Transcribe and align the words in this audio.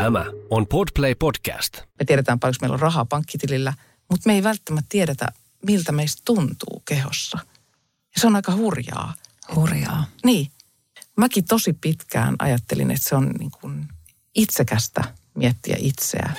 Tämä 0.00 0.24
on 0.50 0.66
Podplay 0.66 1.14
Podcast. 1.14 1.76
Me 1.98 2.04
tiedetään 2.06 2.40
paljonko 2.40 2.58
meillä 2.60 2.74
on 2.74 2.80
rahaa 2.80 3.04
pankkitilillä, 3.04 3.74
mutta 4.10 4.28
me 4.28 4.34
ei 4.34 4.42
välttämättä 4.42 4.86
tiedetä, 4.88 5.28
miltä 5.66 5.92
meistä 5.92 6.22
tuntuu 6.24 6.82
kehossa. 6.84 7.38
Ja 8.14 8.20
se 8.20 8.26
on 8.26 8.36
aika 8.36 8.52
hurjaa. 8.52 9.14
Hurjaa. 9.54 10.04
Niin. 10.24 10.50
Mäkin 11.16 11.44
tosi 11.44 11.72
pitkään 11.72 12.36
ajattelin, 12.38 12.90
että 12.90 13.08
se 13.08 13.14
on 13.14 13.30
niin 13.38 13.50
kuin 13.50 13.88
itsekästä 14.34 15.04
miettiä 15.34 15.76
itseä. 15.78 16.30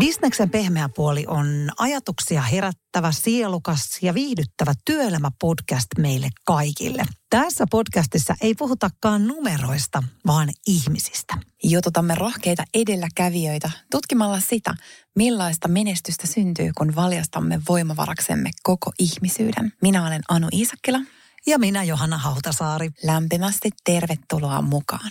Bisneksen 0.00 0.50
pehmeä 0.50 0.88
puoli 0.88 1.24
on 1.26 1.70
ajatuksia 1.78 2.42
herättävä, 2.42 3.12
sielukas 3.12 3.98
ja 4.02 4.14
viihdyttävä 4.14 4.72
työelämäpodcast 4.84 5.86
meille 5.98 6.28
kaikille. 6.44 7.02
Tässä 7.30 7.64
podcastissa 7.70 8.34
ei 8.40 8.54
puhutakaan 8.54 9.26
numeroista, 9.26 10.02
vaan 10.26 10.48
ihmisistä. 10.66 11.34
Jututamme 11.64 12.14
rohkeita 12.14 12.64
edelläkävijöitä 12.74 13.70
tutkimalla 13.90 14.40
sitä, 14.40 14.74
millaista 15.16 15.68
menestystä 15.68 16.26
syntyy, 16.26 16.70
kun 16.78 16.96
valjastamme 16.96 17.60
voimavaraksemme 17.68 18.50
koko 18.62 18.92
ihmisyyden. 18.98 19.72
Minä 19.82 20.06
olen 20.06 20.22
Anu 20.28 20.48
Iisakkila. 20.52 20.98
Ja 21.46 21.58
minä 21.58 21.84
Johanna 21.84 22.18
Hautasaari. 22.18 22.90
Lämpimästi 23.04 23.70
tervetuloa 23.84 24.62
mukaan. 24.62 25.10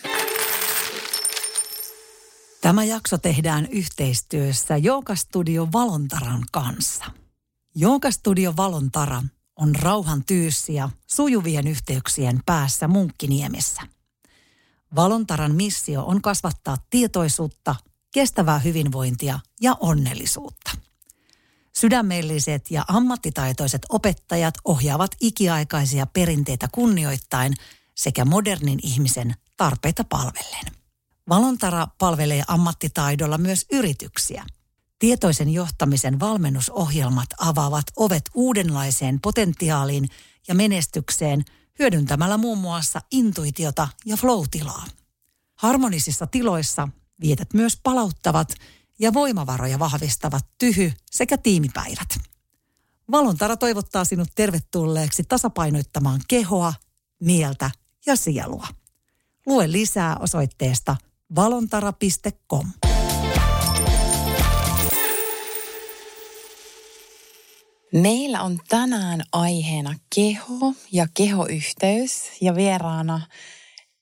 Tämä 2.62 2.84
jakso 2.84 3.18
tehdään 3.18 3.66
yhteistyössä 3.66 4.78
Joukastudio 4.78 5.68
Valontaran 5.74 6.44
kanssa. 6.52 7.06
Joukastudio 7.76 8.54
Valontara 8.58 9.24
on 9.56 9.76
rauhan 9.76 10.24
tyyssi 10.26 10.74
ja 10.74 10.90
sujuvien 11.08 11.68
yhteyksien 11.68 12.40
päässä 12.46 12.88
Munkkiniemessä. 12.88 13.82
Valontaran 14.96 15.56
missio 15.56 16.04
on 16.04 16.22
kasvattaa 16.22 16.78
tietoisuutta, 16.90 17.76
kestävää 18.14 18.60
hyvinvointia 18.60 19.40
ja 19.62 19.78
onnellisuutta. 19.80 20.72
Sydämelliset 21.76 22.72
ja 22.72 22.86
ammattitaitoiset 22.88 23.82
opettajat 23.90 24.54
ohjaavat 24.66 25.12
ikiaikaisia 25.20 26.06
perinteitä 26.06 26.68
kunnioittain 26.72 27.54
sekä 27.96 28.26
modernin 28.26 28.80
ihmisen 28.84 29.36
tarpeita 29.58 30.04
palvellen. 30.04 30.79
Valontara 31.30 31.88
palvelee 31.98 32.44
ammattitaidolla 32.48 33.38
myös 33.38 33.66
yrityksiä. 33.72 34.46
Tietoisen 35.00 35.50
johtamisen 35.50 36.20
valmennusohjelmat 36.20 37.30
avaavat 37.38 37.86
ovet 37.96 38.24
uudenlaiseen 38.34 39.20
potentiaaliin 39.22 40.10
ja 40.48 40.56
menestykseen 40.56 41.46
hyödyntämällä 41.80 42.38
muun 42.38 42.58
muassa 42.58 43.02
intuitiota 43.12 43.88
ja 44.06 44.18
flow-tilaa. 44.18 44.86
Harmonisissa 45.56 46.28
tiloissa 46.28 46.88
vietät 47.22 47.54
myös 47.54 47.80
palauttavat 47.84 48.54
ja 49.00 49.14
voimavaroja 49.14 49.80
vahvistavat 49.80 50.46
tyhy- 50.58 50.94
sekä 51.12 51.38
tiimipäivät. 51.38 52.10
Valontara 53.12 53.58
toivottaa 53.58 54.06
sinut 54.06 54.30
tervetulleeksi 54.36 55.24
tasapainoittamaan 55.24 56.22
kehoa, 56.28 56.74
mieltä 57.20 57.72
ja 58.06 58.16
sielua. 58.16 58.68
Lue 59.46 59.72
lisää 59.72 60.18
osoitteesta– 60.20 60.96
valontara.com. 61.36 62.66
Meillä 67.94 68.42
on 68.42 68.60
tänään 68.70 69.22
aiheena 69.32 69.96
keho 70.16 70.74
ja 70.92 71.08
kehoyhteys 71.14 72.42
ja 72.42 72.56
vieraana 72.56 73.22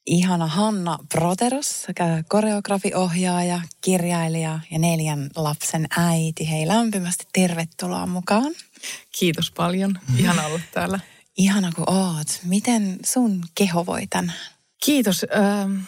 ihana 0.08 0.48
Hanna 0.48 0.98
Proterus, 1.14 1.88
koreografiohjaaja, 2.28 3.62
kirjailija 3.82 4.60
ja 4.72 4.80
neljän 4.80 5.30
lapsen 5.36 5.88
äiti. 5.98 6.50
Hei 6.50 6.68
lämpimästi 6.68 7.28
tervetuloa 7.34 8.08
mukaan. 8.08 8.54
Kiitos 9.20 9.52
paljon. 9.52 10.00
Ihana 10.18 10.46
olla 10.46 10.60
täällä. 10.74 11.00
Ihana 11.38 11.72
kun 11.76 11.90
oot. 11.90 12.28
Miten 12.44 13.00
sun 13.06 13.44
keho 13.56 13.86
voi 13.86 14.08
tänään? 14.08 14.40
Kiitos. 14.86 15.26
Ähm, 15.36 15.80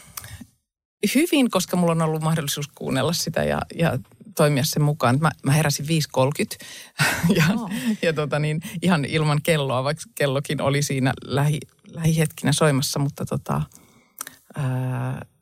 hyvin, 1.16 1.50
koska 1.50 1.78
mulla 1.78 1.92
on 1.92 2.02
ollut 2.02 2.22
mahdollisuus 2.22 2.68
kuunnella 2.68 3.14
sitä 3.14 3.44
ja, 3.44 3.62
ja 3.76 4.00
toimia 4.36 4.64
sen 4.64 4.82
mukaan. 4.82 5.18
Mä, 5.22 5.32
mä 5.44 5.52
heräsin 5.52 5.86
5.30 5.86 6.66
ja, 7.38 7.44
oh. 7.56 7.72
ja 8.02 8.14
tota 8.14 8.40
niin, 8.40 8.62
ihan 8.82 9.06
ilman 9.06 9.42
kelloa, 9.44 9.84
vaikka 9.84 10.04
kellokin 10.16 10.62
oli 10.62 10.82
siinä 10.82 11.14
lähi, 11.24 11.60
lähihetkinä 11.88 12.52
soimassa, 12.52 13.00
mutta 13.00 13.26
tota, 13.26 13.62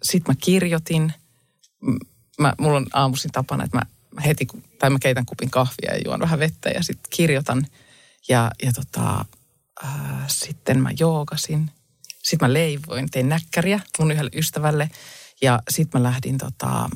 sitten 0.03 0.35
mä 0.35 0.39
kirjoitin. 0.43 1.13
Mä, 2.39 2.53
mulla 2.57 2.77
on 2.77 2.87
aamuisin 2.93 3.31
tapana, 3.31 3.63
että 3.63 3.77
mä, 3.77 3.83
mä 4.15 4.21
heti, 4.21 4.47
tai 4.79 4.89
mä 4.89 4.99
keitän 4.99 5.25
kupin 5.25 5.49
kahvia 5.49 5.93
ja 5.93 6.01
juon 6.05 6.19
vähän 6.19 6.39
vettä 6.39 6.69
ja 6.69 6.83
sitten 6.83 7.09
kirjoitan. 7.09 7.67
Ja, 8.29 8.51
ja 8.63 8.71
tota, 8.73 9.25
ää, 9.83 10.25
sitten 10.27 10.81
mä 10.81 10.89
joogasin. 10.99 11.71
Sitten 12.23 12.49
mä 12.49 12.53
leivoin, 12.53 13.11
tein 13.11 13.29
näkkäriä 13.29 13.79
mun 13.99 14.11
yhdelle 14.11 14.31
ystävälle. 14.35 14.89
Ja 15.41 15.61
sitten 15.69 16.01
mä 16.01 16.07
lähdin 16.07 16.37
tota, 16.37 16.89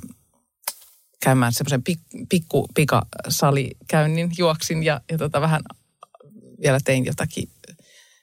käymään 1.24 1.54
semmoisen 1.54 1.84
pik, 1.84 2.00
pikku 2.30 2.68
pikasalikäynnin, 2.74 4.32
juoksin 4.38 4.84
ja, 4.84 5.02
ja 5.12 5.18
tota, 5.18 5.42
vähän 5.42 5.62
vielä 6.62 6.80
tein 6.86 7.06
jotakin 7.06 7.50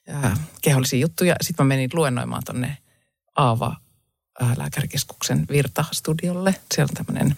ää, 0.09 0.37
kehollisia 0.63 0.99
juttuja. 1.01 1.37
Sitten 1.41 1.67
mä 1.67 1.69
menin 1.69 1.91
luennoimaan 1.93 2.43
tonne 2.45 2.79
Aava 3.37 3.77
ää, 4.41 4.55
lääkärikeskuksen 4.57 5.47
Virta-studiolle. 5.49 6.55
Siellä 6.75 6.91
on 6.99 7.07
tämmöinen 7.07 7.37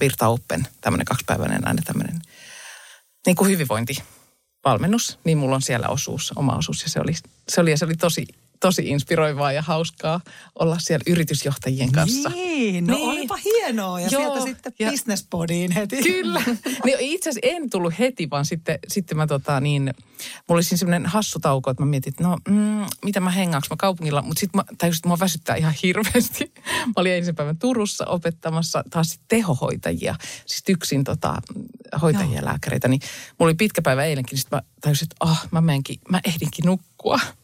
Virta 0.00 0.28
Open, 0.28 0.66
tämmöinen 0.80 1.04
kaksipäiväinen 1.04 1.68
aina 1.68 1.82
tämmöinen 1.84 2.20
niin 3.26 3.36
kuin 3.36 3.50
hyvinvointivalmennus. 3.50 5.18
Niin 5.24 5.38
mulla 5.38 5.54
on 5.54 5.62
siellä 5.62 5.88
osuus, 5.88 6.32
oma 6.36 6.56
osuus 6.56 6.82
ja 6.82 6.88
se 6.88 7.00
oli, 7.00 7.12
se 7.48 7.60
oli, 7.60 7.70
ja 7.70 7.76
se 7.78 7.84
oli 7.84 7.96
tosi 7.96 8.26
tosi 8.60 8.88
inspiroivaa 8.88 9.52
ja 9.52 9.62
hauskaa 9.62 10.20
olla 10.58 10.78
siellä 10.78 11.04
yritysjohtajien 11.06 11.92
kanssa. 11.92 12.28
Niin, 12.28 12.86
no 12.86 12.94
niin. 12.94 13.08
olipa 13.08 13.36
hienoa. 13.36 14.00
Ja 14.00 14.08
Joo, 14.10 14.22
sieltä 14.22 14.40
sitten 14.44 14.72
ja, 14.78 14.90
businesspodiin 14.90 15.70
heti. 15.70 16.02
Kyllä. 16.02 16.42
Niin 16.84 16.96
itse 17.00 17.30
asiassa 17.30 17.56
en 17.56 17.70
tullut 17.70 17.98
heti, 17.98 18.30
vaan 18.30 18.46
sitten, 18.46 18.78
sitten 18.88 19.16
mä 19.16 19.26
tota 19.26 19.60
niin, 19.60 19.82
mulla 19.82 20.58
oli 20.58 20.62
siinä 20.62 20.78
semmoinen 20.78 21.06
hassu 21.06 21.38
tauko, 21.38 21.70
että 21.70 21.82
mä 21.82 21.90
mietin, 21.90 22.10
että 22.10 22.24
no, 22.24 22.38
mm, 22.48 22.86
mitä 23.04 23.20
mä 23.20 23.30
hengaanko 23.30 23.66
mä 23.70 23.76
kaupungilla. 23.78 24.22
Mutta 24.22 24.40
sitten 24.40 24.58
mä 24.58 24.64
tajusin, 24.78 24.98
että 24.98 25.08
mua 25.08 25.18
väsyttää 25.18 25.56
ihan 25.56 25.74
hirveästi. 25.82 26.52
Mä 26.86 26.92
olin 26.96 27.12
ensin 27.12 27.34
päivän 27.34 27.58
Turussa 27.58 28.06
opettamassa 28.06 28.84
taas 28.90 29.08
sit 29.10 29.20
tehohoitajia. 29.28 30.14
Siis 30.46 30.62
yksin 30.68 31.04
tota, 31.04 31.42
hoitajia 32.02 32.36
Joo. 32.36 32.44
lääkäreitä. 32.44 32.88
Niin 32.88 33.00
mulla 33.38 33.50
oli 33.50 33.54
pitkä 33.54 33.82
päivä 33.82 34.04
eilenkin, 34.04 34.32
niin 34.32 34.40
sitten 34.40 34.56
mä 34.56 34.62
tajusin, 34.80 35.06
että 35.06 35.16
ah, 35.20 35.48
mä 35.50 35.60
menenkin, 35.60 35.96
mä 36.08 36.20
ehdinkin 36.24 36.64
nukkua. 36.66 36.89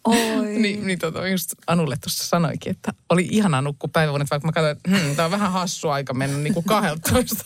Oi. 0.04 0.46
niin, 0.62 0.86
niin 0.86 0.98
tota, 0.98 1.28
just 1.28 1.54
Anulle 1.66 1.96
tuossa 1.96 2.26
sanoikin, 2.26 2.70
että 2.70 2.92
oli 3.08 3.28
ihanaa 3.30 3.62
nukkua 3.62 3.90
päiväunet, 3.92 4.30
vaikka 4.30 4.48
mä 4.48 4.52
katsoin, 4.52 4.76
että 4.76 4.90
hmm, 4.90 5.16
tämä 5.16 5.24
on 5.24 5.30
vähän 5.30 5.52
hassu 5.52 5.88
aika 5.88 6.14
mennä 6.14 6.38
niin 6.44 6.54
kuin 6.54 6.64
12. 6.64 7.44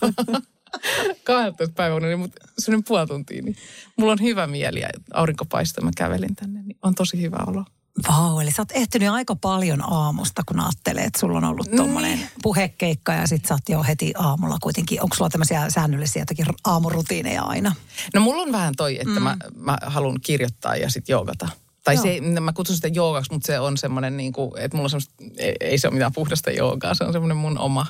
12 1.24 1.74
päivänä, 1.74 2.16
mutta 2.16 2.46
sellainen 2.58 2.84
puoli 2.84 3.06
tuntia, 3.06 3.42
niin 3.42 3.56
mulla 3.96 4.12
on 4.12 4.20
hyvä 4.22 4.46
mieli 4.46 4.80
ja 4.80 4.88
aurinko 5.14 5.44
paistaa, 5.44 5.84
mä 5.84 5.90
kävelin 5.96 6.36
tänne, 6.36 6.62
niin 6.62 6.78
on 6.82 6.94
tosi 6.94 7.20
hyvä 7.20 7.38
olo. 7.46 7.64
Vau, 8.08 8.40
eli 8.40 8.50
sä 8.50 8.62
oot 8.62 8.72
ehtinyt 8.72 9.08
aika 9.08 9.36
paljon 9.36 9.92
aamusta, 9.92 10.42
kun 10.46 10.60
ajattelee, 10.60 11.04
että 11.04 11.18
sulla 11.18 11.38
on 11.38 11.44
ollut 11.44 11.70
tuommoinen 11.76 12.18
mm. 12.18 12.26
puhekeikka 12.42 13.12
ja 13.12 13.26
sit 13.26 13.44
sä 13.44 13.54
oot 13.54 13.68
jo 13.68 13.82
heti 13.82 14.12
aamulla 14.18 14.56
kuitenkin. 14.62 15.02
Onko 15.02 15.16
sulla 15.16 15.30
tämmöisiä 15.30 15.70
säännöllisiä 15.70 16.22
jotakin 16.22 16.46
aamurutiineja 16.64 17.42
aina? 17.42 17.74
No 18.14 18.20
mulla 18.20 18.42
on 18.42 18.52
vähän 18.52 18.74
toi, 18.76 18.96
että 18.96 19.20
mm. 19.20 19.22
mä, 19.22 19.36
mä 19.54 19.78
haluan 19.82 20.20
kirjoittaa 20.22 20.76
ja 20.76 20.90
sitten 20.90 21.12
joogata. 21.12 21.48
Tai 21.84 21.94
Joo. 21.94 22.02
se, 22.02 22.40
mä 22.40 22.52
kutsun 22.52 22.76
sitä 22.76 22.88
joogaksi, 22.88 23.32
mutta 23.32 23.46
se 23.46 23.60
on 23.60 23.76
semmoinen, 23.78 24.16
niin 24.16 24.32
kuin, 24.32 24.52
että 24.58 24.76
mulla 24.76 24.86
on 24.86 24.90
semmoista, 24.90 25.14
ei, 25.36 25.56
ei 25.60 25.78
se 25.78 25.88
ole 25.88 25.94
mitään 25.94 26.12
puhdasta 26.12 26.50
joogaa, 26.50 26.94
se 26.94 27.04
on 27.04 27.12
semmoinen 27.12 27.36
mun 27.36 27.58
oma, 27.58 27.86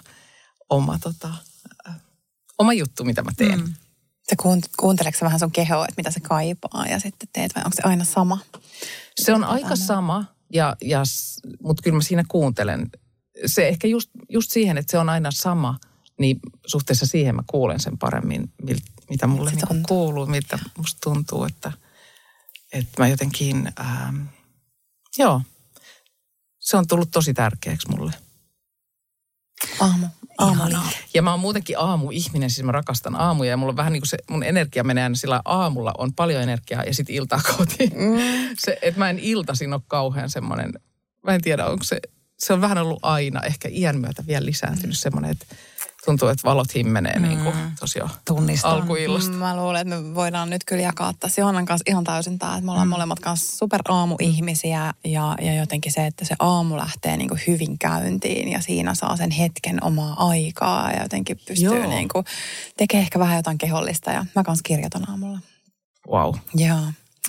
oma, 0.71 0.99
tota, 0.99 1.29
äh, 1.89 1.97
oma 2.59 2.73
juttu, 2.73 3.05
mitä 3.05 3.23
mä 3.23 3.31
teen. 3.37 3.61
Mm. 3.61 3.75
Sä 4.31 4.37
kuunteleeko 4.77 5.19
vähän 5.23 5.41
sun 5.41 5.53
kehoa, 5.53 5.85
että 5.85 5.95
mitä 5.97 6.11
se 6.11 6.21
kaipaa 6.21 6.87
ja 6.87 7.01
sitten 7.01 7.29
teet 7.33 7.55
vai 7.55 7.63
onko 7.65 7.77
se 7.77 7.83
aina 7.85 8.05
sama? 8.05 8.39
Se 9.21 9.35
on 9.35 9.45
aika 9.45 9.77
sama, 9.77 10.25
ja, 10.53 10.77
ja, 10.83 11.03
mutta 11.63 11.83
kyllä 11.83 11.97
mä 11.97 12.03
siinä 12.03 12.25
kuuntelen. 12.29 12.91
Se 13.47 13.69
ehkä 13.69 13.89
just, 13.89 14.11
just 14.29 14.51
siihen, 14.51 14.79
että 14.79 14.91
se 14.91 14.99
on 14.99 15.09
aina 15.09 15.31
sama, 15.31 15.79
niin 16.19 16.41
suhteessa 16.67 17.07
siihen 17.07 17.35
mä 17.35 17.43
kuulen 17.47 17.81
sen 17.81 17.99
paremmin, 17.99 18.53
mitä 19.11 19.27
mulle 19.27 19.51
niin 19.51 19.83
kuuluu, 19.89 20.27
mitä 20.27 20.59
musta 20.77 20.99
tuntuu, 21.03 21.45
että, 21.45 21.73
että 22.73 23.03
mä 23.03 23.09
jotenkin, 23.09 23.73
ähm, 23.81 24.23
joo, 25.19 25.43
se 26.59 26.77
on 26.77 26.87
tullut 26.87 27.11
tosi 27.11 27.35
tärkeäksi 27.35 27.89
mulle. 27.89 28.13
Aamu, 29.81 30.07
Aamuliike. 30.39 30.99
Ja 31.15 31.23
mä 31.23 31.31
oon 31.31 31.41
muutenkin 31.41 31.79
aamuihminen, 31.79 32.51
siis 32.51 32.65
mä 32.65 32.73
rakastan 32.73 33.17
aamuja 33.17 33.51
ja 33.51 33.57
mulla 33.57 33.71
on 33.71 33.77
vähän 33.77 33.93
niin 33.93 34.01
kuin 34.01 34.09
se, 34.09 34.19
mun 34.31 34.43
energia 34.43 34.85
menee 34.85 35.05
aina 35.05 35.15
sillä 35.15 35.43
aamulla 35.45 35.95
on 35.99 36.13
paljon 36.13 36.43
energiaa 36.43 36.85
ja 36.85 36.95
sitten 36.95 37.15
iltaa 37.15 37.41
kotiin. 37.57 37.93
Mm. 37.93 38.19
Se, 38.59 38.79
että 38.83 38.99
mä 38.99 39.11
en 39.11 39.19
iltasin 39.19 39.73
ole 39.73 39.83
kauhean 39.89 40.31
semmoinen, 40.31 40.73
mä 41.27 41.35
en 41.35 41.43
tiedä 41.43 41.67
onko 41.67 41.85
se, 41.85 42.01
se 42.39 42.53
on 42.53 42.61
vähän 42.61 42.79
ollut 42.79 42.99
aina 43.03 43.43
ehkä 43.43 43.69
iän 43.73 44.01
myötä 44.01 44.27
vielä 44.27 44.47
lisääntynyt 44.47 44.97
mm. 44.97 45.01
semmoinen, 45.01 45.31
että 45.31 45.47
tuntuu, 46.05 46.29
että 46.29 46.45
valot 46.49 46.75
himmenee 46.75 47.19
mm. 47.19 47.23
niin 47.29 47.39
kuin 47.41 47.55
tosi 47.81 47.99
jo 47.99 48.09
Tunnistan. 48.25 48.71
alkuillasta. 48.73 49.31
Mm, 49.33 49.37
Mä 49.39 49.57
luulen, 49.57 49.81
että 49.89 50.03
me 50.03 50.15
voidaan 50.15 50.51
nyt 50.51 50.65
kyllä 50.65 50.83
jakaa 50.83 51.13
tässä 51.21 51.41
Johannan 51.41 51.67
kanssa 51.67 51.85
ihan 51.89 52.05
täysin 52.05 52.39
tämä, 52.39 52.53
että 52.53 52.65
me 52.65 52.71
ollaan 52.71 52.89
mm. 52.89 52.91
molemmat 52.91 53.21
kanssa 53.21 53.57
super 53.57 53.81
aamuihmisiä 53.89 54.95
ja, 55.05 55.37
ja 55.41 55.55
jotenkin 55.55 55.93
se, 55.93 56.07
että 56.07 56.25
se 56.25 56.35
aamu 56.39 56.77
lähtee 56.77 57.17
niin 57.17 57.29
kuin 57.29 57.41
hyvin 57.47 57.79
käyntiin 57.79 58.49
ja 58.49 58.61
siinä 58.61 58.95
saa 58.95 59.17
sen 59.17 59.31
hetken 59.31 59.85
omaa 59.85 60.29
aikaa 60.29 60.91
ja 60.93 61.03
jotenkin 61.03 61.41
pystyy 61.49 61.65
Joo. 61.79 61.89
niin 61.89 62.09
kuin 62.09 62.25
tekemään 62.77 63.03
ehkä 63.03 63.19
vähän 63.19 63.37
jotain 63.37 63.59
kehollista 63.59 64.11
ja 64.13 64.25
mä 64.37 64.43
kanssa 64.45 64.63
kirjoitan 64.63 65.11
aamulla. 65.11 65.39
Wow. 66.11 66.35
Joo. 66.55 66.79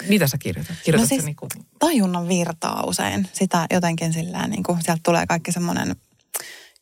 Mitä 0.09 0.27
sä 0.27 0.37
kirjoitat? 0.37 0.75
Kirjoitat 0.83 1.05
No 1.05 1.09
siis- 1.09 1.25
niin 1.25 1.35
kuin, 1.35 1.49
tajunnan 1.79 2.27
virtaa 2.27 2.83
usein. 2.87 3.27
Sitä 3.33 3.65
jotenkin 3.71 4.13
sillä 4.13 4.47
niin 4.47 4.63
kuin, 4.63 4.81
sieltä 4.83 5.01
tulee 5.03 5.25
kaikki 5.27 5.51
semmoinen 5.51 5.95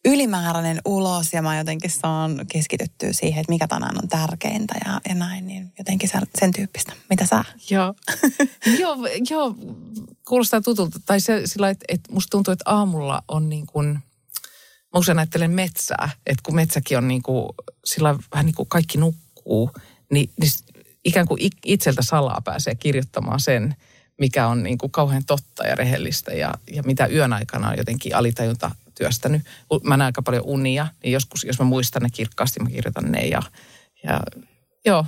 ylimääräinen 0.06 0.82
ulos 0.86 1.34
ja 1.34 1.42
mä 1.42 1.58
jotenkin 1.58 1.92
saan 1.92 2.46
keskityttyä 2.52 3.14
siihen, 3.14 3.42
että 3.42 3.52
mikä 3.52 3.68
tänään 3.68 3.96
on 4.04 4.10
tärkeintä 4.10 4.76
ja, 4.86 5.02
ja 5.10 5.16
näin, 5.16 5.48
niin 5.48 5.74
jotenkin 5.78 6.10
sen, 6.40 6.54
tyyppistä. 6.54 6.94
Mitä 7.10 7.26
sä? 7.26 7.44
Joo. 7.70 7.96
joo, 8.80 8.96
joo, 9.30 9.56
kuulostaa 10.28 10.62
tutulta. 10.62 11.00
Tai 11.06 11.20
se 11.20 11.42
sillä 11.46 11.70
että, 11.70 11.86
että 11.88 12.14
musta 12.14 12.30
tuntuu, 12.30 12.52
että 12.52 12.70
aamulla 12.72 13.24
on 13.28 13.50
niin 13.50 13.66
kuin, 13.66 13.88
mä 14.94 15.00
usein 15.00 15.20
ajattelen 15.20 15.52
metsää, 15.52 16.10
että 16.26 16.44
kun 16.44 16.56
metsäkin 16.56 16.98
on 16.98 17.08
niin 17.08 17.24
kuin, 17.24 17.50
sillä 17.86 18.16
vähän 18.32 18.46
niin 18.46 18.56
kuin 18.56 18.70
kaikki 18.70 18.98
nukkuu, 18.98 19.72
niin, 20.12 20.30
niin 20.42 20.52
ikään 21.06 21.28
kuin 21.28 21.50
itseltä 21.66 22.02
salaa 22.02 22.42
pääsee 22.44 22.76
kirjoittamaan 22.76 23.40
sen, 23.40 23.76
mikä 24.20 24.48
on 24.48 24.64
niin 24.64 24.78
kuin 24.78 24.92
kauhean 24.92 25.26
totta 25.26 25.68
ja 25.68 25.76
rehellistä 25.76 26.34
ja, 26.34 26.54
ja 26.72 26.84
mitä 26.84 27.08
yön 27.08 27.34
aikana 27.34 27.70
on 27.70 27.78
jotenkin 27.78 28.16
alitajunta 28.16 28.72
työstänyt. 29.00 29.42
Mä 29.84 29.98
näen 29.98 30.06
aika 30.06 30.22
paljon 30.22 30.46
unia, 30.46 30.88
niin 31.04 31.12
joskus, 31.12 31.44
jos 31.44 31.60
mä 31.60 31.66
muistan 31.66 32.02
ne 32.02 32.10
kirkkaasti, 32.14 32.60
mä 32.60 32.70
kirjoitan 32.70 33.12
ne 33.12 33.28
ja, 33.28 33.42
ja 34.04 34.22
joo, 34.86 35.06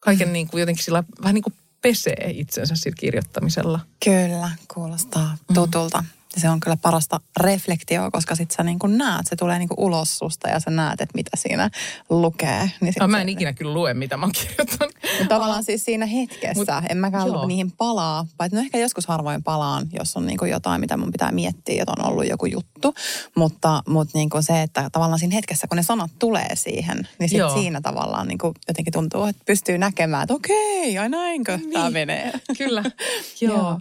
kaiken 0.00 0.32
niin 0.32 0.48
kuin 0.48 0.60
jotenkin 0.60 0.84
sillä 0.84 1.04
vähän 1.22 1.34
niin 1.34 1.42
kuin 1.42 1.54
pesee 1.82 2.30
itsensä 2.30 2.76
sillä 2.76 2.96
kirjoittamisella. 2.98 3.80
Kyllä, 4.04 4.50
kuulostaa 4.74 5.36
tutulta. 5.54 5.98
Ja 5.98 6.21
se 6.40 6.50
on 6.50 6.60
kyllä 6.60 6.76
parasta 6.76 7.20
reflektioa, 7.40 8.10
koska 8.10 8.34
sit 8.34 8.50
sä 8.50 8.62
niin 8.62 8.78
kuin 8.78 8.98
näet, 8.98 9.26
se 9.26 9.36
tulee 9.36 9.58
niin 9.58 9.68
kuin 9.68 9.80
ulos 9.80 10.18
susta 10.18 10.48
ja 10.48 10.60
sä 10.60 10.70
näet, 10.70 11.00
että 11.00 11.14
mitä 11.14 11.30
siinä 11.34 11.70
lukee. 12.10 12.70
Niin 12.80 12.92
sit 12.92 13.00
No, 13.00 13.08
mä 13.08 13.16
se- 13.16 13.22
en 13.22 13.28
ikinä 13.28 13.52
kyllä 13.52 13.74
lue, 13.74 13.94
mitä 13.94 14.16
mä 14.16 14.26
oon 14.26 14.32
kirjoittanut. 14.32 14.94
Mutta 15.18 15.34
tavallaan 15.34 15.64
siis 15.64 15.84
siinä 15.84 16.06
hetkessä, 16.06 16.54
Mut, 16.54 16.68
en 16.90 16.96
mäkään 16.98 17.26
joo. 17.26 17.46
niihin 17.46 17.72
palaa, 17.72 18.26
paitsi 18.36 18.56
no 18.56 18.62
ehkä 18.62 18.78
joskus 18.78 19.06
harvoin 19.06 19.42
palaan, 19.42 19.86
jos 19.92 20.16
on 20.16 20.26
niinku 20.26 20.44
jotain, 20.44 20.80
mitä 20.80 20.96
mun 20.96 21.12
pitää 21.12 21.32
miettiä, 21.32 21.82
että 21.82 21.92
on 21.98 22.10
ollut 22.10 22.28
joku 22.28 22.46
juttu. 22.46 22.94
Mutta, 23.36 23.82
mutta 23.88 24.18
niinku 24.18 24.42
se, 24.42 24.62
että 24.62 24.90
tavallaan 24.92 25.18
siinä 25.18 25.34
hetkessä, 25.34 25.66
kun 25.66 25.76
ne 25.76 25.82
sanat 25.82 26.10
tulee 26.18 26.48
siihen, 26.56 27.08
niin 27.18 27.28
sit 27.28 27.38
Joo. 27.38 27.54
siinä 27.54 27.80
tavallaan 27.80 28.28
niinku 28.28 28.54
jotenkin 28.68 28.92
tuntuu, 28.92 29.24
että 29.24 29.42
pystyy 29.46 29.78
näkemään, 29.78 30.22
että 30.22 30.34
okei, 30.34 30.98
ai 30.98 31.08
näinkö 31.08 31.56
niin. 31.56 31.72
tämä 31.72 31.90
menee. 31.90 32.32
Kyllä. 32.58 32.82
Joo. 33.40 33.56
Joo. 33.56 33.80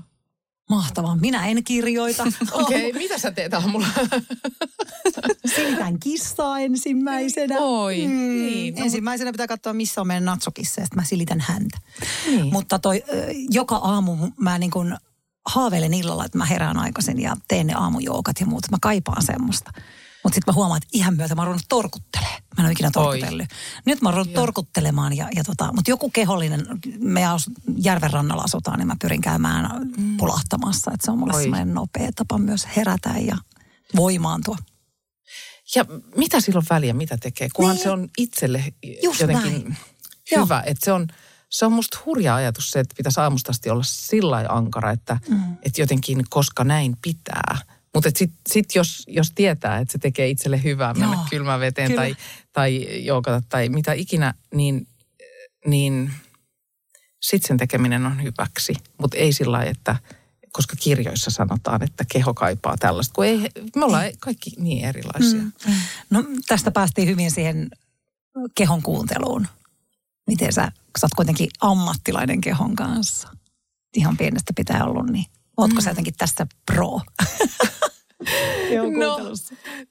Mahtavaa. 0.75 1.15
Minä 1.15 1.47
en 1.47 1.63
kirjoita. 1.63 2.23
Okei, 2.51 2.89
okay, 2.89 3.01
mitä 3.01 3.18
sä 3.18 3.31
teet 3.31 3.53
aamulla? 3.53 3.88
Silitän 5.56 6.00
kissaa 6.00 6.59
ensimmäisenä. 6.59 7.56
Oi, 7.59 7.95
niin, 7.95 8.75
no, 8.75 8.83
Ensimmäisenä 8.83 9.31
pitää 9.31 9.47
katsoa, 9.47 9.73
missä 9.73 10.01
on 10.01 10.07
meidän 10.07 10.25
natsokissa 10.25 10.81
ja 10.81 10.88
mä 10.95 11.03
silitän 11.03 11.39
häntä. 11.39 11.77
Niin. 12.25 12.53
Mutta 12.53 12.79
toi, 12.79 13.03
joka 13.50 13.75
aamu 13.75 14.18
mä 14.38 14.57
niin 14.57 14.71
kuin 14.71 14.97
haaveilen 15.45 15.94
illalla, 15.94 16.25
että 16.25 16.38
mä 16.38 16.45
herään 16.45 16.79
aikaisin 16.79 17.21
ja 17.21 17.35
teen 17.47 17.67
ne 17.67 17.74
aamujoukat 17.74 18.39
ja 18.39 18.45
muut. 18.45 18.71
Mä 18.71 18.77
kaipaan 18.81 19.24
semmoista. 19.24 19.71
Mutta 20.23 20.35
sitten 20.35 20.53
mä 20.53 20.56
huomaan, 20.56 20.77
että 20.77 20.89
ihan 20.94 21.15
myötä 21.18 21.35
mä 21.35 21.41
oon 21.41 21.47
ruvennut 21.47 21.65
torkuttelemaan. 21.69 22.41
Mä 22.57 22.62
en 22.63 22.65
ole 22.65 22.71
ikinä 22.71 22.91
torkutellut. 22.91 23.47
Nyt 23.85 24.01
mä 24.01 24.09
oon 24.09 24.13
ruvennut 24.13 24.35
Joo. 24.35 24.41
torkuttelemaan, 24.41 25.18
ja, 25.18 25.27
ja 25.35 25.44
tota, 25.44 25.73
mutta 25.73 25.91
joku 25.91 26.09
kehollinen, 26.09 26.65
me 27.00 27.25
asu, 27.25 27.51
järven 27.77 28.12
rannalla 28.12 28.44
asutaan, 28.44 28.79
niin 28.79 28.88
mä 28.88 28.95
pyrin 29.01 29.21
käymään 29.21 29.88
mm. 29.97 30.18
pulahtamassa. 30.18 30.91
Että 30.94 31.06
se 31.06 31.12
on 31.12 31.19
mulle 31.19 31.33
Oi. 31.33 31.41
semmoinen 31.41 31.73
nopea 31.73 32.09
tapa 32.15 32.38
myös 32.38 32.68
herätä 32.77 33.09
ja 33.09 33.38
voimaantua. 33.95 34.57
Ja 35.75 35.85
mitä 36.18 36.39
silloin 36.39 36.65
väliä, 36.69 36.94
mitä 36.94 37.17
tekee? 37.17 37.50
Kunhan 37.53 37.75
Niin. 37.75 37.83
se 37.83 37.89
on 37.89 38.09
itselle 38.17 38.63
Just 39.03 39.19
jotenkin 39.19 39.51
näin. 39.51 39.77
hyvä. 40.35 40.63
Että 40.65 40.85
se 40.85 40.91
on, 40.91 41.07
se 41.50 41.65
on 41.65 41.71
musta 41.71 42.00
hurja 42.06 42.35
ajatus 42.35 42.71
se, 42.71 42.79
että 42.79 42.95
pitäisi 42.97 43.19
aamusta 43.19 43.51
asti 43.51 43.69
olla 43.69 43.83
sillä 43.83 44.45
ankara, 44.50 44.91
että, 44.91 45.19
mm. 45.29 45.57
että 45.63 45.81
jotenkin 45.81 46.24
koska 46.29 46.63
näin 46.63 46.97
pitää. 47.01 47.57
Mutta 47.93 48.09
sitten 48.15 48.41
sit 48.49 48.75
jos, 48.75 49.03
jos 49.07 49.31
tietää, 49.35 49.77
että 49.77 49.91
se 49.91 49.97
tekee 49.97 50.29
itselle 50.29 50.63
hyvää 50.63 50.93
mennä 50.93 51.15
Joo, 51.15 51.25
kylmään 51.29 51.59
veteen 51.59 51.88
kyllä. 51.88 52.01
tai, 52.01 52.15
tai 52.53 52.88
joukata 53.05 53.41
tai 53.49 53.69
mitä 53.69 53.93
ikinä, 53.93 54.33
niin, 54.53 54.88
niin 55.65 56.11
sitten 57.21 57.47
sen 57.47 57.57
tekeminen 57.57 58.05
on 58.05 58.23
hyväksi. 58.23 58.73
Mutta 58.97 59.17
ei 59.17 59.33
sillä 59.33 59.51
lailla, 59.51 59.71
että 59.71 59.95
koska 60.51 60.75
kirjoissa 60.79 61.31
sanotaan, 61.31 61.83
että 61.83 62.05
keho 62.11 62.33
kaipaa 62.33 62.77
tällaista, 62.77 63.13
kun 63.13 63.25
ei, 63.25 63.49
me 63.75 63.85
ollaan 63.85 64.11
kaikki 64.19 64.51
niin 64.57 64.85
erilaisia. 64.85 65.41
Mm. 65.41 65.51
No 66.09 66.23
tästä 66.47 66.71
päästiin 66.71 67.07
hyvin 67.07 67.31
siihen 67.31 67.69
kehon 68.55 68.81
kuunteluun. 68.81 69.47
Miten 70.27 70.53
sä, 70.53 70.71
sä 70.99 71.05
oot 71.05 71.13
kuitenkin 71.15 71.49
ammattilainen 71.61 72.41
kehon 72.41 72.75
kanssa. 72.75 73.27
Ihan 73.95 74.17
pienestä 74.17 74.53
pitää 74.55 74.85
ollut, 74.85 75.09
niin 75.09 75.25
ootko 75.57 75.75
mm. 75.75 75.81
sä 75.81 75.89
jotenkin 75.89 76.13
tässä 76.18 76.48
pro? 76.65 77.01
No, 78.98 79.19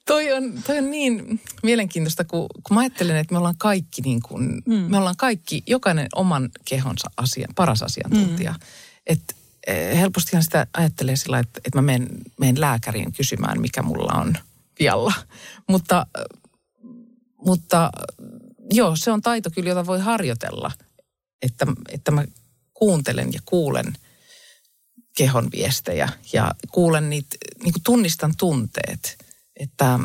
toi 0.07 0.33
on, 0.33 0.63
toi 0.67 0.79
on 0.79 0.91
niin 0.91 1.41
mielenkiintoista, 1.63 2.25
kun, 2.25 2.47
kun 2.63 2.75
mä 2.75 2.81
ajattelen, 2.81 3.17
että 3.17 3.35
me 3.35 3.39
ollaan 3.39 3.59
kaikki 3.59 4.03
niin 4.03 4.23
kuin, 4.23 4.63
mm. 4.67 4.75
me 4.75 4.99
ollaan 4.99 5.17
kaikki, 5.17 5.63
jokainen 5.67 6.07
oman 6.15 6.51
kehonsa 6.65 7.11
asian, 7.17 7.55
paras 7.55 7.83
asiantuntija. 7.83 8.53
Mm. 8.53 8.59
Että 9.07 9.35
eh, 9.67 9.99
helpostihan 9.99 10.43
sitä 10.43 10.67
ajattelee 10.73 11.17
sillä, 11.17 11.39
että, 11.39 11.61
että 11.65 11.79
mä 11.79 11.83
menen, 11.83 12.09
menen 12.41 12.61
lääkäriin 12.61 13.13
kysymään, 13.13 13.61
mikä 13.61 13.83
mulla 13.83 14.13
on 14.13 14.35
vialla. 14.79 15.13
Mutta, 15.69 16.07
mutta 17.45 17.91
joo, 18.73 18.97
se 18.97 19.11
on 19.11 19.23
taito 19.23 19.51
kyllä, 19.51 19.69
jota 19.69 19.87
voi 19.87 20.01
harjoitella, 20.01 20.73
että, 21.43 21.67
että 21.89 22.11
mä 22.11 22.25
kuuntelen 22.75 23.33
ja 23.33 23.41
kuulen 23.45 23.93
kehon 25.21 25.49
viestejä 25.53 26.09
ja 26.33 26.55
kuulen 26.73 27.11
niitä, 27.11 27.37
niin 27.63 27.73
kuin 27.73 27.83
tunnistan 27.83 28.33
tunteet. 28.39 29.19
Että 29.57 29.99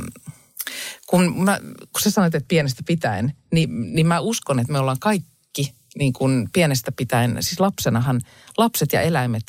kun, 1.07 1.43
mä, 1.43 1.59
kun 1.93 2.01
sä 2.01 2.11
sanoit, 2.11 2.35
että 2.35 2.47
pienestä 2.47 2.83
pitäen, 2.85 3.33
niin, 3.51 3.95
niin 3.95 4.07
mä 4.07 4.19
uskon, 4.19 4.59
että 4.59 4.73
me 4.73 4.79
ollaan 4.79 4.99
kaikki 4.99 5.73
niin 5.97 6.13
kuin 6.13 6.49
pienestä 6.53 6.91
pitäen, 6.91 7.37
siis 7.39 7.59
lapsenahan 7.59 8.21
lapset 8.57 8.93
ja 8.93 9.01
eläimet 9.01 9.43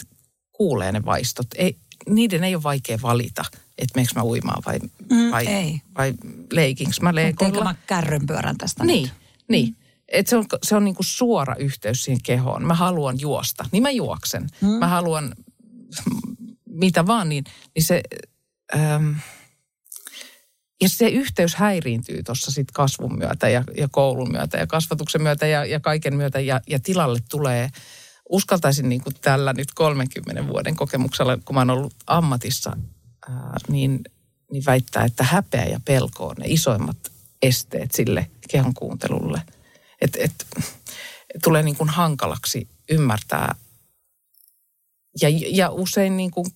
kuulee 0.52 0.92
ne 0.92 1.04
vaistot. 1.04 1.46
Ei, 1.54 1.76
niiden 2.08 2.44
ei 2.44 2.54
ole 2.54 2.62
vaikea 2.62 2.98
valita, 3.02 3.44
että 3.78 3.92
meneekö 3.94 4.12
mä 4.16 4.24
uimaan 4.24 4.62
vai, 4.66 4.78
Mm, 5.10 5.30
vai, 5.30 5.46
ei. 5.46 5.80
vai 5.98 6.14
leikinkö 6.52 6.96
mä 7.02 7.14
leikolla. 7.14 7.64
mä 7.64 7.74
kärrynpyörän 7.86 8.56
tästä 8.58 8.84
Niin, 8.84 9.02
nyt? 9.02 9.12
niin. 9.48 9.76
Et 10.08 10.26
se 10.26 10.36
on, 10.36 10.44
se 10.62 10.76
on 10.76 10.84
niinku 10.84 11.02
suora 11.02 11.54
yhteys 11.58 12.02
siihen 12.04 12.22
kehoon. 12.22 12.66
Mä 12.66 12.74
haluan 12.74 13.20
juosta, 13.20 13.64
niin 13.72 13.82
mä 13.82 13.90
juoksen. 13.90 14.46
Mm. 14.60 14.68
Mä 14.68 14.88
haluan 14.88 15.34
mitä 16.84 17.06
vaan, 17.06 17.28
niin, 17.28 17.44
niin 17.74 17.84
se... 17.84 18.02
Ähm, 18.74 19.12
ja 20.80 20.88
se 20.88 21.08
yhteys 21.08 21.54
häiriintyy 21.54 22.22
tuossa 22.22 22.50
sitten 22.50 22.72
kasvun 22.74 23.18
myötä 23.18 23.48
ja, 23.48 23.64
ja 23.76 23.88
koulun 23.90 24.32
myötä 24.32 24.58
ja 24.58 24.66
kasvatuksen 24.66 25.22
myötä 25.22 25.46
ja, 25.46 25.64
ja 25.64 25.80
kaiken 25.80 26.16
myötä. 26.16 26.40
Ja, 26.40 26.60
ja 26.66 26.78
tilalle 26.78 27.18
tulee, 27.30 27.70
uskaltaisin 28.28 28.88
niin 28.88 29.00
kuin 29.00 29.16
tällä 29.20 29.52
nyt 29.52 29.68
30 29.74 30.46
vuoden 30.46 30.76
kokemuksella, 30.76 31.38
kun 31.44 31.54
mä 31.54 31.60
oon 31.60 31.70
ollut 31.70 31.94
ammatissa, 32.06 32.76
ää, 33.28 33.56
niin, 33.68 34.00
niin 34.52 34.64
väittää, 34.66 35.04
että 35.04 35.24
häpeä 35.24 35.64
ja 35.64 35.80
pelko 35.84 36.26
on 36.26 36.36
ne 36.38 36.44
isoimmat 36.48 36.96
esteet 37.42 37.92
sille 37.92 38.30
kehon 38.50 38.74
kuuntelulle. 38.74 39.42
Et, 40.00 40.16
et 40.16 40.46
tulee 41.42 41.62
niin 41.62 41.76
kuin 41.76 41.90
hankalaksi 41.90 42.68
ymmärtää. 42.90 43.54
Ja, 45.22 45.28
ja 45.50 45.70
usein 45.70 46.16
niin 46.16 46.30
kuin 46.30 46.46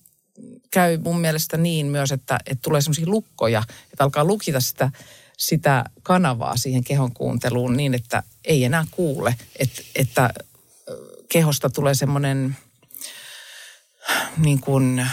käy 0.71 0.97
mun 0.97 1.19
mielestä 1.19 1.57
niin 1.57 1.85
myös, 1.85 2.11
että, 2.11 2.39
että 2.45 2.61
tulee 2.61 2.81
sellaisia 2.81 3.07
lukkoja, 3.07 3.63
että 3.93 4.03
alkaa 4.03 4.25
lukita 4.25 4.59
sitä, 4.59 4.91
sitä 5.37 5.85
kanavaa 6.03 6.57
siihen 6.57 6.83
kehon 6.83 7.13
kuunteluun 7.13 7.77
niin, 7.77 7.93
että 7.93 8.23
ei 8.45 8.63
enää 8.63 8.85
kuule. 8.91 9.35
Että, 9.59 9.81
että 9.95 10.33
kehosta 11.29 11.69
tulee 11.69 11.93
semmoinen 11.93 12.57
niin 14.37 14.59
kuin 14.59 15.07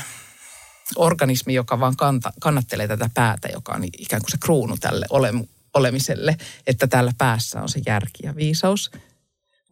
organismi, 0.96 1.54
joka 1.54 1.80
vaan 1.80 1.96
kanta, 1.96 2.32
kannattelee 2.40 2.88
tätä 2.88 3.10
päätä, 3.14 3.48
joka 3.52 3.72
on 3.72 3.84
ikään 3.84 4.22
kuin 4.22 4.30
se 4.30 4.38
kruunu 4.38 4.76
tälle 4.76 5.06
olemu, 5.10 5.44
olemiselle, 5.74 6.36
että 6.66 6.86
täällä 6.86 7.12
päässä 7.18 7.62
on 7.62 7.68
se 7.68 7.80
järki 7.86 8.26
ja 8.26 8.36
viisaus. 8.36 8.90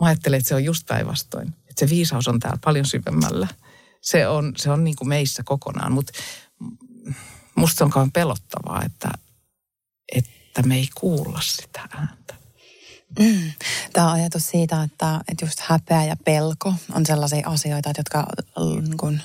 Mä 0.01 0.07
ajattelen, 0.07 0.39
että 0.39 0.49
se 0.49 0.55
on 0.55 0.65
just 0.65 0.87
päinvastoin. 0.87 1.49
Että 1.49 1.87
se 1.87 1.89
viisaus 1.91 2.29
on 2.29 2.41
täällä 2.41 2.59
paljon 2.65 2.87
syvemmällä. 2.87 3.49
Se 4.01 4.29
on, 4.29 4.53
se 4.57 4.71
on 4.71 4.85
niin 4.85 4.97
kuin 4.97 5.09
meissä 5.09 5.43
kokonaan, 5.43 5.93
mutta 5.93 6.13
musta 7.55 7.79
se 7.79 7.85
on 7.85 7.91
kauan 7.91 8.13
pelottavaa, 8.13 8.83
että, 8.85 9.09
että 10.13 10.63
me 10.63 10.77
ei 10.77 10.89
kuulla 10.95 11.41
sitä 11.41 11.81
ääntä. 11.97 12.35
Mm. 13.19 13.53
Tämä 13.93 14.13
ajatus 14.13 14.47
siitä, 14.47 14.83
että, 14.83 15.21
että 15.29 15.45
just 15.45 15.61
häpeä 15.61 16.05
ja 16.05 16.17
pelko 16.25 16.75
on 16.93 17.07
sellaisia 17.07 17.49
asioita, 17.49 17.93
jotka 17.97 18.27
niin 18.83 18.97
kuin, 18.97 19.23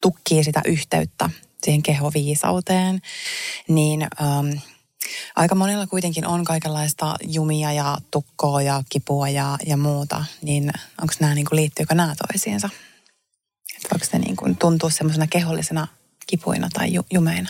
tukkii 0.00 0.44
sitä 0.44 0.60
yhteyttä 0.64 1.30
siihen 1.62 1.82
kehoviisauteen, 1.82 3.00
niin 3.68 4.02
ähm, 4.02 4.58
aika 5.36 5.54
monella 5.54 5.86
kuitenkin 5.86 6.26
on 6.26 6.44
kaikenlaista 6.44 7.16
jumia 7.22 7.72
ja 7.72 7.98
tukkoa 8.10 8.62
ja 8.62 8.82
kipua 8.88 9.28
ja, 9.28 9.58
ja 9.66 9.76
muuta, 9.76 10.24
niin 10.42 10.72
onko 11.00 11.14
nämä, 11.20 11.34
niin 11.34 11.46
kuin, 11.46 11.56
liittyykö 11.56 11.94
nämä 11.94 12.14
toisiinsa? 12.26 12.70
Että 13.78 13.88
voiko 13.92 14.06
ne 14.12 14.18
niin 14.18 14.36
kuin, 14.36 14.56
tuntua 14.56 14.90
semmoisena 14.90 15.26
kehollisena 15.26 15.86
kipuina 16.26 16.68
tai 16.72 16.94
ju, 16.94 17.06
jumeina? 17.12 17.48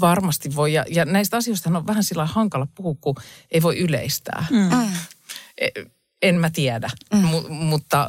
Varmasti 0.00 0.56
voi. 0.56 0.72
Ja, 0.72 0.84
ja 0.90 1.04
näistä 1.04 1.36
asioista 1.36 1.70
on 1.70 1.86
vähän 1.86 2.04
sillä 2.04 2.26
hankala 2.26 2.66
puhua, 2.74 2.94
kun 3.00 3.14
ei 3.50 3.62
voi 3.62 3.78
yleistää. 3.78 4.46
Mm. 4.50 4.92
E, 5.58 5.68
en 6.22 6.34
mä 6.34 6.50
tiedä, 6.50 6.90
mm. 7.12 7.18
mu, 7.18 7.42
mutta 7.48 8.08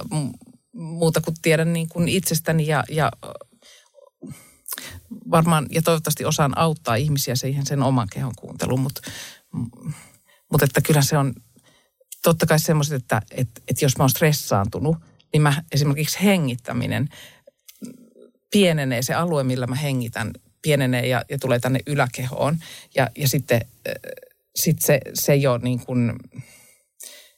muuta 0.74 1.22
kuin 1.22 1.36
tiedän 1.42 1.74
niin 1.74 1.90
kuin 1.90 2.08
itsestäni 2.08 2.68
ja, 2.68 2.84
ja 2.90 3.12
varmaan 5.32 5.68
ja 5.72 5.82
toivottavasti 5.82 6.26
osaan 6.26 6.58
auttaa 6.58 6.96
ihmisiä 6.96 7.36
siihen 7.36 7.66
sen 7.66 7.84
oman 7.84 8.08
kehon 8.14 8.34
kuunteluun, 8.36 8.80
mutta, 8.80 9.02
mutta 10.52 10.66
että 10.66 10.82
kyllä 10.82 11.02
se 11.02 11.18
on 11.18 11.34
totta 12.24 12.46
kai 12.46 12.60
semmoiset, 12.60 13.02
että, 13.02 13.22
että, 13.32 13.62
että 13.68 13.86
jos 13.86 13.98
mä 13.98 14.04
oon 14.04 14.10
stressaantunut, 14.10 14.98
niin 15.34 15.42
mä 15.42 15.64
esimerkiksi 15.72 16.24
hengittäminen 16.24 17.10
pienenee, 18.52 19.02
se 19.02 19.14
alue, 19.14 19.44
millä 19.44 19.68
mä 19.68 19.76
hengitän, 19.76 20.32
pienenee 20.62 21.08
ja, 21.08 21.24
ja 21.30 21.40
tulee 21.40 21.60
tänne 21.60 21.80
yläkehoon. 21.88 22.58
Ja, 22.96 23.10
ja 23.18 23.28
sitten 23.28 23.62
sit 24.56 24.82
se, 24.82 25.00
se 25.14 25.36
jo 25.36 25.58
niin 25.58 25.86
kuin 25.86 26.14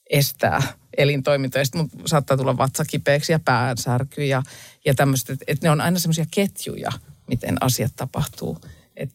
estää 0.10 0.62
elintoimintoja. 0.98 1.66
Sitten 1.66 1.90
saattaa 2.06 2.38
tulla 2.38 2.58
vatsakipeäksi 2.58 3.32
ja 3.32 3.40
päänsärky 3.40 4.26
ja, 4.26 4.44
ja 4.86 4.96
tämmöistä. 4.96 5.34
Että 5.34 5.46
et 5.48 5.62
ne 5.62 5.70
on 5.70 5.82
aina 5.82 6.00
semmoisia 6.00 6.26
ketjuja, 6.32 6.92
miten 7.28 7.58
asiat 7.62 7.92
tapahtuu. 7.96 8.58
Et, 8.96 9.12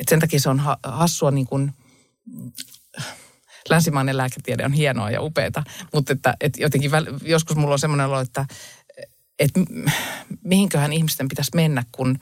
et 0.00 0.08
sen 0.08 0.20
takia 0.20 0.40
se 0.40 0.48
on 0.48 0.60
ha, 0.60 0.78
hassua 0.82 1.30
niin 1.30 1.46
kuin, 1.46 1.72
länsimainen 3.70 4.16
lääketiede 4.16 4.64
on 4.64 4.72
hienoa 4.72 5.10
ja 5.10 5.22
upeata, 5.22 5.62
mutta 5.94 6.12
että, 6.12 6.36
et 6.40 6.58
jotenkin 6.58 6.90
väl, 6.90 7.06
joskus 7.22 7.56
mulla 7.56 7.72
on 7.72 7.78
semmoinen 7.78 8.06
olo, 8.06 8.20
että 8.20 8.46
et, 9.38 9.50
mihinköhän 10.44 10.92
ihmisten 10.92 11.28
pitäisi 11.28 11.50
mennä, 11.54 11.84
kun, 11.92 12.18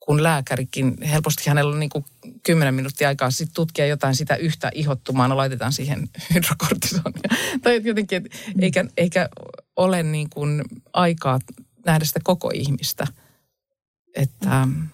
kun 0.00 0.22
lääkärikin, 0.22 1.02
helposti 1.02 1.48
hänellä 1.48 1.72
on 1.72 1.80
niin 1.80 1.90
kuin 1.90 2.04
10 2.42 2.74
minuuttia 2.74 3.08
aikaa 3.08 3.30
sitten 3.30 3.54
tutkia 3.54 3.86
jotain 3.86 4.14
sitä 4.14 4.36
yhtä 4.36 4.70
ihottumaa, 4.74 5.28
no 5.28 5.36
laitetaan 5.36 5.72
siihen 5.72 6.08
hydrokortisonia. 6.34 7.30
tai 7.62 7.80
jotenkin, 7.84 8.16
et, 8.16 8.32
eikä, 8.60 8.84
eikä 8.96 9.28
ole 9.76 10.02
niin 10.02 10.30
kuin 10.30 10.64
aikaa 10.92 11.38
nähdä 11.86 12.04
sitä 12.04 12.20
koko 12.24 12.50
ihmistä– 12.54 13.06
että 14.18 14.66
mm. 14.66 14.88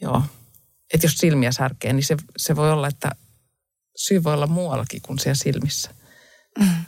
joo, 0.00 0.22
että 0.94 1.06
jos 1.06 1.18
silmiä 1.18 1.52
särkee, 1.52 1.92
niin 1.92 2.04
se, 2.04 2.16
se 2.36 2.56
voi 2.56 2.72
olla, 2.72 2.88
että 2.88 3.10
syy 3.98 4.24
voi 4.24 4.34
olla 4.34 4.46
muuallakin 4.46 5.02
kuin 5.02 5.18
siellä 5.18 5.38
silmissä. 5.42 5.90
Mm. 6.58 6.84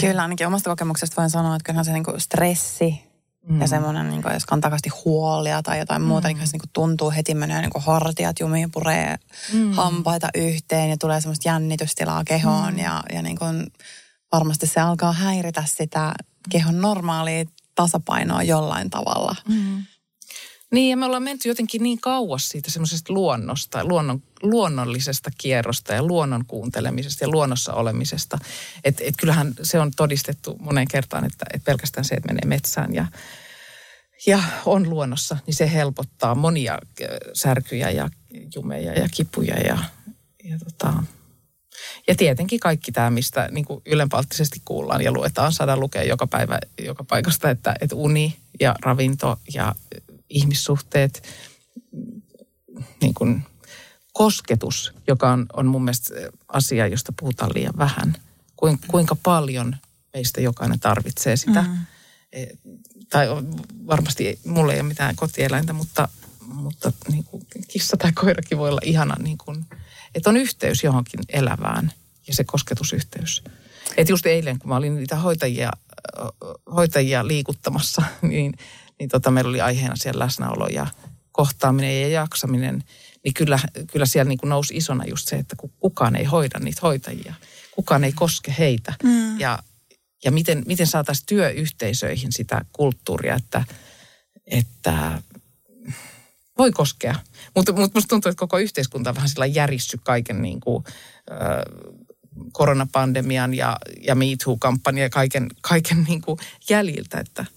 Kyllä, 0.00 0.22
ainakin 0.22 0.46
omasta 0.46 0.70
kokemuksesta 0.70 1.16
voin 1.16 1.30
sanoa, 1.30 1.56
että 1.56 1.66
kyllähän 1.66 1.84
se 1.84 1.92
niinku 1.92 2.12
stressi 2.18 3.00
mm. 3.48 3.60
ja 3.60 3.68
semmoinen, 3.68 4.08
niinku, 4.08 4.28
jos 4.28 4.46
kantaa 4.46 4.78
huolia 5.04 5.62
tai 5.62 5.78
jotain 5.78 6.02
mm. 6.02 6.08
muuta, 6.08 6.28
niin 6.28 6.46
se 6.46 6.52
niinku 6.52 6.66
tuntuu 6.72 7.10
heti 7.10 7.34
menee 7.34 7.60
niinku 7.60 7.80
hartiat 7.80 8.40
jumiin, 8.40 8.70
puree 8.70 9.16
mm. 9.52 9.72
hampaita 9.72 10.28
yhteen 10.34 10.90
ja 10.90 10.96
tulee 10.96 11.20
semmoista 11.20 11.48
jännitystilaa 11.48 12.24
kehoon 12.24 12.72
mm. 12.72 12.78
ja, 12.78 13.02
ja 13.12 13.22
niinku, 13.22 13.44
varmasti 14.32 14.66
se 14.66 14.80
alkaa 14.80 15.12
häiritä 15.12 15.64
sitä 15.66 16.14
kehon 16.50 16.80
normaalia 16.80 17.44
tasapainoa 17.74 18.42
jollain 18.42 18.90
tavalla. 18.90 19.36
Mm. 19.48 19.84
Niin, 20.72 20.90
ja 20.90 20.96
me 20.96 21.06
ollaan 21.06 21.22
menty 21.22 21.48
jotenkin 21.48 21.82
niin 21.82 22.00
kauas 22.00 22.48
siitä 22.48 22.70
semmoisesta 22.70 23.12
luonnosta, 23.12 23.84
luonnon, 23.84 24.22
luonnollisesta 24.44 25.30
kierrosta 25.38 25.94
ja 25.94 26.02
luonnon 26.02 26.44
kuuntelemisesta 26.46 27.24
ja 27.24 27.28
luonnossa 27.28 27.72
olemisesta. 27.72 28.38
Että 28.84 29.04
et 29.06 29.14
kyllähän 29.20 29.54
se 29.62 29.80
on 29.80 29.90
todistettu 29.96 30.56
moneen 30.60 30.88
kertaan, 30.88 31.24
että 31.24 31.44
et 31.54 31.64
pelkästään 31.64 32.04
se, 32.04 32.14
että 32.14 32.28
menee 32.32 32.46
metsään 32.46 32.94
ja, 32.94 33.06
ja 34.26 34.42
on 34.66 34.90
luonnossa, 34.90 35.36
niin 35.46 35.54
se 35.54 35.72
helpottaa 35.72 36.34
monia 36.34 36.78
särkyjä 37.32 37.90
ja 37.90 38.10
jumeja 38.54 38.92
ja 38.92 39.08
kipuja 39.14 39.60
ja, 39.60 39.78
ja 40.44 40.58
tota, 40.58 40.92
ja 42.08 42.14
tietenkin 42.14 42.60
kaikki 42.60 42.92
tämä, 42.92 43.10
mistä 43.10 43.48
niin 43.50 43.66
ylenpalttisesti 43.86 44.62
kuullaan 44.64 45.02
ja 45.02 45.12
luetaan, 45.12 45.52
saadaan 45.52 45.80
lukea 45.80 46.02
joka 46.02 46.26
päivä 46.26 46.58
joka 46.78 47.04
paikasta, 47.04 47.50
että, 47.50 47.74
että 47.80 47.96
uni 47.96 48.36
ja 48.60 48.74
ravinto 48.82 49.38
ja 49.54 49.74
ihmissuhteet, 50.28 51.22
niin 53.00 53.14
kuin 53.14 53.42
kosketus, 54.14 54.92
joka 55.06 55.32
on, 55.32 55.46
on 55.52 55.66
mun 55.66 55.84
mielestä 55.84 56.14
asia, 56.48 56.86
josta 56.86 57.12
puhutaan 57.20 57.50
liian 57.54 57.74
vähän. 57.78 58.16
Kuinka 58.88 59.16
paljon 59.22 59.76
meistä 60.14 60.40
jokainen 60.40 60.80
tarvitsee 60.80 61.36
sitä. 61.36 61.62
Mm. 61.62 61.76
E, 62.32 62.46
tai 63.10 63.26
varmasti 63.86 64.38
mulla 64.44 64.72
ei 64.72 64.80
ole 64.80 64.88
mitään 64.88 65.16
kotieläintä, 65.16 65.72
mutta, 65.72 66.08
mutta 66.46 66.92
niin 67.10 67.24
kuin 67.24 67.46
kissa 67.68 67.96
tai 67.96 68.12
koirakin 68.12 68.58
voi 68.58 68.68
olla 68.68 68.80
ihana, 68.84 69.14
niin 69.22 69.38
kuin, 69.38 69.66
että 70.14 70.30
on 70.30 70.36
yhteys 70.36 70.84
johonkin 70.84 71.20
elävään 71.28 71.92
ja 72.26 72.34
se 72.34 72.44
kosketusyhteys. 72.44 73.44
Että 73.96 74.12
just 74.12 74.26
eilen, 74.26 74.58
kun 74.58 74.68
mä 74.68 74.76
olin 74.76 74.96
niitä 74.96 75.16
hoitajia, 75.16 75.70
hoitajia 76.74 77.26
liikuttamassa, 77.26 78.02
niin 78.22 78.54
niin 78.98 79.08
tota, 79.08 79.30
meillä 79.30 79.48
oli 79.48 79.60
aiheena 79.60 79.96
siellä 79.96 80.24
läsnäolo 80.24 80.66
ja 80.66 80.86
kohtaaminen 81.32 82.02
ja 82.02 82.08
jaksaminen, 82.08 82.84
niin 83.24 83.34
kyllä, 83.34 83.58
kyllä 83.92 84.06
siellä 84.06 84.28
niin 84.28 84.38
kuin 84.38 84.48
nousi 84.48 84.76
isona 84.76 85.04
just 85.04 85.28
se, 85.28 85.36
että 85.36 85.56
kukaan 85.80 86.16
ei 86.16 86.24
hoida 86.24 86.58
niitä 86.58 86.80
hoitajia, 86.82 87.34
kukaan 87.70 88.04
ei 88.04 88.12
koske 88.12 88.54
heitä. 88.58 88.94
Mm. 89.02 89.40
Ja, 89.40 89.58
ja 90.24 90.32
miten, 90.32 90.62
miten 90.66 90.86
saataisiin 90.86 91.26
työyhteisöihin 91.26 92.32
sitä 92.32 92.64
kulttuuria, 92.72 93.34
että, 93.34 93.64
että 94.46 95.22
voi 96.58 96.72
koskea. 96.72 97.14
Mutta 97.56 97.72
mut 97.72 97.94
musta 97.94 98.08
tuntuu, 98.08 98.30
että 98.30 98.40
koko 98.40 98.58
yhteiskunta 98.58 99.10
on 99.10 99.16
vähän 99.16 99.28
sillä 99.28 99.46
järissy 99.46 99.98
kaiken 100.04 100.42
niin 100.42 100.60
kuin, 100.60 100.84
äh, 101.30 101.38
koronapandemian 102.52 103.54
ja, 103.54 103.76
ja 104.00 104.14
Me 104.14 104.24
Too-kampanjan 104.44 105.02
ja 105.02 105.10
kaiken, 105.10 105.48
kaiken 105.60 106.04
niin 106.08 106.20
kuin 106.20 106.38
jäljiltä, 106.70 107.20
että– 107.20 107.44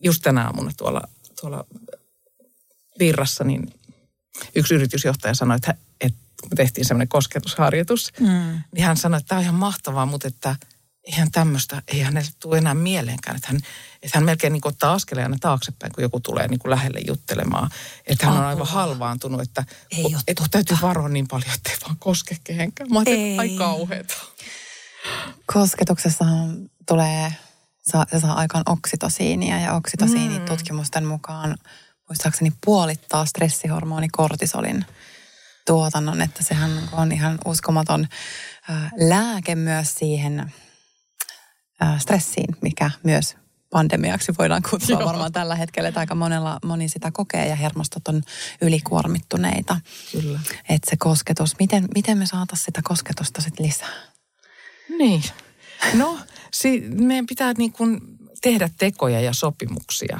just 0.00 0.22
tänä 0.22 0.44
aamuna 0.44 0.70
tuolla, 0.76 1.02
tuolla 1.40 1.66
virrassa, 2.98 3.44
niin 3.44 3.70
yksi 4.54 4.74
yritysjohtaja 4.74 5.34
sanoi, 5.34 5.56
että, 5.56 5.74
että 6.00 6.18
kun 6.42 6.56
tehtiin 6.56 6.84
semmoinen 6.84 7.08
kosketusharjoitus, 7.08 8.12
mm. 8.20 8.62
niin 8.74 8.84
hän 8.84 8.96
sanoi, 8.96 9.18
että 9.18 9.28
tämä 9.28 9.38
on 9.38 9.42
ihan 9.42 9.54
mahtavaa, 9.54 10.06
mutta 10.06 10.28
että 10.28 10.56
eihän 11.04 11.30
tämmöistä, 11.30 11.82
ei 11.88 12.00
hänelle 12.00 12.30
tule 12.40 12.58
enää 12.58 12.74
mieleenkään. 12.74 13.36
Että 13.36 13.48
hän, 13.48 13.60
että 14.02 14.18
hän 14.18 14.24
melkein 14.24 14.52
niin 14.52 14.66
ottaa 14.66 14.92
askeleen 14.92 15.26
aina 15.26 15.36
taaksepäin, 15.40 15.92
kun 15.92 16.02
joku 16.02 16.20
tulee 16.20 16.48
niin 16.48 16.58
kuin 16.58 16.70
lähelle 16.70 17.00
juttelemaan. 17.06 17.70
Että 18.06 18.26
hän 18.26 18.36
on 18.36 18.44
aivan 18.44 18.66
halvaantunut, 18.66 19.40
että, 19.40 19.64
ei 19.90 20.16
että 20.28 20.44
täytyy 20.50 20.76
varoa 20.82 21.08
niin 21.08 21.28
paljon, 21.28 21.54
että 21.54 21.70
ei 21.70 21.76
vaan 21.84 21.96
koske 21.98 22.36
kehenkään. 22.44 22.90
Mä 22.90 22.98
ajattelin, 22.98 23.40
ai 23.40 23.48
kauheeta. 23.48 24.14
Kosketuksessahan 25.46 26.70
tulee 26.88 27.34
saa, 27.82 28.06
se 28.10 28.20
saa 28.20 28.34
aikaan 28.34 28.64
oksitosiinia 28.66 29.60
ja 29.60 29.74
oksitosiini 29.74 30.38
mm. 30.38 30.44
tutkimusten 30.44 31.04
mukaan 31.04 31.58
muistaakseni 32.08 32.52
puolittaa 32.64 33.26
stressihormoni 33.26 34.08
kortisolin 34.08 34.84
tuotannon, 35.66 36.22
että 36.22 36.42
sehän 36.42 36.88
on 36.92 37.12
ihan 37.12 37.38
uskomaton 37.44 38.08
ää, 38.68 38.90
lääke 38.96 39.54
myös 39.54 39.94
siihen 39.94 40.52
stressiin, 41.98 42.56
mikä 42.62 42.90
myös 43.02 43.36
pandemiaksi 43.70 44.32
voidaan 44.38 44.62
kutsua 44.70 45.00
Joo. 45.00 45.08
varmaan 45.08 45.32
tällä 45.32 45.54
hetkellä, 45.54 45.88
että 45.88 46.00
aika 46.00 46.14
monella, 46.14 46.58
moni 46.64 46.88
sitä 46.88 47.10
kokee 47.10 47.48
ja 47.48 47.56
hermostot 47.56 48.08
on 48.08 48.22
ylikuormittuneita. 48.60 49.80
Kyllä. 50.12 50.40
Että 50.68 50.90
se 50.90 50.96
kosketus, 50.96 51.58
miten, 51.58 51.88
miten 51.94 52.18
me 52.18 52.26
saataisiin 52.26 52.64
sitä 52.64 52.80
kosketusta 52.84 53.40
sitten 53.40 53.66
lisää? 53.66 53.94
Niin. 54.98 55.22
No, 55.94 56.18
si- 56.52 56.80
meidän 56.80 57.26
pitää 57.26 57.52
niin 57.58 57.72
kuin 57.72 58.00
tehdä 58.42 58.70
tekoja 58.78 59.20
ja 59.20 59.32
sopimuksia, 59.34 60.18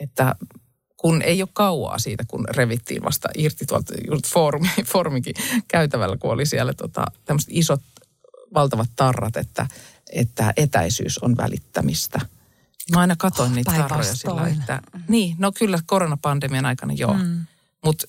että 0.00 0.34
kun 1.02 1.22
ei 1.22 1.42
ole 1.42 1.48
kauaa 1.52 1.98
siitä, 1.98 2.24
kun 2.28 2.44
revittiin 2.50 3.02
vasta 3.02 3.28
irti 3.36 3.66
tuolta 3.66 3.94
just 4.10 4.26
foorumi, 4.26 4.68
foorumikin 4.92 5.34
käytävällä, 5.68 6.16
kun 6.16 6.32
oli 6.32 6.46
siellä 6.46 6.72
tota, 6.72 7.04
tämmöiset 7.24 7.50
isot 7.52 7.80
valtavat 8.54 8.90
tarrat, 8.96 9.36
että, 9.36 9.66
että 10.12 10.52
etäisyys 10.56 11.18
on 11.18 11.36
välittämistä. 11.36 12.20
Mä 12.92 13.00
aina 13.00 13.16
katoin 13.18 13.50
oh, 13.50 13.54
niitä 13.54 13.72
tarroja 13.72 14.14
sillä, 14.14 14.48
että 14.48 14.80
niin, 15.08 15.36
no 15.38 15.52
kyllä 15.52 15.78
koronapandemian 15.86 16.66
aikana 16.66 16.92
joo, 16.92 17.14
mm. 17.14 17.46
mutta 17.84 18.06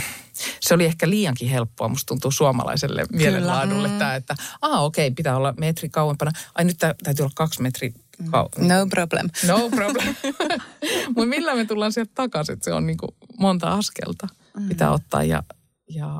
se 0.60 0.74
oli 0.74 0.84
ehkä 0.84 1.10
liiankin 1.10 1.48
helppoa, 1.48 1.88
musta 1.88 2.08
tuntuu 2.08 2.30
suomalaiselle 2.30 3.04
mielenlaadulle 3.12 3.88
mm. 3.88 3.98
tämä, 3.98 4.14
että 4.14 4.34
aa 4.62 4.84
okei, 4.84 5.06
okay, 5.06 5.14
pitää 5.14 5.36
olla 5.36 5.54
metri 5.56 5.88
kauempana. 5.88 6.30
Ai 6.54 6.64
nyt 6.64 6.78
täytyy 6.78 7.22
olla 7.22 7.32
kaksi 7.34 7.62
metriä 7.62 7.92
Kau- 8.26 8.66
no 8.68 8.86
problem. 8.90 9.30
No 9.46 9.70
problem. 9.70 10.14
Mutta 11.16 11.26
millä 11.28 11.54
me 11.54 11.64
tullaan 11.64 11.92
sieltä 11.92 12.12
takaisin, 12.14 12.58
se 12.62 12.72
on 12.72 12.86
niinku 12.86 13.16
monta 13.38 13.74
askelta 13.74 14.28
mm. 14.56 14.68
pitää 14.68 14.90
ottaa 14.90 15.24
ja, 15.24 15.42
ja 15.90 16.18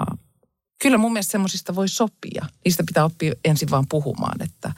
kyllä 0.82 0.98
mun 0.98 1.12
mielestä 1.12 1.32
semmoisista 1.32 1.74
voi 1.74 1.88
sopia. 1.88 2.46
Niistä 2.64 2.84
pitää 2.86 3.04
oppia 3.04 3.32
ensin 3.44 3.70
vaan 3.70 3.86
puhumaan, 3.88 4.42
että 4.42 4.72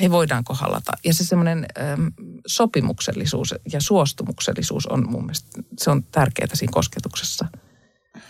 hei 0.00 0.10
voidaanko 0.10 0.54
halata. 0.54 0.92
Ja 1.04 1.14
se 1.14 1.24
semmoinen 1.24 1.66
äm, 1.78 2.12
sopimuksellisuus 2.46 3.54
ja 3.72 3.80
suostumuksellisuus 3.80 4.86
on 4.86 5.10
mun 5.10 5.22
mielestä, 5.22 5.62
se 5.78 5.90
on 5.90 6.02
tärkeää 6.02 6.54
siinä 6.54 6.72
kosketuksessa. 6.72 7.48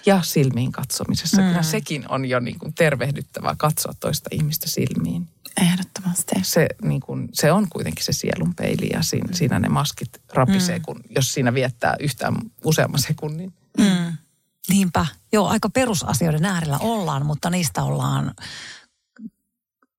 Ja 0.07 0.23
silmiin 0.23 0.73
katsomisessa. 0.73 1.43
Mm. 1.43 1.49
Kyllä 1.49 1.63
sekin 1.63 2.05
on 2.09 2.25
jo 2.25 2.41
niin 2.41 2.59
kuin 2.59 2.75
tervehdyttävää 2.75 3.55
katsoa 3.59 3.95
toista 4.01 4.29
ihmistä 4.33 4.71
silmiin. 4.71 5.29
Ehdottomasti. 5.61 6.35
Se, 6.43 6.69
niin 6.83 7.01
kuin, 7.01 7.29
se 7.33 7.53
on 7.53 7.69
kuitenkin 7.69 8.05
se 8.05 8.13
sielun 8.13 8.55
peili 8.55 8.91
ja 8.93 9.03
siinä, 9.03 9.29
siinä 9.33 9.59
ne 9.59 9.69
maskit 9.69 10.23
rapisee, 10.33 10.79
mm. 10.79 10.83
kun, 10.83 11.01
jos 11.11 11.35
siinä 11.35 11.55
viettää 11.55 11.97
yhtään 12.01 12.37
useamman 12.65 13.01
sekunnin. 13.01 13.55
Mm. 13.79 14.17
Niinpä. 14.69 15.07
Joo, 15.33 15.49
aika 15.49 15.71
perusasioiden 15.71 16.45
äärellä 16.45 16.79
ollaan, 16.79 17.27
mutta 17.27 17.51
niistä 17.51 17.83
ollaan 17.83 18.35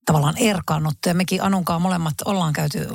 tavallaan 0.06 0.38
erkaannuttu. 0.38 1.10
Ja 1.10 1.16
mekin 1.16 1.42
Anunkaan 1.42 1.82
molemmat 1.82 2.14
ollaan 2.26 2.54
käyty 2.54 2.88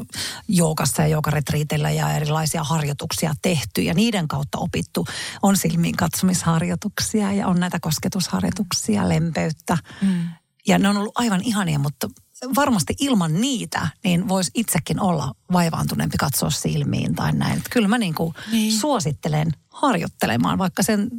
joukassa 0.49 1.02
ja 1.02 1.09
joukaretriitillä 1.09 1.90
ja 1.90 2.12
erilaisia 2.12 2.64
harjoituksia 2.64 3.35
tehty. 3.42 3.83
Ja 3.83 3.95
niiden 3.95 4.28
kautta 4.28 4.59
opittu 4.59 5.07
on 5.42 5.57
silmiin 5.57 5.97
katsomisharjoituksia 5.97 7.33
ja 7.33 7.47
on 7.47 7.61
näitä 7.61 7.81
kosketusharjoituksia, 7.81 9.09
lempeyttä. 9.09 9.78
Mm. 10.02 10.28
Ja 10.66 10.78
ne 10.78 10.88
on 10.88 10.97
ollut 10.97 11.19
aivan 11.19 11.42
ihania, 11.42 11.78
mutta 11.78 12.09
varmasti 12.55 12.95
ilman 13.01 13.41
niitä, 13.41 13.89
niin 14.05 14.29
voisi 14.29 14.51
itsekin 14.55 15.01
olla 15.01 15.35
vaivaantuneempi 15.53 16.17
katsoa 16.17 16.51
silmiin 16.51 17.15
tai 17.15 17.33
näin. 17.33 17.57
Että 17.57 17.71
kyllä 17.71 17.89
mä 17.89 17.99
niin 17.99 18.15
kuin 18.15 18.35
niin. 18.51 18.73
suosittelen 18.73 19.53
harjoittelemaan 19.69 20.59
vaikka 20.59 20.83
sen 20.83 21.11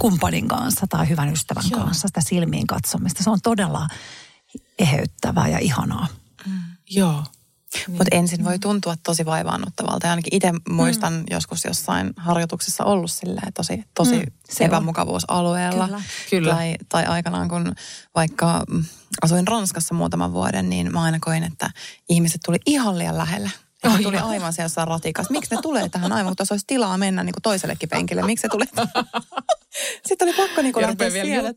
kumppanin 0.00 0.48
kanssa 0.48 0.86
tai 0.86 1.08
hyvän 1.08 1.32
ystävän 1.32 1.64
Joo. 1.70 1.80
kanssa 1.80 2.08
sitä 2.08 2.20
silmiin 2.20 2.66
katsomista. 2.66 3.22
Se 3.22 3.30
on 3.30 3.40
todella 3.42 3.88
eheyttävää 4.78 5.48
ja 5.48 5.58
ihanaa. 5.58 6.06
Mm. 6.46 6.52
Joo. 6.90 7.24
Niin. 7.86 7.96
Mutta 7.96 8.16
ensin 8.16 8.44
voi 8.44 8.58
tuntua 8.58 8.94
tosi 9.02 9.26
vaivaannuttavalta. 9.26 10.06
Ja 10.06 10.10
ainakin 10.10 10.34
itse 10.34 10.52
muistan 10.68 11.12
mm. 11.12 11.24
joskus 11.30 11.64
jossain 11.64 12.12
harjoituksessa 12.16 12.84
ollut 12.84 13.10
silleen 13.10 13.52
tosi, 13.52 13.84
tosi 13.94 14.16
mm, 14.16 14.26
epämukavuusalueella. 14.60 15.86
Kyllä. 15.86 16.02
Kyllä. 16.30 16.54
Tai, 16.54 16.74
tai 16.88 17.04
aikanaan 17.04 17.48
kun 17.48 17.74
vaikka 18.14 18.64
asuin 19.22 19.48
Ranskassa 19.48 19.94
muutaman 19.94 20.32
vuoden, 20.32 20.70
niin 20.70 20.92
mä 20.92 21.02
aina 21.02 21.18
koin, 21.20 21.42
että 21.42 21.70
ihmiset 22.08 22.40
tuli 22.44 22.56
ihan 22.66 22.98
liian 22.98 23.18
lähelle. 23.18 23.50
Ja 23.92 24.02
tuli 24.02 24.18
aivan 24.18 24.52
se 24.52 24.62
jossain 24.62 24.88
ratikassa. 24.88 25.32
Miksi 25.32 25.54
ne 25.54 25.62
tulee 25.62 25.88
tähän 25.88 26.12
aivan, 26.12 26.30
kun 26.30 26.36
tuossa 26.36 26.54
olisi 26.54 26.66
tilaa 26.66 26.98
mennä 26.98 27.24
niin 27.24 27.32
kuin 27.32 27.42
toisellekin 27.42 27.88
penkille? 27.88 28.22
Miksi 28.22 28.42
se 28.42 28.48
tulee? 28.48 28.66
Sitten 30.08 30.28
oli 30.28 30.36
pakko 30.36 30.62
niin 30.62 30.72
kuin 30.72 30.86
lähteä 30.86 31.12
vielä 31.12 31.26
siellä. 31.26 31.52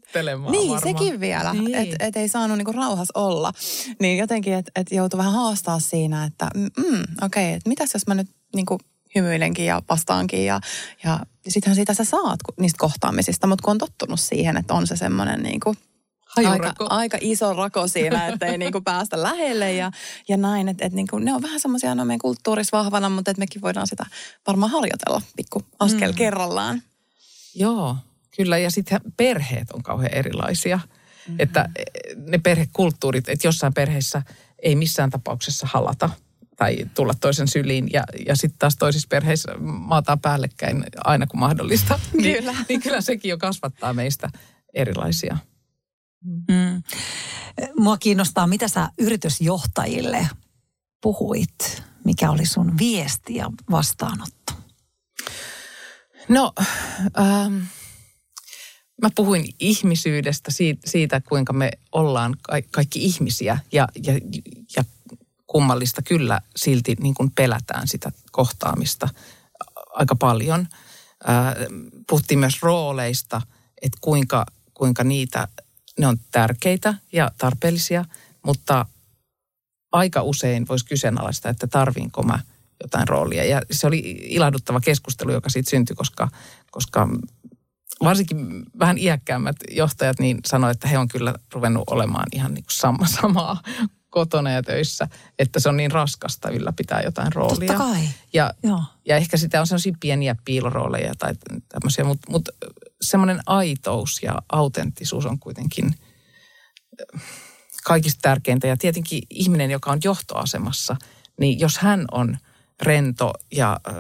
Niin, 0.51 0.71
varmaan. 0.71 0.81
sekin 0.81 1.19
vielä. 1.19 1.53
Niin. 1.53 1.75
Että 1.75 1.95
et 2.00 2.15
ei 2.15 2.27
saanut 2.27 2.57
niin 2.57 2.65
kuin 2.65 2.75
rauhassa 2.75 3.19
olla. 3.19 3.53
Niin 4.00 4.17
jotenkin, 4.17 4.53
että 4.53 4.71
et 4.75 4.88
joutui 4.91 5.17
vähän 5.17 5.33
haastaa 5.33 5.79
siinä, 5.79 6.25
että 6.25 6.48
mm, 6.55 7.01
okei, 7.22 7.44
okay, 7.44 7.44
että 7.44 7.70
mitäs 7.70 7.94
jos 7.94 8.07
mä 8.07 8.15
nyt 8.15 8.27
niin 8.55 8.65
kuin 8.65 8.79
hymyilenkin 9.15 9.65
ja 9.65 9.81
vastaankin. 9.89 10.46
Ja, 10.46 10.59
ja 11.03 11.20
sittenhän 11.48 11.75
siitä 11.75 11.94
sä 11.94 12.03
saat 12.03 12.39
niistä 12.59 12.77
kohtaamisista, 12.79 13.48
mutta 13.48 13.63
kun 13.63 13.72
on 13.72 13.77
tottunut 13.77 14.20
siihen, 14.20 14.57
että 14.57 14.74
on 14.74 14.87
se 14.87 14.96
semmoinen 14.96 15.44
niin 15.44 15.59
kuin 15.59 15.77
aika, 16.37 16.74
aika 16.79 17.18
iso 17.22 17.53
rako 17.53 17.87
siinä, 17.87 18.27
että 18.27 18.46
ei 18.46 18.57
niinku 18.57 18.81
päästä 18.81 19.24
lähelle 19.24 19.74
ja, 19.74 19.92
ja 20.27 20.37
näin. 20.37 20.70
Että 20.70 20.85
et 20.85 20.94
niinku, 20.94 21.20
ne 21.20 21.33
on 21.33 21.42
vähän 21.42 21.59
semmoisia 21.59 21.96
no 21.96 22.05
meidän 22.05 22.20
kulttuurissa 22.20 22.77
vahvana, 22.77 23.09
mutta 23.09 23.31
että 23.31 23.39
mekin 23.39 23.61
voidaan 23.61 23.87
sitä 23.87 24.05
varmaan 24.48 24.72
harjoitella 24.72 25.22
pikku 25.35 25.61
askel 25.79 26.11
mm. 26.11 26.15
kerrallaan. 26.15 26.81
Joo, 27.55 27.96
kyllä. 28.35 28.57
Ja 28.57 28.72
sitten 28.72 29.01
perheet 29.18 29.72
on 29.72 29.83
kauhean 29.83 30.13
erilaisia. 30.13 30.77
Mm-hmm. 30.77 31.35
Että 31.39 31.70
ne 32.15 32.37
perhekulttuurit, 32.37 33.29
että 33.29 33.48
jossain 33.48 33.74
perheessä 33.74 34.22
ei 34.63 34.75
missään 34.75 35.09
tapauksessa 35.09 35.68
halata 35.72 36.09
tai 36.57 36.77
tulla 36.94 37.13
toisen 37.22 37.48
syliin. 37.48 37.89
Ja, 37.94 38.03
ja 38.25 38.35
sitten 38.35 38.59
taas 38.59 38.75
toisissa 38.75 39.07
perheissä 39.09 39.51
maataan 39.59 40.20
päällekkäin 40.20 40.83
aina 41.03 41.27
kun 41.27 41.39
mahdollista. 41.39 42.00
kyllä. 42.11 42.51
niin, 42.51 42.65
niin 42.70 42.81
kyllä 42.81 43.01
sekin 43.01 43.29
jo 43.29 43.37
kasvattaa 43.37 43.94
meistä 43.94 44.29
erilaisia. 44.74 45.37
Mm. 46.25 46.84
Mua 47.77 47.98
kiinnostaa, 47.98 48.48
mitä 48.48 48.68
sä 48.68 48.90
yritysjohtajille 48.98 50.29
puhuit? 51.01 51.84
Mikä 52.05 52.32
oli 52.32 52.46
sun 52.46 52.77
viesti 52.77 53.36
ja 53.36 53.51
vastaanotto? 53.72 54.53
No, 56.29 56.53
ähm, 57.20 57.55
mä 59.01 59.10
puhuin 59.16 59.46
ihmisyydestä, 59.60 60.51
siitä, 60.51 60.82
siitä 60.86 61.22
kuinka 61.22 61.53
me 61.53 61.72
ollaan 61.92 62.36
kaikki 62.72 63.05
ihmisiä 63.05 63.60
ja, 63.72 63.88
ja, 64.03 64.14
ja 64.75 64.84
kummallista 65.48 66.01
kyllä 66.01 66.42
silti 66.55 66.96
niin 67.00 67.14
kuin 67.14 67.32
pelätään 67.32 67.88
sitä 67.88 68.12
kohtaamista 68.32 69.10
aika 69.90 70.16
paljon. 70.16 70.68
Äh, 71.29 71.55
puhuttiin 72.10 72.40
myös 72.40 72.62
rooleista, 72.62 73.42
että 73.82 73.98
kuinka, 74.01 74.46
kuinka 74.74 75.03
niitä 75.03 75.48
ne 76.00 76.07
on 76.07 76.18
tärkeitä 76.31 76.94
ja 77.14 77.31
tarpeellisia, 77.38 78.05
mutta 78.46 78.85
aika 79.92 80.22
usein 80.22 80.68
voisi 80.68 80.85
kyseenalaista, 80.85 81.50
että 81.50 81.68
tarviinko 81.68 82.24
mä 82.24 82.40
jotain 82.83 83.07
roolia. 83.07 83.46
Ja 83.46 83.62
se 83.72 83.88
oli 83.88 84.00
ilahduttava 84.22 84.79
keskustelu, 84.79 85.31
joka 85.31 85.50
siitä 85.50 85.70
syntyi, 85.70 85.96
koska, 85.96 86.29
koska 86.72 87.07
varsinkin 88.03 88.64
vähän 88.79 88.98
iäkkäämmät 88.98 89.55
johtajat 89.72 90.20
niin 90.20 90.40
sanoivat, 90.46 90.75
että 90.75 90.88
he 90.88 90.98
on 90.98 91.07
kyllä 91.07 91.33
ruvennut 91.53 91.83
olemaan 91.90 92.25
ihan 92.31 92.53
niin 92.53 92.64
kuin 92.64 92.75
sama, 92.75 93.07
samaa 93.22 93.62
kotona 94.09 94.51
ja 94.51 94.64
töissä, 94.64 95.07
että 95.40 95.59
se 95.59 95.70
on 95.70 95.77
niin 95.77 95.92
raskasta 95.92 96.50
ylläpitää 96.50 97.01
jotain 97.01 97.33
roolia. 97.33 97.68
Totta 97.68 97.83
kai. 97.83 98.01
Ja, 98.33 98.53
ja 99.05 99.18
ehkä 99.18 99.38
sitä 99.38 99.59
on 99.59 99.68
sellaisia 99.68 99.94
pieniä 100.00 100.35
piilorooleja 100.46 101.14
tai 101.18 101.33
tämmöisiä, 101.70 102.03
mutta, 102.03 102.31
mutta 102.31 102.51
semmoinen 103.01 103.40
aitous 103.46 104.24
ja 104.24 104.42
autenttisuus 104.50 105.25
on 105.25 105.40
kuitenkin 105.40 105.96
kaikista 107.83 108.20
tärkeintä. 108.22 108.68
Ja 108.68 108.77
tietenkin 108.77 109.24
ihminen, 109.29 109.72
joka 109.72 109.92
on 109.92 110.00
johtoasemassa, 110.03 110.96
niin 111.40 111.59
jos 111.59 111.77
hän 111.77 112.05
on 112.12 112.38
rento 112.81 113.33
ja 113.51 113.79
ö, 113.88 113.92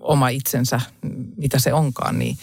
oma 0.00 0.28
itsensä, 0.28 0.80
mitä 1.36 1.58
se 1.58 1.72
onkaan, 1.72 2.18
niin, 2.18 2.38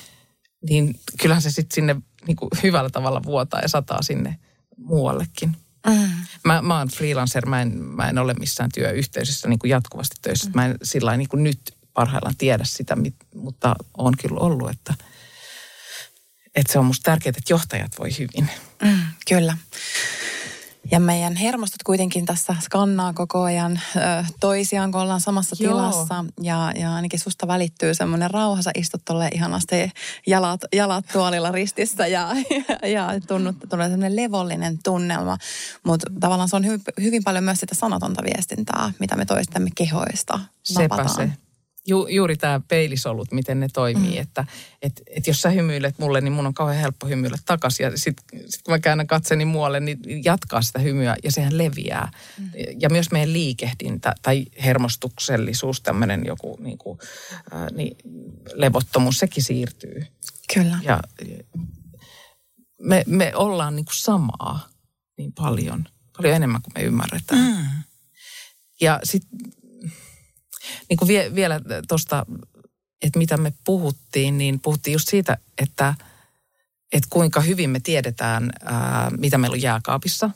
niin 0.69 0.99
kyllähän 1.21 1.41
se 1.41 1.49
sitten 1.49 1.75
sinne 1.75 1.95
niin 2.27 2.37
kuin 2.37 2.49
hyvällä 2.63 2.89
tavalla 2.89 3.23
vuotaa 3.23 3.61
ja 3.61 3.67
sataa 3.67 4.01
sinne 4.01 4.37
muuallekin. 4.77 5.57
Mm. 5.87 6.09
Mä, 6.45 6.61
mä 6.61 6.77
oon 6.77 6.87
freelancer, 6.87 7.45
mä 7.45 7.61
en, 7.61 7.77
mä 7.77 8.09
en 8.09 8.17
ole 8.17 8.33
missään 8.33 8.69
työyhteisössä 8.73 9.47
niin 9.47 9.59
kuin 9.59 9.71
jatkuvasti 9.71 10.15
töissä. 10.21 10.49
Mm. 10.49 10.55
Mä 10.55 10.65
en 10.65 10.77
sillä 10.83 11.17
niin 11.17 11.29
kuin 11.29 11.43
nyt 11.43 11.59
parhaillaan 11.93 12.35
tiedä 12.37 12.63
sitä, 12.63 12.97
mutta 13.35 13.75
on 13.97 14.13
kyllä 14.17 14.39
ollut, 14.39 14.69
että– 14.69 14.93
että 16.57 16.73
se 16.73 16.79
on 16.79 16.85
musta 16.85 17.11
tärkeää, 17.11 17.33
että 17.37 17.53
johtajat 17.53 17.91
voi 17.99 18.09
hyvin. 18.19 18.49
Mm, 18.83 18.99
kyllä. 19.29 19.57
Ja 20.91 20.99
meidän 20.99 21.35
hermostot 21.35 21.83
kuitenkin 21.83 22.25
tässä 22.25 22.55
skannaa 22.61 23.13
koko 23.13 23.41
ajan 23.41 23.79
ö, 23.95 23.99
toisiaan, 24.39 24.91
kun 24.91 25.01
ollaan 25.01 25.21
samassa 25.21 25.55
Joo. 25.59 25.73
tilassa. 25.73 26.25
Ja, 26.41 26.71
ja 26.75 26.95
ainakin 26.95 27.19
susta 27.19 27.47
välittyy 27.47 27.93
semmoinen 27.93 28.31
rauha. 28.31 28.61
Sä 28.61 28.71
istut 28.75 29.01
tolle 29.05 29.29
ihanasti 29.33 29.91
jalat, 30.27 30.61
jalat 30.75 31.05
tuolilla 31.13 31.51
ristissä 31.51 32.07
ja, 32.07 32.35
ja, 32.81 32.87
ja 32.95 33.21
tunnut, 33.27 33.55
tulee 33.69 33.89
semmoinen 33.89 34.15
levollinen 34.15 34.79
tunnelma. 34.83 35.37
Mutta 35.83 36.11
tavallaan 36.19 36.49
se 36.49 36.55
on 36.55 36.65
hyvin, 36.65 36.81
hyvin 37.01 37.23
paljon 37.23 37.43
myös 37.43 37.59
sitä 37.59 37.75
sanotonta 37.75 38.23
viestintää, 38.23 38.91
mitä 38.99 39.15
me 39.15 39.25
toistemme 39.25 39.69
kehoista 39.75 40.39
Sepä 40.63 41.07
se. 41.07 41.31
Ju, 41.87 42.07
juuri 42.07 42.37
tämä 42.37 42.61
peilisolut, 42.67 43.31
miten 43.31 43.59
ne 43.59 43.67
toimii. 43.73 44.15
Mm. 44.15 44.21
Että 44.21 44.45
et, 44.81 45.01
et 45.07 45.27
jos 45.27 45.41
sä 45.41 45.49
hymyilet 45.49 45.99
mulle, 45.99 46.21
niin 46.21 46.33
mun 46.33 46.47
on 46.47 46.53
kauhean 46.53 46.81
helppo 46.81 47.07
hymyillä 47.07 47.37
takaisin. 47.45 47.83
Ja 47.83 47.91
sitten 47.97 48.39
sit 48.49 48.61
kun 48.63 48.73
mä 48.73 48.79
käännän 48.79 49.07
katseni 49.07 49.45
muualle, 49.45 49.79
niin 49.79 49.99
jatkaa 50.23 50.61
sitä 50.61 50.79
hymyä 50.79 51.15
ja 51.23 51.31
sehän 51.31 51.57
leviää. 51.57 52.11
Mm. 52.37 52.51
Ja 52.79 52.89
myös 52.89 53.11
meidän 53.11 53.33
liikehdintä 53.33 54.15
tai 54.21 54.45
hermostuksellisuus, 54.63 55.81
tämmöinen 55.81 56.25
joku 56.25 56.57
niin 56.59 56.77
kuin, 56.77 56.99
äh, 57.53 57.67
niin, 57.71 57.97
levottomuus, 58.53 59.17
sekin 59.17 59.43
siirtyy. 59.43 60.05
Kyllä. 60.53 60.79
Ja 60.83 60.99
me, 62.81 63.03
me 63.07 63.35
ollaan 63.35 63.75
niin 63.75 63.85
kuin 63.85 63.97
samaa 63.97 64.69
niin 65.17 65.33
paljon, 65.33 65.85
paljon 66.17 66.35
enemmän 66.35 66.61
kuin 66.61 66.73
me 66.75 66.81
ymmärretään. 66.81 67.41
Mm. 67.41 67.83
Ja 68.81 68.99
sitten 69.03 69.39
niin 70.89 70.97
kuin 70.97 71.07
vie, 71.07 71.35
vielä 71.35 71.61
tuosta, 71.87 72.25
että 73.01 73.19
mitä 73.19 73.37
me 73.37 73.53
puhuttiin, 73.65 74.37
niin 74.37 74.59
puhuttiin 74.59 74.93
just 74.93 75.07
siitä, 75.07 75.37
että, 75.57 75.95
että 76.93 77.07
kuinka 77.09 77.41
hyvin 77.41 77.69
me 77.69 77.79
tiedetään, 77.79 78.49
ää, 78.65 79.11
mitä 79.17 79.37
meillä 79.37 79.55
on 79.55 79.61
jääkaapissa, 79.61 80.29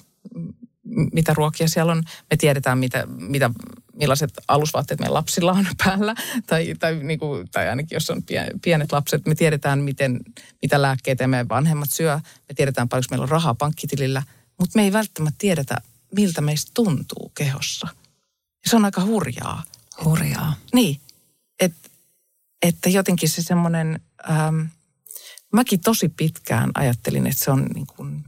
mitä 1.14 1.34
ruokia 1.34 1.68
siellä 1.68 1.92
on. 1.92 2.04
Me 2.30 2.38
tiedetään, 2.38 2.78
mitä, 2.78 3.08
mitä, 3.08 3.50
millaiset 3.94 4.34
alusvaatteet 4.48 5.00
meidän 5.00 5.14
lapsilla 5.14 5.52
on 5.52 5.68
päällä, 5.84 6.16
tai, 6.48 6.76
tai, 6.80 6.96
niin 6.96 7.20
kuin, 7.20 7.48
tai 7.52 7.70
ainakin 7.70 7.96
jos 7.96 8.10
on 8.10 8.22
pienet 8.62 8.92
lapset. 8.92 9.26
Me 9.26 9.36
tiedetään, 9.36 9.80
miten, 9.80 10.20
mitä 10.62 10.82
lääkkeitä 10.82 11.28
meidän 11.28 11.50
vanhemmat 11.50 11.90
syö. 11.90 12.16
Me 12.50 12.56
tiedetään, 12.56 12.90
paljonko 12.90 13.08
meillä 13.10 13.24
on 13.24 13.30
rahaa 13.30 13.56
pankkitilillä, 13.56 14.24
mutta 14.60 14.80
me 14.80 14.84
ei 14.84 14.94
välttämättä 14.94 15.38
tiedetä, 15.38 15.78
miltä 16.16 16.42
meistä 16.42 16.72
tuntuu 16.74 17.32
kehossa. 17.36 17.88
Se 18.66 18.76
on 18.76 18.86
aika 18.86 19.06
hurjaa. 19.06 19.64
Hurjaa. 20.04 20.56
Niin, 20.74 21.02
Et, 21.60 21.74
että 22.62 22.90
jotenkin 22.90 23.30
se 23.30 23.42
semmoinen, 23.42 24.00
ähm, 24.30 24.62
mäkin 25.54 25.80
tosi 25.80 26.10
pitkään 26.10 26.72
ajattelin, 26.74 27.28
että 27.28 27.44
se 27.44 27.52
on 27.52 27.66
niin 27.66 27.88
kuin, 27.88 28.26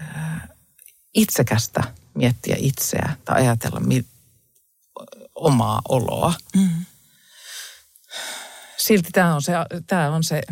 äh, 0.00 0.48
itsekästä 1.14 1.94
miettiä 2.14 2.56
itseä 2.58 3.16
tai 3.24 3.40
ajatella 3.40 3.80
mi, 3.80 4.04
omaa 5.34 5.82
oloa. 5.88 6.34
Mm. 6.56 6.84
Silti 8.76 9.10
tämä 9.12 9.34
on, 9.34 9.42
se, 9.42 9.52
tämä 9.86 10.14
on 10.14 10.24
se 10.24 10.42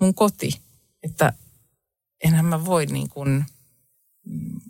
mun 0.00 0.14
koti, 0.14 0.60
että 1.02 1.32
enhän 2.24 2.44
mä 2.44 2.64
voi 2.64 2.86
niin 2.86 3.08
kuin 3.08 3.44
mm, 4.26 4.60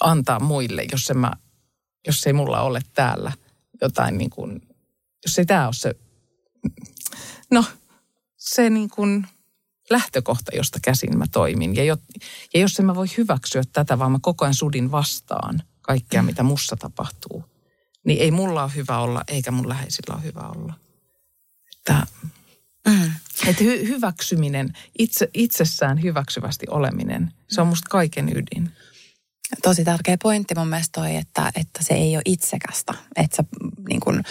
antaa 0.00 0.40
muille, 0.40 0.86
jos, 0.92 1.10
en 1.10 1.18
mä, 1.18 1.32
jos 2.06 2.26
ei 2.26 2.32
mulla 2.32 2.60
ole 2.60 2.82
täällä– 2.94 3.32
jotain 3.84 4.18
niin 4.18 4.30
kuin, 4.30 4.68
jos 5.26 5.38
ei 5.38 5.46
tämä 5.46 5.64
ole 5.64 5.72
se, 5.72 5.94
no 7.50 7.64
se 8.36 8.70
niin 8.70 8.90
kuin 8.90 9.26
lähtökohta, 9.90 10.56
josta 10.56 10.78
käsin 10.82 11.18
mä 11.18 11.24
toimin. 11.32 11.76
Ja, 11.76 11.84
jo, 11.84 11.96
ja 12.54 12.60
jos 12.60 12.78
en 12.78 12.86
mä 12.86 12.94
voi 12.94 13.06
hyväksyä 13.16 13.62
tätä, 13.72 13.98
vaan 13.98 14.12
mä 14.12 14.18
koko 14.22 14.44
ajan 14.44 14.54
sudin 14.54 14.90
vastaan 14.90 15.62
kaikkea, 15.82 16.22
mitä 16.22 16.42
mussa 16.42 16.76
tapahtuu, 16.76 17.44
niin 18.04 18.20
ei 18.20 18.30
mulla 18.30 18.62
ole 18.62 18.74
hyvä 18.74 18.98
olla, 18.98 19.24
eikä 19.28 19.50
mun 19.50 19.68
läheisillä 19.68 20.14
ole 20.14 20.24
hyvä 20.24 20.40
olla. 20.40 20.74
Että, 21.78 22.06
mm. 22.88 23.12
että 23.46 23.64
hy, 23.64 23.88
hyväksyminen, 23.88 24.72
itse, 24.98 25.30
itsessään 25.34 26.02
hyväksyvästi 26.02 26.66
oleminen, 26.70 27.32
se 27.48 27.60
on 27.60 27.66
musta 27.66 27.90
kaiken 27.90 28.28
ydin. 28.28 28.70
Tosi 29.62 29.84
tärkeä 29.84 30.16
pointti 30.22 30.54
mun 30.54 30.68
mielestä 30.68 31.00
toi, 31.00 31.16
että, 31.16 31.52
että 31.56 31.82
se 31.82 31.94
ei 31.94 32.16
ole 32.16 32.22
itsekästä. 32.24 32.94
Että 33.16 33.36
sä 33.36 33.44
niin 33.88 34.00
kun, 34.00 34.22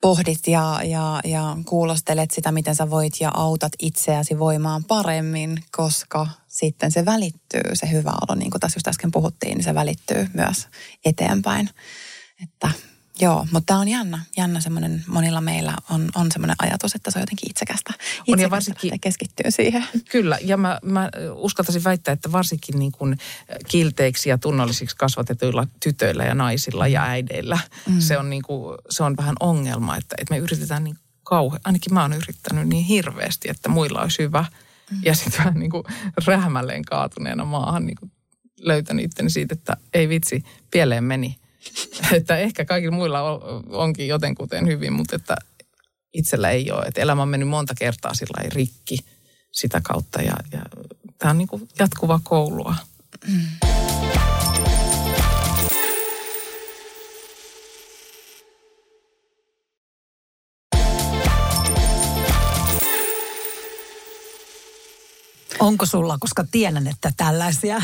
pohdit 0.00 0.46
ja, 0.46 0.80
ja, 0.84 1.20
ja 1.24 1.56
kuulostelet 1.64 2.30
sitä, 2.30 2.52
miten 2.52 2.74
sä 2.74 2.90
voit 2.90 3.20
ja 3.20 3.30
autat 3.34 3.72
itseäsi 3.78 4.38
voimaan 4.38 4.84
paremmin, 4.84 5.64
koska 5.76 6.26
sitten 6.46 6.92
se 6.92 7.04
välittyy, 7.04 7.62
se 7.74 7.90
hyvä 7.90 8.10
olo, 8.10 8.38
niin 8.38 8.50
kuin 8.50 8.60
tässä 8.60 8.76
just 8.76 8.88
äsken 8.88 9.10
puhuttiin, 9.10 9.54
niin 9.56 9.64
se 9.64 9.74
välittyy 9.74 10.28
myös 10.34 10.68
eteenpäin. 11.04 11.70
Että 12.42 12.70
Joo, 13.20 13.46
mutta 13.52 13.66
tämä 13.66 13.80
on 13.80 13.88
jännä. 13.88 14.24
Jännä 14.36 14.60
semmoinen, 14.60 15.04
monilla 15.06 15.40
meillä 15.40 15.74
on, 15.90 16.10
on 16.14 16.32
semmoinen 16.32 16.56
ajatus, 16.58 16.94
että 16.94 17.10
se 17.10 17.18
on 17.18 17.22
jotenkin 17.22 17.50
itsekästä. 17.50 17.92
itsekästä 17.94 18.32
on 18.32 18.38
ja 18.38 18.50
varsinkin, 18.50 19.00
keskittyy 19.00 19.50
siihen. 19.50 19.84
Kyllä, 20.10 20.38
ja 20.40 20.56
mä, 20.56 20.78
mä 20.82 21.10
uskaltaisin 21.34 21.84
väittää, 21.84 22.12
että 22.12 22.32
varsinkin 22.32 22.78
niin 22.78 22.92
kuin 22.92 23.18
kilteiksi 23.68 24.28
ja 24.28 24.38
tunnollisiksi 24.38 24.96
kasvatetuilla 24.96 25.66
tytöillä 25.82 26.24
ja 26.24 26.34
naisilla 26.34 26.88
ja 26.88 27.02
äideillä 27.02 27.58
mm. 27.88 28.00
se, 28.00 28.18
on 28.18 28.30
niin 28.30 28.42
kuin, 28.42 28.78
se 28.90 29.02
on 29.02 29.16
vähän 29.16 29.36
ongelma, 29.40 29.96
että, 29.96 30.16
että 30.18 30.34
me 30.34 30.38
yritetään 30.38 30.84
niin 30.84 30.96
kauhean, 31.22 31.60
ainakin 31.64 31.94
mä 31.94 32.02
oon 32.02 32.12
yrittänyt 32.12 32.68
niin 32.68 32.84
hirveästi, 32.84 33.50
että 33.50 33.68
muilla 33.68 34.02
olisi 34.02 34.22
hyvä. 34.22 34.44
Mm. 34.90 35.00
Ja 35.04 35.14
sitten 35.14 35.38
vähän 35.38 35.54
niin 35.54 35.70
kuin 35.70 35.84
rähmälleen 36.26 36.84
kaatuneena 36.84 37.44
maahan 37.44 37.86
niin 37.86 37.96
kuin 37.96 38.12
löytänyt 38.60 39.04
itteni 39.04 39.30
siitä, 39.30 39.54
että 39.54 39.76
ei 39.94 40.08
vitsi, 40.08 40.44
pieleen 40.70 41.04
meni– 41.04 41.36
että 42.16 42.38
ehkä 42.38 42.64
kaikilla 42.64 42.96
muilla 42.96 43.22
onkin 43.70 44.08
jotenkuten 44.08 44.66
hyvin, 44.66 44.92
mutta 44.92 45.16
että 45.16 45.36
itsellä 46.14 46.50
ei 46.50 46.70
ole. 46.70 46.84
Että 46.86 47.00
elämä 47.00 47.22
on 47.22 47.28
mennyt 47.28 47.48
monta 47.48 47.74
kertaa 47.78 48.14
sillä 48.14 48.48
rikki 48.48 48.98
sitä 49.52 49.80
kautta 49.84 50.22
ja, 50.22 50.34
ja 50.52 50.60
tämä 51.18 51.30
on 51.30 51.38
niin 51.38 51.48
kuin 51.48 51.68
jatkuva 51.78 52.20
koulua. 52.24 52.74
Mm. 53.28 53.67
Onko 65.60 65.86
sulla, 65.86 66.18
koska 66.20 66.44
tiedän, 66.50 66.86
että 66.86 67.12
tällaisia, 67.16 67.82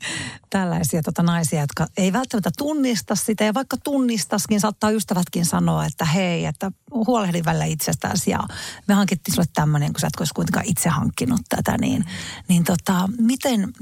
tällaisia 0.50 1.02
tota 1.02 1.22
naisia, 1.22 1.60
jotka 1.60 1.86
ei 1.96 2.12
välttämättä 2.12 2.50
tunnista 2.58 3.16
sitä 3.16 3.44
ja 3.44 3.54
vaikka 3.54 3.76
tunnistaskin, 3.76 4.60
saattaa 4.60 4.90
ystävätkin 4.90 5.46
sanoa, 5.46 5.84
että 5.84 6.04
hei, 6.04 6.44
että 6.44 6.72
huolehdi 6.94 7.42
välillä 7.44 7.64
itsestäsi 7.64 8.30
ja 8.30 8.40
me 8.88 8.94
hankittiin 8.94 9.34
sulle 9.34 9.48
tämmöinen, 9.54 9.92
kun 9.92 10.00
sä 10.00 10.06
et 10.06 10.20
olisi 10.20 10.34
kuitenkaan 10.34 10.66
itse 10.66 10.88
hankkinut 10.88 11.40
tätä, 11.48 11.78
niin, 11.78 12.04
niin 12.48 12.64
tota, 12.64 13.08
miten, 13.18 13.72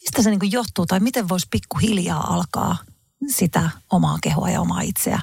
mistä 0.00 0.22
se 0.22 0.30
niin 0.30 0.52
johtuu 0.52 0.86
tai 0.86 1.00
miten 1.00 1.28
voisi 1.28 1.48
pikkuhiljaa 1.50 2.34
alkaa 2.34 2.76
sitä 3.28 3.70
omaa 3.90 4.18
kehoa 4.22 4.50
ja 4.50 4.60
omaa 4.60 4.80
itseä 4.80 5.20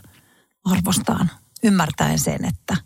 arvostaan, 0.66 1.32
ymmärtäen 1.64 2.20
sen, 2.20 2.46
että 2.46 2.78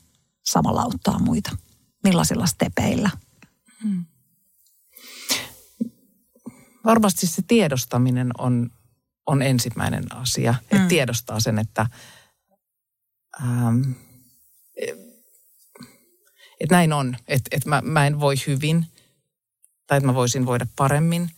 samalla 0.44 0.82
auttaa 0.82 1.20
muita. 1.20 1.58
Millaisilla 2.04 2.46
stepeillä? 2.46 3.10
Hmm 3.84 4.06
varmasti 6.86 7.28
se 7.28 7.41
tiedostaminen 7.48 8.32
on, 8.38 8.70
on 9.26 9.41
ensimmäinen 9.41 10.15
asia. 10.15 10.52
Mm. 10.52 10.78
Että 10.78 10.88
tiedostaa 10.88 11.39
sen, 11.39 11.60
että 11.60 11.86
ähm, 13.44 13.82
et 16.60 16.70
näin 16.72 16.94
on. 16.94 17.17
Että 17.28 17.50
et 17.52 17.65
mä, 17.65 17.82
mä 17.82 18.08
en 18.08 18.20
voi 18.20 18.36
hyvin 18.48 18.86
tai 19.88 19.98
että 19.98 20.08
mä 20.08 20.13
voisin 20.13 20.46
voida 20.46 20.65
paremmin. 20.76 21.32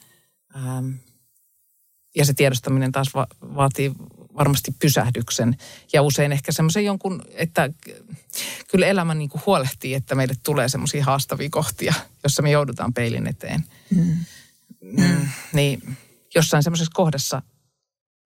Ähm, 0.56 0.92
ja 2.16 2.26
se 2.26 2.34
tiedostaminen 2.34 2.92
taas 2.92 3.14
va- 3.16 3.28
vaatii 3.42 3.92
varmasti 4.38 4.72
pysähdyksen 4.80 5.58
ja 5.94 6.02
usein 6.02 6.32
ehkä 6.32 6.52
semmoisen 6.52 6.86
jonkun, 6.86 7.26
että 7.32 7.70
kyllä 8.72 8.86
elämä 8.86 9.14
niin 9.14 9.30
kuin 9.30 9.42
huolehtii, 9.46 9.94
että 9.94 10.16
meille 10.16 10.34
tulee 10.44 10.70
semmoisia 10.70 11.06
haastavia 11.06 11.50
kohtia, 11.52 11.94
jossa 12.24 12.42
me 12.42 12.52
joudutaan 12.52 12.94
peilin 12.94 13.28
eteen. 13.28 13.64
Mm 13.96 14.18
mm. 14.82 15.28
niin 15.54 15.98
jossain 16.36 16.64
semmoisessa 16.64 16.92
kohdassa 16.94 17.42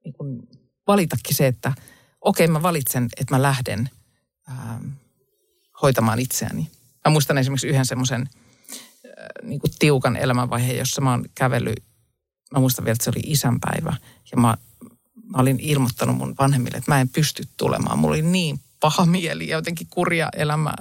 niin 0.03 0.13
kun 0.13 0.47
valitakin 0.87 1.35
se, 1.35 1.47
että 1.47 1.73
okei 2.21 2.45
okay, 2.45 2.53
mä 2.53 2.61
valitsen, 2.61 3.09
että 3.17 3.35
mä 3.35 3.41
lähden 3.41 3.89
ähm, 4.49 4.85
hoitamaan 5.81 6.19
itseäni. 6.19 6.71
Mä 7.05 7.11
muistan 7.11 7.37
esimerkiksi 7.37 7.67
yhden 7.67 7.85
semmoisen 7.85 8.21
äh, 8.21 9.11
niin 9.43 9.61
tiukan 9.79 10.15
elämänvaiheen, 10.15 10.77
jossa 10.77 11.01
mä 11.01 11.11
oon 11.11 11.25
kävellyt, 11.35 11.83
mä 12.53 12.59
muistan 12.59 12.85
vielä, 12.85 12.93
että 12.93 13.03
se 13.03 13.09
oli 13.09 13.23
isänpäivä. 13.23 13.95
Ja 14.31 14.37
mä, 14.37 14.57
mä 15.23 15.37
olin 15.37 15.59
ilmoittanut 15.59 16.17
mun 16.17 16.35
vanhemmille, 16.39 16.77
että 16.77 16.91
mä 16.91 17.01
en 17.01 17.09
pysty 17.09 17.43
tulemaan. 17.57 17.99
Mulla 17.99 18.13
oli 18.13 18.21
niin 18.21 18.59
paha 18.79 19.05
mieli 19.05 19.47
ja 19.47 19.57
jotenkin 19.57 19.87
kurja 19.89 20.29
elämä. 20.35 20.73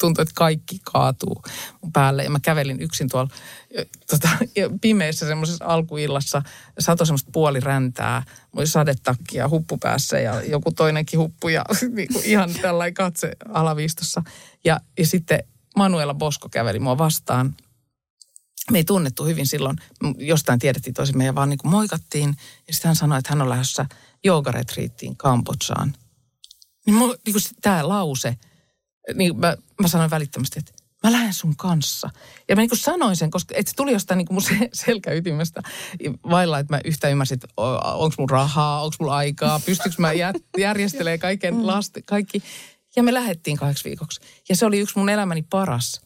Tuntui, 0.00 0.22
että 0.22 0.34
kaikki 0.34 0.78
kaatuu 0.92 1.42
mun 1.82 1.92
päälle. 1.92 2.24
Ja 2.24 2.30
mä 2.30 2.40
kävelin 2.40 2.80
yksin 2.80 3.08
tuolla 3.08 3.30
tota, 4.10 4.28
pimeässä 4.80 5.26
semmoisessa 5.26 5.64
alkuillassa. 5.64 6.42
Sato 6.78 7.04
semmoista 7.04 7.30
puoliräntää. 7.32 8.22
Oli 8.56 8.66
ja 9.32 9.48
huppu 9.48 9.78
päässä 9.78 10.18
ja 10.18 10.42
joku 10.42 10.72
toinenkin 10.72 11.18
huppu 11.18 11.48
ja 11.48 11.64
niin 11.96 12.08
kuin 12.12 12.24
ihan 12.24 12.54
tällainen 12.62 12.94
katse 12.94 13.32
alaviistossa. 13.48 14.22
Ja, 14.64 14.80
ja 14.98 15.06
sitten 15.06 15.38
Manuela 15.76 16.14
Bosko 16.14 16.48
käveli 16.48 16.78
mua 16.78 16.98
vastaan. 16.98 17.54
Me 18.70 18.78
ei 18.78 18.84
tunnettu 18.84 19.24
hyvin 19.24 19.46
silloin. 19.46 19.76
Jostain 20.18 20.58
tiedettiin 20.58 20.94
tosi 20.94 21.12
ja 21.24 21.34
vaan 21.34 21.48
niin 21.48 21.58
kuin 21.58 21.70
moikattiin. 21.70 22.36
Ja 22.66 22.74
sitten 22.74 22.88
hän 22.88 22.96
sanoi, 22.96 23.18
että 23.18 23.30
hän 23.32 23.42
on 23.42 23.50
lähdössä 23.50 23.86
joogaretriittiin 24.24 25.16
Kambodsaan– 25.16 25.94
Niin, 26.86 26.98
niin 26.98 27.32
kuin 27.32 27.42
tämä 27.62 27.88
lause, 27.88 28.36
niin 29.14 29.38
mä, 29.38 29.56
mä 29.80 29.88
sanoin 29.88 30.10
välittömästi, 30.10 30.58
että 30.58 30.72
mä 31.02 31.12
lähden 31.12 31.34
sun 31.34 31.56
kanssa. 31.56 32.10
Ja 32.48 32.56
mä 32.56 32.62
niin 32.62 32.68
kuin 32.68 32.78
sanoin 32.78 33.16
sen, 33.16 33.30
koska 33.30 33.54
et 33.58 33.68
se 33.68 33.74
tuli 33.76 33.92
jostain 33.92 34.18
niin 34.18 34.26
kuin 34.26 34.34
mun 34.34 34.42
se- 34.42 34.70
selkäytimestä 34.72 35.62
vailla, 36.30 36.58
että 36.58 36.74
mä 36.74 36.80
yhtä 36.84 37.08
ymmärsin, 37.08 37.34
että 37.34 37.48
onko 37.56 38.14
mun 38.18 38.30
rahaa, 38.30 38.82
onko 38.82 38.96
mulla 39.00 39.16
aikaa, 39.16 39.60
pystyykö 39.60 39.96
mä 39.98 40.12
järjestelemään 40.58 41.18
kaiken 41.18 41.66
last, 41.66 41.96
kaikki. 42.06 42.42
Ja 42.96 43.02
me 43.02 43.14
lähdettiin 43.14 43.56
kahdeksi 43.56 43.84
viikoksi. 43.84 44.20
Ja 44.48 44.56
se 44.56 44.66
oli 44.66 44.78
yksi 44.78 44.98
mun 44.98 45.08
elämäni 45.08 45.42
paras 45.42 46.00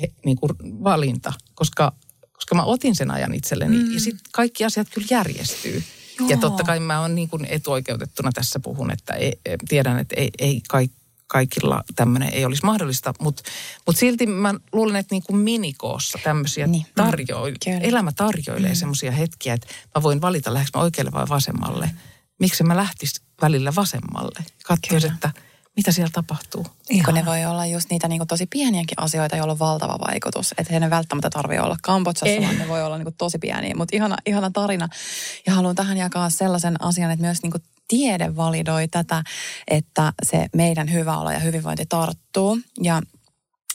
he, 0.00 0.12
niin 0.24 0.36
kuin 0.36 0.52
valinta, 0.84 1.32
koska, 1.54 1.92
koska 2.32 2.54
mä 2.54 2.64
otin 2.64 2.96
sen 2.96 3.10
ajan 3.10 3.34
itselleni. 3.34 3.76
Mm. 3.76 3.94
Ja 3.94 4.00
sitten 4.00 4.24
kaikki 4.32 4.64
asiat 4.64 4.88
kyllä 4.94 5.08
järjestyy. 5.10 5.82
Joo. 6.18 6.28
Ja 6.28 6.36
totta 6.36 6.64
kai 6.64 6.80
mä 6.80 7.00
oon 7.00 7.14
niin 7.14 7.28
kuin 7.28 7.44
etuoikeutettuna 7.44 8.32
tässä 8.32 8.60
puhun, 8.60 8.90
että 8.90 9.14
ei, 9.14 9.38
tiedän, 9.68 9.98
että 9.98 10.14
ei, 10.18 10.30
ei 10.38 10.60
kaikki 10.68 11.03
kaikilla 11.34 11.84
tämmöinen 11.96 12.28
ei 12.28 12.44
olisi 12.44 12.64
mahdollista, 12.64 13.14
mutta 13.20 13.42
mut 13.86 13.96
silti 13.96 14.26
mä 14.26 14.54
luulen, 14.72 14.96
että 14.96 15.14
niin 15.14 15.22
kuin 15.22 15.36
minikoossa 15.36 16.18
tämmöisiä 16.24 16.66
Niin. 16.66 16.86
tarjoil, 16.94 17.54
Kyllä. 17.64 17.78
elämä 17.78 18.12
tarjoilee 18.12 18.70
mm. 18.70 18.76
semmoisia 18.76 19.12
hetkiä, 19.12 19.54
että 19.54 19.66
mä 19.94 20.02
voin 20.02 20.20
valita, 20.20 20.54
lähdekö 20.54 20.78
mä 20.78 20.82
oikealle 20.82 21.12
vai 21.12 21.26
vasemmalle. 21.28 21.90
Miksi 22.40 22.64
mä 22.64 22.76
lähtis 22.76 23.22
välillä 23.42 23.72
vasemmalle? 23.74 24.44
Katsoisin, 24.64 25.12
että 25.12 25.30
mitä 25.76 25.92
siellä 25.92 26.10
tapahtuu. 26.12 26.66
Ihan. 26.90 27.04
Kun 27.04 27.14
ne 27.14 27.26
voi 27.26 27.44
olla 27.44 27.66
just 27.66 27.90
niitä 27.90 28.08
niin 28.08 28.26
tosi 28.26 28.46
pieniäkin 28.46 28.98
asioita, 28.98 29.36
joilla 29.36 29.52
on 29.52 29.58
valtava 29.58 29.98
vaikutus. 30.08 30.54
Että 30.58 30.74
ei 30.74 30.80
ne 30.80 30.90
välttämättä 30.90 31.30
tarvitse 31.30 31.62
olla 31.62 31.76
Kambodsassa, 31.82 32.26
Ei. 32.26 32.42
vaan 32.42 32.58
ne 32.58 32.68
voi 32.68 32.82
olla 32.82 32.98
niin 32.98 33.14
tosi 33.18 33.38
pieniä. 33.38 33.74
Mutta 33.76 33.96
ihana, 33.96 34.16
ihana 34.26 34.50
tarina. 34.50 34.88
Ja 35.46 35.54
haluan 35.54 35.74
tähän 35.74 35.96
jakaa 35.96 36.30
sellaisen 36.30 36.84
asian, 36.84 37.10
että 37.10 37.26
myös 37.26 37.42
niin 37.42 37.52
tiede 37.88 38.36
validoi 38.36 38.88
tätä, 38.88 39.22
että 39.68 40.12
se 40.22 40.46
meidän 40.56 40.92
hyvä 40.92 41.18
olo 41.18 41.30
ja 41.30 41.38
hyvinvointi 41.38 41.86
tarttuu. 41.86 42.58
Ja 42.82 43.02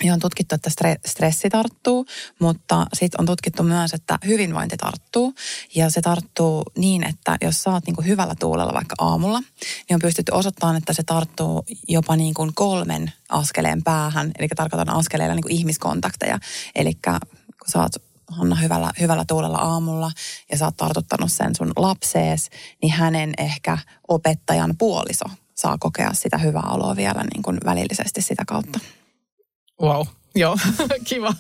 ja 0.03 0.13
on 0.13 0.19
tutkittu, 0.19 0.55
että 0.55 0.69
stre- 0.69 1.09
stressi 1.09 1.49
tarttuu, 1.49 2.05
mutta 2.39 2.85
sitten 2.93 3.21
on 3.21 3.25
tutkittu 3.25 3.63
myös, 3.63 3.93
että 3.93 4.19
hyvinvointi 4.25 4.77
tarttuu. 4.77 5.33
Ja 5.75 5.89
se 5.89 6.01
tarttuu 6.01 6.63
niin, 6.77 7.03
että 7.03 7.37
jos 7.41 7.63
sä 7.63 7.71
oot 7.71 7.85
niinku 7.85 8.01
hyvällä 8.01 8.35
tuulella 8.39 8.73
vaikka 8.73 8.95
aamulla, 8.97 9.39
niin 9.39 9.95
on 9.95 10.01
pystytty 10.01 10.31
osoittamaan, 10.31 10.75
että 10.75 10.93
se 10.93 11.03
tarttuu 11.03 11.65
jopa 11.87 12.15
niin 12.15 12.33
kuin 12.33 12.51
kolmen 12.55 13.13
askeleen 13.29 13.83
päähän. 13.83 14.31
Eli 14.39 14.47
tarkoitan 14.47 14.95
askeleilla 14.95 15.35
niin 15.35 15.43
kuin 15.43 15.55
ihmiskontakteja. 15.55 16.39
Eli 16.75 16.93
kun 16.93 17.19
sä 17.67 17.79
oot 17.79 17.93
Hanna 18.29 18.55
hyvällä, 18.55 18.91
hyvällä 18.99 19.25
tuulella 19.27 19.57
aamulla 19.57 20.11
ja 20.51 20.57
sä 20.57 20.65
oot 20.65 20.77
tartuttanut 20.77 21.31
sen 21.31 21.55
sun 21.55 21.71
lapsees, 21.75 22.49
niin 22.81 22.93
hänen 22.93 23.33
ehkä 23.37 23.77
opettajan 24.07 24.75
puoliso 24.77 25.25
saa 25.55 25.77
kokea 25.79 26.13
sitä 26.13 26.37
hyvää 26.37 26.69
oloa 26.71 26.95
vielä 26.95 27.23
niin 27.33 27.43
kuin 27.43 27.57
välillisesti 27.65 28.21
sitä 28.21 28.43
kautta. 28.47 28.79
Wow, 29.81 30.07
joo, 30.35 30.57
kiva. 31.09 31.33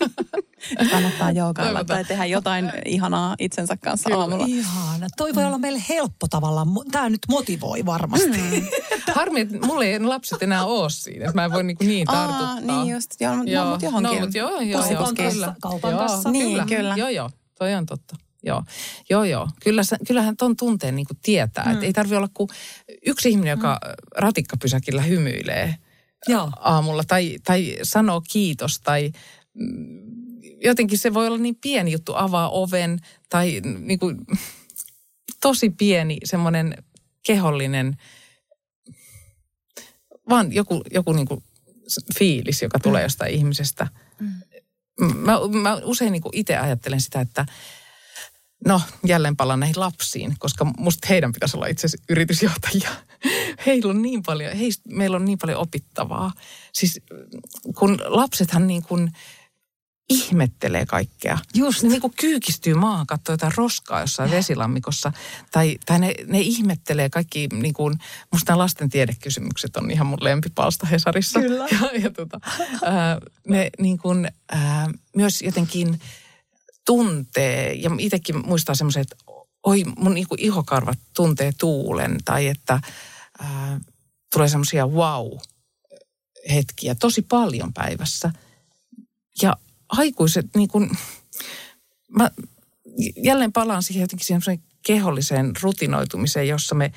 Kannattaa 0.91 1.31
joogailla 1.31 1.73
Toivotaan. 1.73 1.85
tai 1.85 2.05
tehdä 2.05 2.25
jotain 2.25 2.71
ihanaa 2.85 3.35
itsensä 3.39 3.77
kanssa 3.77 4.09
Kyllä. 4.09 4.21
aamulla. 4.21 4.45
Ihana. 4.47 5.07
Toi 5.17 5.35
voi 5.35 5.45
olla 5.45 5.57
meille 5.57 5.83
helppo 5.89 6.27
tavallaan. 6.27 6.67
Tämä 6.91 7.09
nyt 7.09 7.19
motivoi 7.29 7.85
varmasti. 7.85 8.27
Mm. 8.27 8.67
Harmi, 9.15 9.39
että 9.39 9.67
mulla 9.67 9.83
ei 9.83 9.99
lapset 9.99 10.43
enää 10.43 10.65
ole 10.65 10.89
siinä, 10.89 11.25
että 11.25 11.35
mä 11.35 11.45
en 11.45 11.51
voi 11.51 11.63
niin, 11.63 11.77
niin 11.79 12.07
tartuttaa. 12.07 12.49
Aa, 12.49 12.59
niin 12.59 12.93
just. 12.93 13.11
Joo, 13.19 13.35
no, 13.35 13.43
Joo, 13.43 13.63
no, 13.63 13.69
mutta 13.69 13.85
johonkin. 13.85 14.15
No, 14.15 14.19
mutta 14.21 14.37
joo, 14.37 14.49
joo, 14.49 14.61
joo. 14.61 14.97
Kaupan 14.97 15.15
kyllä. 15.15 15.55
kaupan 15.61 15.91
joo, 15.91 15.99
kassa. 15.99 16.31
Niin, 16.31 16.67
kyllä. 16.67 16.95
Joo, 16.97 17.09
joo, 17.09 17.29
toi 17.59 17.73
on 17.73 17.85
totta. 17.85 18.15
Joo, 18.43 18.63
joo, 19.09 19.23
joo. 19.23 19.47
Kyllä, 19.63 19.81
kyllähän 20.07 20.37
ton 20.37 20.55
tunteen 20.55 20.95
niin 20.95 21.07
kuin 21.07 21.17
tietää. 21.21 21.65
Mm. 21.65 21.71
Että 21.71 21.85
ei 21.85 21.93
tarvi 21.93 22.15
olla 22.15 22.29
kuin 22.33 22.49
yksi 23.05 23.29
ihminen, 23.29 23.51
joka 23.51 23.79
ratikkapysäkillä 24.17 25.01
hymyilee 25.01 25.75
Joo. 26.27 26.51
aamulla 26.59 27.03
tai, 27.07 27.37
tai 27.43 27.77
sanoo 27.83 28.21
kiitos 28.31 28.79
tai 28.79 29.11
mm, 29.53 30.09
jotenkin 30.63 30.97
se 30.97 31.13
voi 31.13 31.27
olla 31.27 31.37
niin 31.37 31.55
pieni 31.55 31.91
juttu, 31.91 32.13
avaa 32.15 32.49
oven 32.49 32.99
tai 33.29 33.61
niin 33.79 33.99
kuin, 33.99 34.17
tosi 35.41 35.69
pieni 35.69 36.17
semmoinen 36.23 36.83
kehollinen, 37.25 37.97
vaan 40.29 40.53
joku, 40.53 40.83
joku 40.91 41.13
niin 41.13 41.27
kuin 41.27 41.43
fiilis, 42.19 42.61
joka 42.61 42.79
tulee 42.79 43.03
jostain 43.03 43.33
ihmisestä. 43.33 43.87
Mä, 45.15 45.33
mä 45.61 45.75
usein 45.75 46.11
niin 46.11 46.21
itse 46.33 46.57
ajattelen 46.57 47.01
sitä, 47.01 47.21
että 47.21 47.45
no 48.65 48.81
jälleen 49.05 49.35
palaan 49.35 49.59
näihin 49.59 49.79
lapsiin, 49.79 50.35
koska 50.39 50.65
musta 50.77 51.07
heidän 51.09 51.31
pitäisi 51.31 51.57
olla 51.57 51.67
itse 51.67 51.87
asiassa 51.87 52.05
yritysjohtajia. 52.09 52.89
Heillä 53.65 53.89
on 53.89 54.01
niin 54.01 54.23
paljon, 54.23 54.55
heistä, 54.55 54.89
meillä 54.89 55.15
on 55.15 55.25
niin 55.25 55.37
paljon 55.37 55.59
opittavaa. 55.59 56.31
Siis 56.73 57.01
kun 57.75 57.99
lapsethan 58.05 58.67
niin 58.67 58.83
kuin 58.83 59.11
ihmettelee 60.09 60.85
kaikkea. 60.85 61.37
Just. 61.53 61.83
Ne 61.83 61.89
niin 61.89 62.01
kuin 62.01 62.13
kyykistyy 62.19 62.73
maahan, 62.73 63.07
katsoo 63.07 63.33
jotain 63.33 63.53
roskaa 63.55 64.01
jossain 64.01 64.31
vesilammikossa. 64.31 65.11
Tai, 65.51 65.77
tai 65.85 65.99
ne, 65.99 66.13
ne 66.27 66.39
ihmettelee 66.39 67.09
kaikki, 67.09 67.47
niin 67.47 67.73
kuin, 67.73 67.99
musta 68.31 68.51
nämä 68.51 68.57
lasten 68.57 68.89
tiedekysymykset 68.89 69.77
on 69.77 69.91
ihan 69.91 70.07
mun 70.07 70.17
lempipalsta 70.21 70.87
Hesarissa. 70.87 71.39
Kyllä. 71.39 71.67
Ja, 71.81 71.99
ja 71.99 72.09
tota, 72.11 72.39
ää, 72.83 73.17
ne 73.47 73.69
niin 73.79 73.97
kuin, 73.97 74.27
ää, 74.51 74.89
myös 75.15 75.41
jotenkin 75.41 75.99
tuntee, 76.85 77.73
ja 77.73 77.91
itsekin 77.97 78.47
muistaa 78.47 78.75
semmoisen, 78.75 79.01
että 79.01 79.15
oi 79.63 79.83
mun 79.97 80.13
niin 80.13 80.27
kuin 80.27 80.41
ihokarvat 80.41 80.99
tuntee 81.15 81.51
tuulen, 81.57 82.17
tai 82.25 82.47
että 82.47 82.81
ää, 83.39 83.79
tulee 84.33 84.49
semmoisia 84.49 84.87
wow-hetkiä 84.87 86.95
tosi 86.95 87.21
paljon 87.21 87.73
päivässä. 87.73 88.31
Ja 89.41 89.57
aikuiset 89.89 90.45
niin 90.55 90.69
kuin, 90.69 90.89
mä 92.09 92.31
jälleen 93.23 93.53
palaan 93.53 93.83
siihen 93.83 94.01
jotenkin 94.01 94.25
siihen 94.25 94.41
keholliseen 94.85 95.53
rutinoitumiseen, 95.61 96.47
jossa 96.47 96.75
me 96.75 96.93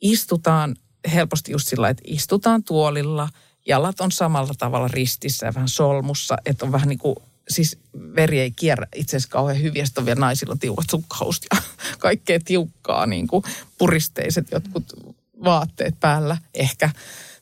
istutaan 0.00 0.76
helposti 1.14 1.52
just 1.52 1.68
sillä, 1.68 1.88
että 1.88 2.02
istutaan 2.06 2.64
tuolilla, 2.64 3.28
jalat 3.66 4.00
on 4.00 4.12
samalla 4.12 4.52
tavalla 4.58 4.88
ristissä 4.88 5.46
ja 5.46 5.54
vähän 5.54 5.68
solmussa, 5.68 6.36
että 6.46 6.64
on 6.64 6.72
vähän 6.72 6.88
niin 6.88 6.98
kuin, 6.98 7.16
siis 7.48 7.78
veri 8.16 8.40
ei 8.40 8.50
kierrä 8.50 8.86
itse 8.94 9.16
asiassa 9.16 9.32
kauhean 9.32 9.62
hyvin, 9.62 9.86
sitten 9.86 10.02
on 10.02 10.06
vielä 10.06 10.20
naisilla 10.20 10.56
tiukat 10.60 10.90
sukkahousut 10.90 11.46
ja 11.54 11.62
kaikkea 11.98 12.38
tiukkaa, 12.44 13.06
niin 13.06 13.28
kuin 13.28 13.44
puristeiset 13.78 14.46
jotkut 14.52 14.84
vaatteet 15.44 16.00
päällä, 16.00 16.38
ehkä, 16.54 16.90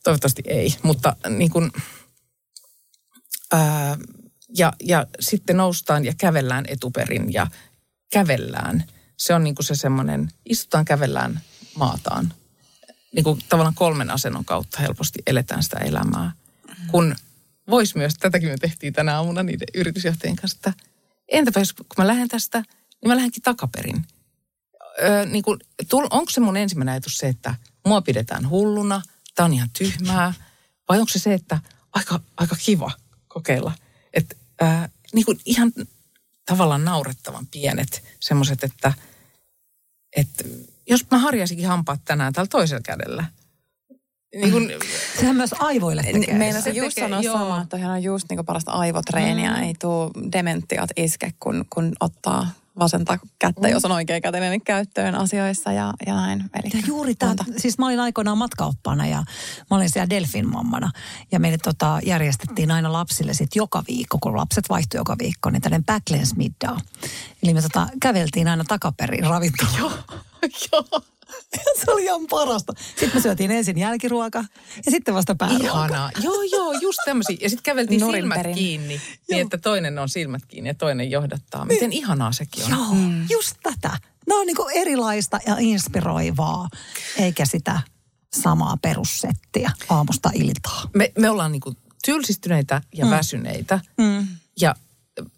toivottavasti 0.05 0.43
ei, 0.47 0.75
mutta 0.83 1.17
niin 1.29 1.51
kuin, 1.51 1.73
ää, 3.53 3.97
ja, 4.57 4.73
ja 4.83 5.07
sitten 5.21 5.57
noustaan 5.57 6.05
ja 6.05 6.13
kävellään 6.19 6.65
etuperin 6.69 7.33
ja 7.33 7.47
kävellään. 8.13 8.85
Se 9.17 9.35
on 9.35 9.45
niin 9.45 9.55
kuin 9.55 9.67
se 9.67 9.75
semmoinen, 9.75 10.31
istutaan, 10.45 10.85
kävellään, 10.85 11.41
maataan. 11.75 12.33
Niin 13.15 13.25
kuin 13.25 13.41
tavallaan 13.49 13.75
kolmen 13.75 14.11
asennon 14.11 14.45
kautta 14.45 14.81
helposti 14.81 15.19
eletään 15.27 15.63
sitä 15.63 15.79
elämää. 15.79 16.33
Kun 16.91 17.17
voisi 17.71 17.99
myös, 17.99 18.15
tätäkin 18.15 18.49
me 18.49 18.57
tehtiin 18.57 18.93
tänä 18.93 19.17
aamuna 19.17 19.43
niiden 19.43 19.69
yritysjohtajien 19.75 20.37
kanssa, 20.37 20.57
että 20.57 20.73
entäpä 21.29 21.61
jos 21.61 21.73
kun 21.73 21.87
mä 21.99 22.07
lähden 22.07 22.29
tästä, 22.29 22.59
niin 22.59 23.09
mä 23.09 23.17
lähdenkin 23.17 23.43
takaperin. 23.43 24.07
Öö, 25.03 25.27
niin 25.27 25.45
tul, 25.89 26.07
onko 26.11 26.31
se 26.31 26.41
mun 26.41 26.57
ensimmäinen 26.57 26.93
ajatus 26.93 27.19
se, 27.19 27.29
että 27.29 27.55
mua 27.87 28.03
pidetään 28.03 28.49
hulluna, 28.49 29.03
tää 29.35 29.47
on 29.47 29.53
ihan 29.53 29.71
tyhmää, 29.79 30.35
vai 30.89 30.99
onko 30.99 31.09
se 31.09 31.19
se, 31.19 31.35
että 31.35 31.59
aika, 31.93 32.21
aika 32.37 32.57
kiva 32.65 32.91
kokeilla. 33.29 33.73
Että 34.15 34.37
ää, 34.61 34.89
niin 35.13 35.25
kuin 35.25 35.41
ihan 35.45 35.73
tavallaan 36.47 36.85
naurettavan 36.85 37.47
pienet 37.47 38.03
semmoiset, 38.21 38.65
että, 38.65 38.93
että 40.17 40.45
jos 40.91 41.11
mä 41.11 41.19
harjaisinkin 41.19 41.67
hampaat 41.67 42.01
tänään 42.05 42.33
tällä 42.33 42.49
toisella 42.49 42.83
kädellä. 42.83 43.25
Niin 44.35 44.53
kuin, 44.53 44.71
Sehän 45.21 45.37
myös 45.37 45.55
aivoille 45.59 46.03
tekee. 46.03 46.39
Meillä 46.39 46.61
se 46.61 46.71
just 46.71 46.95
tekee, 46.95 47.05
sanoa 47.09 47.21
joo. 47.21 47.39
sama, 47.39 47.61
että 47.63 47.77
on 47.77 48.03
just 48.03 48.27
niin 48.31 48.47
parasta 48.47 48.73
aivotreeniä. 48.73 49.51
Mm. 49.57 49.63
Ei 49.63 49.75
tuu 49.79 50.11
dementiat 50.33 50.91
iske, 50.97 51.33
kun, 51.41 51.65
kun 51.71 51.93
ottaa 52.01 52.47
vasenta 52.79 53.19
kättä, 53.39 53.69
Mm. 53.69 53.73
jos 53.73 53.85
on 53.85 53.93
oikea 53.93 54.21
kätinen 54.21 54.61
käyttöön 54.61 55.15
asioissa 55.15 55.73
ja, 55.73 55.95
ja 56.07 56.15
näin. 56.15 56.41
Eli 56.55 56.71
Ja 56.75 56.81
juuri 56.87 57.15
tämä, 57.15 57.35
siis 57.57 57.79
mä 57.79 57.87
olin 57.87 58.01
aikoinaan 58.01 58.39
matkaoppaana 58.39 59.07
ja 59.07 59.19
mä 59.71 59.77
olin 59.77 59.91
siellä 59.91 60.11
Delfin 60.11 60.49
mammana. 60.49 60.91
Ja 61.33 61.41
meille 61.41 61.59
tota, 61.59 61.99
järjestettiin 62.07 62.71
aina 62.71 62.93
lapsille 62.93 63.35
sit 63.35 63.57
joka 63.57 63.83
viikko, 63.89 64.19
kun 64.23 64.37
lapset 64.37 64.65
vaihtui 64.69 65.01
joka 65.01 65.17
viikko, 65.19 65.51
niin 65.51 65.63
tällainen 65.63 65.85
backlens 65.85 66.37
middag. 66.37 66.79
Eli 67.43 67.55
me 67.55 67.63
tota, 67.63 67.89
käveltiin 68.01 68.49
aina 68.49 68.65
takaperin 68.65 69.25
ravintolaan. 69.27 69.79
joo, 69.79 69.93
joo. 70.73 71.03
Se 71.85 71.91
oli 71.93 72.05
ihan 72.05 72.27
parasta. 72.31 72.73
Sitten 72.91 73.11
me 73.15 73.21
syötiin 73.21 73.51
ensin 73.51 73.79
jälkiruoka 73.79 74.45
ja 74.87 74.91
sitten 74.91 75.15
vasta 75.15 75.35
pääruoka. 75.35 75.65
Ihanaa. 75.65 76.11
Joo, 76.23 76.43
joo, 76.43 76.73
just 76.73 76.99
tämmöisiä. 77.05 77.37
Ja 77.41 77.49
sitten 77.49 77.63
käveltiin 77.63 78.01
Nurin 78.01 78.23
silmät 78.23 78.37
perin. 78.39 78.55
kiinni, 78.55 79.01
niin 79.31 79.43
että 79.43 79.59
toinen 79.59 79.99
on 79.99 80.09
silmät 80.09 80.47
kiinni 80.47 80.71
ja 80.71 80.75
toinen 80.75 81.11
johdattaa. 81.11 81.65
Miten 81.65 81.93
ihanaa 81.93 82.33
sekin 82.33 82.65
on. 82.65 82.71
Joo, 82.71 82.95
mm. 82.95 83.27
just 83.31 83.57
tätä. 83.63 83.99
Ne 84.27 84.35
on 84.35 84.47
niinku 84.47 84.69
erilaista 84.75 85.39
ja 85.47 85.57
inspiroivaa, 85.59 86.69
eikä 87.19 87.45
sitä 87.47 87.81
samaa 88.37 88.77
perussettiä 88.83 89.71
aamusta 89.89 90.31
iltaan. 90.35 90.89
Me, 90.95 91.13
me 91.19 91.31
ollaan 91.31 91.53
niinku 91.53 91.75
tylsistyneitä 92.05 92.83
ja 92.95 93.05
mm. 93.05 93.11
väsyneitä 93.11 93.81
Mm. 93.99 94.27
ja 94.61 94.75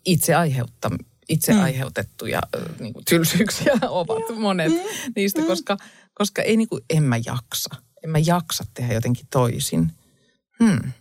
itse, 0.04 0.34
aiheutta, 0.34 0.90
itse 1.30 1.52
mm. 1.52 1.60
aiheutettuja 1.60 2.40
äh, 2.56 2.78
niinku 2.78 3.02
tylsyyksiä 3.08 3.72
ovat 3.88 4.36
monet 4.38 4.72
niistä, 5.16 5.42
koska, 5.42 5.76
koska 6.14 6.42
ei 6.42 6.56
niinku, 6.56 6.80
en 6.90 7.02
mä 7.02 7.16
jaksa. 7.16 7.76
En 8.04 8.10
mä 8.10 8.18
jaksa 8.18 8.64
tehdä 8.74 8.94
jotenkin 8.94 9.26
toisin. 9.30 9.92
Hmm. 10.64 10.92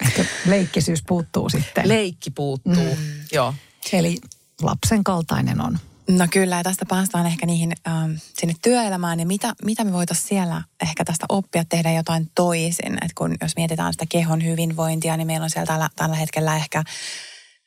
Ehkä 0.00 0.24
leikkisyys 0.46 1.02
puuttuu 1.08 1.48
sitten. 1.48 1.88
Leikki 1.88 2.30
puuttuu, 2.30 2.96
mm. 2.96 3.24
joo. 3.32 3.54
Eli 3.92 4.16
lapsen 4.62 5.04
kaltainen 5.04 5.60
on. 5.60 5.78
No 6.08 6.26
kyllä, 6.30 6.56
ja 6.56 6.62
tästä 6.62 6.86
päästään 6.86 7.26
ehkä 7.26 7.46
niihin 7.46 7.72
ähm, 7.88 8.12
sinne 8.38 8.54
työelämään 8.62 9.20
ja 9.20 9.26
mitä, 9.26 9.54
mitä 9.64 9.84
me 9.84 9.92
voitaisiin 9.92 10.28
siellä 10.28 10.62
ehkä 10.82 11.04
tästä 11.04 11.26
oppia 11.28 11.64
tehdä 11.68 11.92
jotain 11.92 12.30
toisin. 12.34 12.98
Et 13.04 13.12
kun 13.14 13.36
jos 13.42 13.56
mietitään 13.56 13.92
sitä 13.92 14.04
kehon 14.08 14.44
hyvinvointia, 14.44 15.16
niin 15.16 15.26
meillä 15.26 15.44
on 15.44 15.50
siellä 15.50 15.66
tällä, 15.66 15.88
tällä 15.96 16.16
hetkellä 16.16 16.56
ehkä 16.56 16.84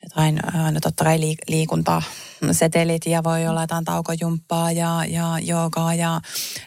jotain, 0.04 0.40
no 0.70 0.80
totta 0.80 1.04
kai 1.04 1.18
liik- 1.18 1.44
liikuntaa, 1.48 2.02
setelit 2.52 3.06
ja 3.06 3.24
voi 3.24 3.46
olla 3.46 3.60
jotain 3.60 3.84
taukojumppaa 3.84 4.72
ja, 4.72 5.04
ja 5.04 5.38
joogaa 5.42 5.94
ja, 5.94 6.20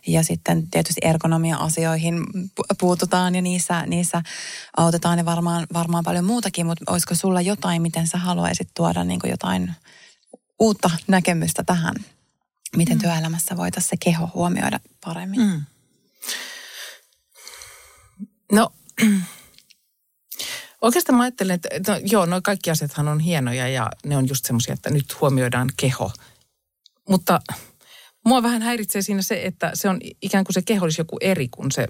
ja 0.08 0.23
sitten 0.23 0.67
tietysti 0.71 1.02
ergonomia-asioihin 1.04 2.23
pu- 2.38 2.76
puututaan 2.80 3.36
ja 3.36 3.41
niissä, 3.41 3.86
niissä 3.86 4.21
autetaan 4.78 5.17
ja 5.17 5.26
varmaan, 5.26 5.67
varmaan 5.73 6.04
paljon 6.04 6.26
muutakin, 6.26 6.65
mutta 6.65 6.91
olisiko 6.91 7.15
sulla 7.15 7.41
jotain, 7.41 7.82
miten 7.82 8.08
sä 8.08 8.17
haluaisit 8.17 8.69
tuoda 8.73 9.04
niin 9.04 9.19
kuin 9.19 9.32
jotain 9.32 9.76
uutta 10.60 10.89
näkemystä 11.08 11.63
tähän, 11.63 11.95
miten 12.76 12.97
mm. 12.97 13.02
työelämässä 13.02 13.58
voitaisiin 13.58 13.89
se 13.89 13.97
keho 13.97 14.30
huomioida 14.34 14.80
paremmin? 15.06 15.39
Mm. 15.41 15.62
No, 18.52 18.69
oikeastaan 20.82 21.18
mä 21.18 21.24
ajattelen, 21.24 21.56
että 21.56 21.92
no, 21.92 22.00
joo, 22.04 22.26
no 22.26 22.42
kaikki 22.44 22.72
asiathan 22.72 23.08
on 23.08 23.20
hienoja 23.20 23.68
ja 23.68 23.90
ne 24.06 24.18
on 24.18 24.28
just 24.28 24.46
semmoisia, 24.46 24.74
että 24.74 24.90
nyt 24.90 25.22
huomioidaan 25.22 25.70
keho. 25.78 26.12
Mutta 27.10 27.40
mua 28.26 28.44
vähän 28.44 28.62
häiritsee 28.62 29.02
siinä 29.02 29.22
se, 29.22 29.46
että 29.46 29.72
se 29.74 29.90
on 29.90 30.00
ikään 30.22 30.44
kuin 30.44 30.54
se 30.54 30.62
keho 30.62 30.84
olisi 30.86 31.02
joku 31.02 31.18
eri 31.22 31.48
kuin 31.48 31.72
se 31.72 31.88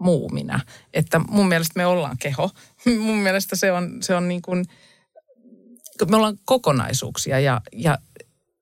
muu 0.00 0.28
minä. 0.28 0.60
Että 0.94 1.18
mun 1.18 1.48
mielestä 1.48 1.72
me 1.76 1.86
ollaan 1.86 2.18
keho. 2.18 2.50
mun 3.06 3.18
mielestä 3.18 3.56
se 3.56 3.72
on, 3.72 4.02
se 4.02 4.14
on 4.14 4.28
niin 4.28 4.42
kuin, 4.42 4.64
me 6.10 6.16
ollaan 6.16 6.38
kokonaisuuksia 6.44 7.40
ja, 7.40 7.60
ja 7.72 7.98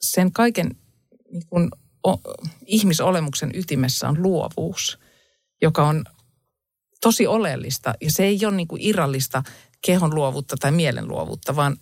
sen 0.00 0.32
kaiken 0.32 0.76
niin 1.32 1.46
kuin, 1.50 1.70
o, 2.06 2.20
ihmisolemuksen 2.66 3.50
ytimessä 3.54 4.08
on 4.08 4.22
luovuus, 4.22 4.98
joka 5.62 5.88
on 5.88 6.04
tosi 7.00 7.26
oleellista. 7.26 7.94
Ja 8.00 8.10
se 8.10 8.24
ei 8.24 8.38
ole 8.46 8.56
niin 8.56 8.68
kuin 8.68 8.82
irrallista 8.82 9.42
kehon 9.86 10.14
luovuutta 10.14 10.56
tai 10.60 10.72
mielen 10.72 11.08
luovuutta, 11.08 11.56
vaan 11.56 11.76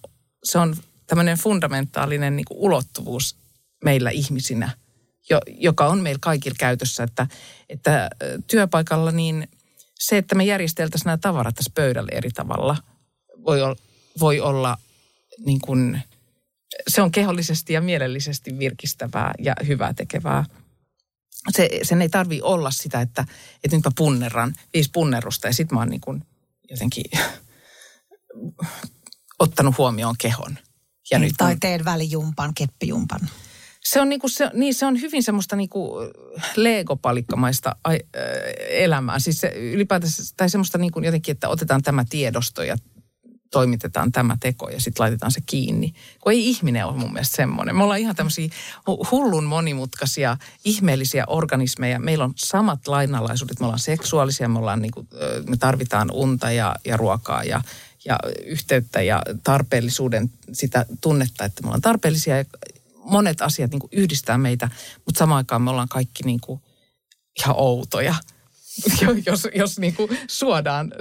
se 0.44 0.58
on 0.58 0.76
tämmöinen 1.06 1.38
fundamentaalinen 1.38 2.36
niin 2.36 2.44
kuin 2.44 2.58
ulottuvuus 2.58 3.36
meillä 3.84 4.10
ihmisinä, 4.10 4.70
jo, 5.30 5.40
joka 5.46 5.86
on 5.86 6.00
meillä 6.00 6.18
kaikilla 6.22 6.56
käytössä. 6.58 7.02
Että, 7.02 7.26
että 7.68 8.10
työpaikalla 8.46 9.12
niin 9.12 9.48
se, 9.98 10.18
että 10.18 10.34
me 10.34 10.44
järjesteltäisiin 10.44 11.06
nämä 11.06 11.18
tavarat 11.18 11.54
tässä 11.54 11.72
pöydällä 11.74 12.10
eri 12.12 12.30
tavalla, 12.30 12.76
voi, 13.44 13.62
ol, 13.62 13.74
voi 14.20 14.40
olla 14.40 14.76
niin 15.46 15.60
kuin, 15.60 16.02
se 16.88 17.02
on 17.02 17.10
kehollisesti 17.10 17.72
ja 17.72 17.80
mielellisesti 17.80 18.58
virkistävää 18.58 19.34
ja 19.38 19.54
hyvää 19.66 19.94
tekevää 19.94 20.44
se, 21.50 21.68
sen 21.82 22.02
ei 22.02 22.08
tarvi 22.08 22.40
olla 22.42 22.70
sitä, 22.70 23.00
että, 23.00 23.24
että 23.64 23.76
nyt 23.76 23.84
mä 23.84 23.90
punnerran 23.96 24.54
viisi 24.72 24.90
punnerusta 24.92 25.46
ja 25.46 25.52
sit 25.52 25.72
mä 25.72 25.78
oon 25.78 25.88
niin 25.88 26.00
kuin 26.00 26.24
jotenkin 26.70 27.04
ottanut 29.38 29.78
huomioon 29.78 30.14
kehon. 30.18 30.58
Ja 31.10 31.18
nyt 31.18 31.34
tai 31.36 31.54
mun- 31.54 31.60
teen 31.60 31.84
välijumpan, 31.84 32.54
keppijumpan. 32.54 33.20
se 33.84 34.00
on, 34.00 34.08
niinku, 34.08 34.28
se, 34.28 34.50
niin, 34.54 34.74
se 34.74 34.86
on 34.86 35.00
hyvin 35.00 35.22
semmoista 35.22 35.56
niinku 35.56 35.92
legopalikkamaista 36.56 37.76
ai, 37.84 38.00
äh, 38.16 38.22
elämää. 38.68 39.18
Siis 39.18 39.40
se 39.40 39.48
ylipäätänsä, 39.48 40.34
tai 40.36 40.50
semmoista 40.50 40.78
niinku 40.78 41.00
jotenkin, 41.00 41.32
että 41.32 41.48
otetaan 41.48 41.82
tämä 41.82 42.04
tiedosto 42.10 42.62
ja 42.62 42.76
toimitetaan 43.56 44.12
tämä 44.12 44.36
teko 44.40 44.68
ja 44.68 44.80
sitten 44.80 45.02
laitetaan 45.02 45.32
se 45.32 45.40
kiinni. 45.46 45.94
Kun 46.20 46.32
ei 46.32 46.48
ihminen 46.48 46.86
ole 46.86 46.96
mun 46.96 47.12
mielestä 47.12 47.36
semmoinen. 47.36 47.76
Me 47.76 47.82
ollaan 47.82 48.00
ihan 48.00 48.16
tämmöisiä 48.16 48.48
hu- 48.90 49.08
hullun 49.10 49.44
monimutkaisia, 49.44 50.36
ihmeellisiä 50.64 51.24
organismeja. 51.26 51.98
Meillä 51.98 52.24
on 52.24 52.32
samat 52.36 52.88
lainalaisuudet. 52.88 53.60
Me 53.60 53.66
ollaan 53.66 53.78
seksuaalisia, 53.78 54.48
me, 54.48 54.58
ollaan 54.58 54.82
niinku, 54.82 55.06
me 55.48 55.56
tarvitaan 55.56 56.10
unta 56.12 56.50
ja, 56.50 56.76
ja 56.84 56.96
ruokaa 56.96 57.44
ja, 57.44 57.60
ja 58.04 58.18
yhteyttä 58.44 59.02
ja 59.02 59.22
tarpeellisuuden 59.44 60.30
sitä 60.52 60.86
tunnetta, 61.00 61.44
että 61.44 61.62
me 61.62 61.66
ollaan 61.66 61.80
tarpeellisia. 61.80 62.34
Monet 63.04 63.42
asiat 63.42 63.70
niinku 63.70 63.88
yhdistää 63.92 64.38
meitä, 64.38 64.68
mutta 65.06 65.18
samaan 65.18 65.36
aikaan 65.36 65.62
me 65.62 65.70
ollaan 65.70 65.88
kaikki 65.88 66.22
niinku 66.22 66.60
ihan 67.40 67.56
outoja. 67.58 68.14
Jo- 69.02 69.14
jos, 69.26 69.48
jos 69.54 69.78
niinku 69.78 70.08
suodaan, 70.28 70.92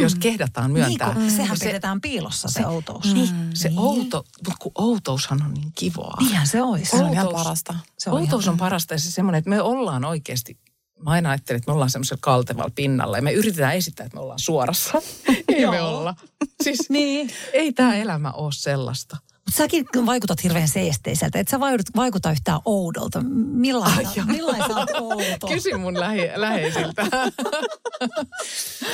jos 0.00 0.14
kehdataan 0.14 0.70
myöntää. 0.70 1.14
Niin, 1.14 1.22
kun 1.22 1.30
sehän 1.36 1.56
se, 1.58 1.66
pidetään 1.66 2.00
piilossa 2.00 2.48
se, 2.48 2.66
outous. 2.66 3.14
niin, 3.14 3.28
se 3.54 3.70
outo, 3.76 4.24
mutta 4.46 4.56
kun 4.58 4.72
outoushan 4.74 5.42
on 5.42 5.54
niin 5.54 5.72
kivaa. 5.74 6.16
Niinhän 6.20 6.46
se 6.46 6.62
olisi. 6.62 6.90
Se 6.90 6.96
on 7.04 7.12
ihan 7.12 7.28
parasta. 7.32 7.74
Se 7.98 8.10
on 8.10 8.20
Outous 8.20 8.44
ihan- 8.44 8.52
on 8.52 8.58
parasta 8.58 8.94
ja 8.94 8.98
se 8.98 9.10
semmoinen, 9.10 9.38
että 9.38 9.50
me 9.50 9.60
ollaan 9.62 10.04
oikeasti, 10.04 10.58
mä 11.04 11.10
aina 11.10 11.30
ajattelen, 11.30 11.58
että 11.58 11.70
me 11.70 11.72
ollaan 11.74 11.90
semmoisella 11.90 12.18
kaltevalla 12.22 12.70
pinnalla 12.74 13.18
ja 13.18 13.22
me 13.22 13.32
yritetään 13.32 13.74
esittää, 13.76 14.06
että 14.06 14.16
me 14.16 14.20
ollaan 14.22 14.38
suorassa. 14.38 15.02
ei 15.48 15.66
me 15.66 15.80
olla. 15.82 16.14
Siis 16.62 16.90
Niin. 16.90 17.30
ei 17.52 17.72
tämä 17.72 17.94
elämä 17.96 18.30
ole 18.32 18.52
sellaista. 18.52 19.16
Mutta 19.48 19.58
säkin 19.58 19.86
vaikutat 20.06 20.44
hirveän 20.44 20.68
seesteiseltä. 20.68 21.38
Et 21.38 21.48
sä 21.48 21.60
vaikuta, 21.60 21.90
vaikuta 21.96 22.30
yhtään 22.30 22.60
oudolta. 22.64 23.20
Millainen, 23.52 24.06
Ai 24.06 24.12
joo. 24.16 24.26
millainen 24.26 24.66
sä 24.68 24.76
oot 24.76 24.90
outo? 25.00 25.46
Kysy 25.54 25.76
mun 25.76 26.00
lähi, 26.00 26.30
läheisiltä. 26.34 27.04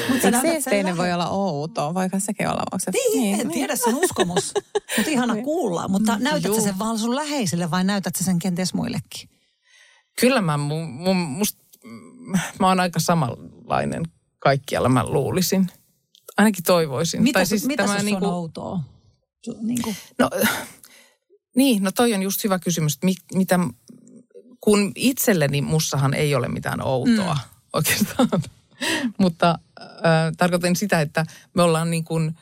Mut 0.09 0.25
Eikö 0.25 0.41
seesteinen 0.41 0.97
voi 0.97 1.13
olla 1.13 1.29
outoa? 1.29 1.95
Voiko 1.95 2.21
sekin 2.21 2.49
olla? 2.49 2.63
Onko 2.73 2.79
se, 2.79 2.91
Niin, 2.91 3.41
en 3.41 3.51
tiedä, 3.51 3.77
se 3.77 3.89
on 3.89 3.95
uskomus. 3.95 4.53
Mutta 4.97 5.11
ihana 5.11 5.37
kuulla. 5.37 5.89
Mutta 5.89 6.19
näytät 6.19 6.43
sä 6.43 6.49
Juu. 6.49 6.61
sen 6.61 6.79
vaan 6.79 6.99
sun 6.99 7.17
läheisille 7.17 7.71
vai 7.71 7.85
näytät 7.85 8.17
sä 8.17 8.25
sen 8.25 8.39
kenties 8.39 8.75
muillekin? 8.75 9.29
Kyllä 10.21 10.41
mä, 10.41 10.57
mun, 10.57 10.89
mun, 10.91 11.17
must, 11.17 11.59
mä 12.61 12.69
oon 12.69 12.81
aika 12.81 13.01
samanlainen 13.01 14.03
kaikkialla, 14.39 14.89
mä 14.89 15.05
luulisin. 15.07 15.67
Ainakin 16.37 16.65
toivoisin. 16.65 17.23
Mitä, 17.23 17.39
tai 17.39 17.47
siis, 17.47 17.67
mitä 17.67 17.83
tämä 17.83 17.93
sussa 17.95 18.05
niinku- 18.05 18.27
on 18.27 18.35
outoa? 18.35 18.94
Su- 19.47 19.59
Niinku, 19.63 19.95
No 20.19 20.31
niin, 21.57 21.83
no 21.83 21.93
toi 21.93 22.15
on 22.15 22.23
just 22.23 22.45
hyvä 22.45 22.59
kysymys, 22.59 22.95
että 22.95 23.05
mi, 23.07 23.15
mitä, 23.35 23.59
kun 24.61 24.93
itselleni 24.95 25.63
mussahan 25.63 26.15
ei 26.15 26.35
ole 26.35 26.49
mitään 26.49 26.87
outoa 26.87 27.35
mm. 27.35 27.41
oikeastaan. 27.73 28.29
Mutta 29.19 29.59
äh, 29.81 30.33
tarkoitan 30.37 30.77
sitä, 30.77 31.01
että 31.01 31.27
me 31.55 31.63
ollaan 31.63 31.91
niin 31.91 32.05
kuin, 32.05 32.39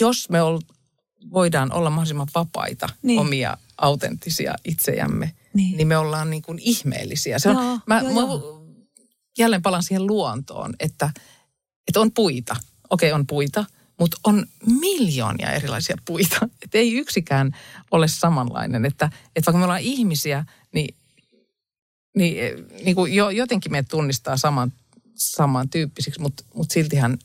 jos 0.00 0.28
me 0.30 0.42
ol, 0.42 0.60
voidaan 1.32 1.72
olla 1.72 1.90
mahdollisimman 1.90 2.28
vapaita, 2.34 2.86
Niin. 2.86 2.96
niin. 3.02 3.20
omia 3.20 3.56
autenttisia 3.78 4.54
itsejämme, 4.64 5.26
Niin. 5.26 5.34
niin, 5.54 5.76
niin 5.76 5.88
me 5.88 5.96
ollaan 5.96 6.30
niin 6.30 6.42
kuin 6.42 6.58
ihmeellisiä. 6.58 7.38
Se 7.38 7.48
on, 7.50 7.56
Joo, 7.56 7.78
mä, 7.86 8.00
joo, 8.00 8.12
mä 8.12 8.20
joo. 8.20 8.66
jälleen 9.38 9.62
palaan 9.62 9.82
siihen 9.82 10.06
luontoon, 10.06 10.74
että, 10.80 11.10
että 11.88 12.00
on 12.00 12.12
puita. 12.12 12.56
Okei, 12.90 13.12
on 13.12 13.26
puita, 13.26 13.64
mutta 13.98 14.16
on 14.24 14.46
miljoonia 14.80 15.52
erilaisia 15.52 15.96
puita. 16.04 16.48
Että 16.62 16.78
ei 16.78 16.94
yksikään 16.94 17.56
ole 17.90 18.08
samanlainen. 18.08 18.84
Että, 18.84 19.10
että 19.36 19.46
vaikka 19.46 19.58
me 19.58 19.64
ollaan 19.64 19.80
ihmisiä, 19.80 20.44
niin, 20.72 20.96
niin, 22.16 22.66
niin 22.84 22.94
kuin 22.94 23.14
jo, 23.14 23.30
jotenkin 23.30 23.72
me 23.72 23.82
tunnistaa 23.82 24.36
saman, 24.36 24.72
samantyyppisiksi, 25.14 26.20
mutta 26.20 26.44
mut 26.54 26.70
siltihän, 26.70 27.18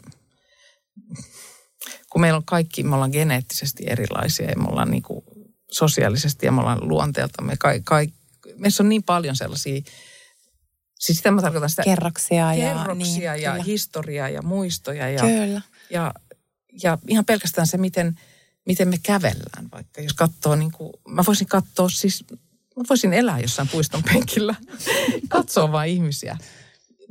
kun 2.10 2.22
meillä 2.22 2.38
on 2.38 2.46
kaikki, 2.46 2.84
me 2.84 2.96
ollaan 2.96 3.12
geneettisesti 3.12 3.84
erilaisia 3.88 4.50
ja 4.50 4.58
me 4.58 4.68
ollaan 4.68 4.92
niin 4.92 5.04
kuin 5.04 5.26
sosiaalisesti 5.72 6.46
ja 6.46 6.52
me 6.52 6.60
ollaan 6.60 6.88
luonteeltamme. 6.88 7.58
Ka, 7.60 7.70
ka, 7.84 7.96
meissä 8.58 8.84
on 8.84 8.90
niin 8.90 9.04
paljon 9.04 9.36
sellaisia, 9.36 9.82
siis 11.00 11.18
sitä 11.18 11.32
mä 11.32 11.42
tarkoitan 11.42 11.70
sitä 11.70 11.84
Kerroksia 11.84 12.54
ja... 12.54 12.74
kerroksia 12.74 13.34
niin, 13.34 13.44
ja 13.44 13.52
kyllä. 13.52 13.64
historiaa 13.64 14.30
ja 14.30 14.42
muistoja 14.42 15.10
ja, 15.10 15.22
Kyllä. 15.22 15.62
ja, 15.90 16.14
ja 16.84 16.98
ihan 17.08 17.26
pelkästään 17.26 17.68
se, 17.68 17.78
miten, 17.78 18.20
miten 18.66 18.88
me 18.88 18.98
kävellään 19.04 19.72
vaikka. 19.72 20.02
Jos 20.02 20.14
katsoo, 20.14 20.56
niin 20.56 20.72
kuin, 20.72 20.94
mä 21.08 21.24
voisin 21.28 21.48
katsoa 21.48 21.90
siis, 21.90 22.26
mä 22.76 22.84
voisin 22.90 23.14
elää 23.14 23.40
jossain 23.40 23.68
puiston 23.68 24.04
penkillä, 24.04 24.56
katsoa 25.30 25.72
vaan 25.72 25.88
ihmisiä, 25.88 26.38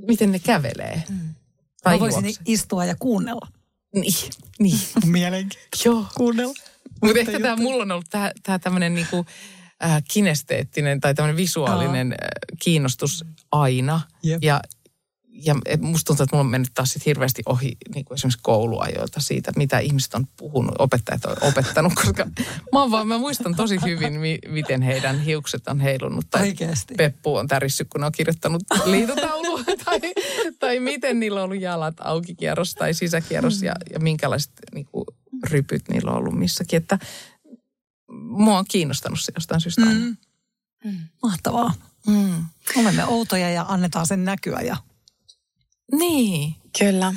miten 0.06 0.32
ne 0.32 0.38
kävelee. 0.38 1.02
Mm. 1.08 1.34
Tai 1.82 1.94
mä 1.94 2.00
voisin 2.00 2.24
juoksee. 2.24 2.42
istua 2.46 2.84
ja 2.84 2.96
kuunnella. 2.98 3.48
Niin, 3.94 4.30
niin. 4.58 4.80
Mielenkiintoista. 5.04 5.88
Joo. 5.88 6.06
Kuunnella. 6.14 6.54
Mutta 7.02 7.18
ehkä 7.18 7.40
tämä 7.40 7.56
mulla 7.56 7.82
on 7.82 7.92
ollut 7.92 8.10
tämä 8.42 8.58
tämmöinen 8.58 8.94
niinku, 8.94 9.26
äh, 9.84 10.02
kinesteettinen 10.10 11.00
tai 11.00 11.14
tämmöinen 11.14 11.36
visuaalinen 11.36 12.12
äh, 12.12 12.18
kiinnostus 12.58 13.24
aina. 13.52 14.00
Jep. 14.22 14.42
Ja, 14.42 14.60
ja 15.44 15.54
musta 15.80 16.06
tuntuu, 16.06 16.24
että 16.24 16.36
mulla 16.36 16.44
on 16.44 16.50
mennyt 16.50 16.70
taas 16.74 16.92
sit 16.92 17.06
hirveästi 17.06 17.42
ohi 17.46 17.76
niin 17.94 18.04
kuin 18.04 18.16
esimerkiksi 18.16 18.38
kouluajoilta 18.42 19.20
siitä, 19.20 19.52
mitä 19.56 19.78
ihmiset 19.78 20.14
on 20.14 20.26
puhunut, 20.36 20.74
opettajat 20.78 21.24
on 21.24 21.36
opettanut, 21.40 21.92
koska 21.94 22.26
mä, 22.72 22.90
vaan, 22.90 23.08
mä 23.08 23.18
muistan 23.18 23.54
tosi 23.54 23.78
hyvin, 23.84 24.20
mi, 24.20 24.38
miten 24.48 24.82
heidän 24.82 25.20
hiukset 25.20 25.68
on 25.68 25.80
heilunut. 25.80 26.26
Tai 26.30 26.42
Oikeesti? 26.42 26.94
Peppu 26.94 27.36
on 27.36 27.48
tärissyt, 27.48 27.88
kun 27.88 28.00
ne 28.00 28.06
on 28.06 28.12
kirjoittanut 28.12 28.62
liitotaulua, 28.84 29.60
tai, 29.84 30.00
tai 30.58 30.80
miten 30.80 31.20
niillä 31.20 31.40
on 31.40 31.44
ollut 31.44 31.62
jalat 31.62 31.94
auki 32.00 32.34
kierros 32.34 32.74
tai 32.74 32.94
sisäkierros 32.94 33.62
ja, 33.62 33.74
ja 33.92 34.00
minkälaiset 34.00 34.52
niin 34.74 34.86
kuin, 34.92 35.04
rypyt 35.50 35.88
niillä 35.88 36.10
on 36.10 36.16
ollut 36.16 36.38
missäkin. 36.38 36.76
Että 36.76 36.98
mua 38.12 38.58
on 38.58 38.64
kiinnostanut 38.68 39.20
se 39.20 39.32
jostain 39.34 39.60
syystä 39.60 39.82
aina. 39.82 40.04
Mm. 40.84 40.98
Mahtavaa. 41.22 41.74
Mm. 42.06 42.44
Olemme 42.76 43.04
outoja 43.04 43.50
ja 43.50 43.66
annetaan 43.68 44.06
sen 44.06 44.24
näkyä 44.24 44.60
ja 44.60 44.76
Niin. 45.92 46.54
Kyllä. 46.78 47.14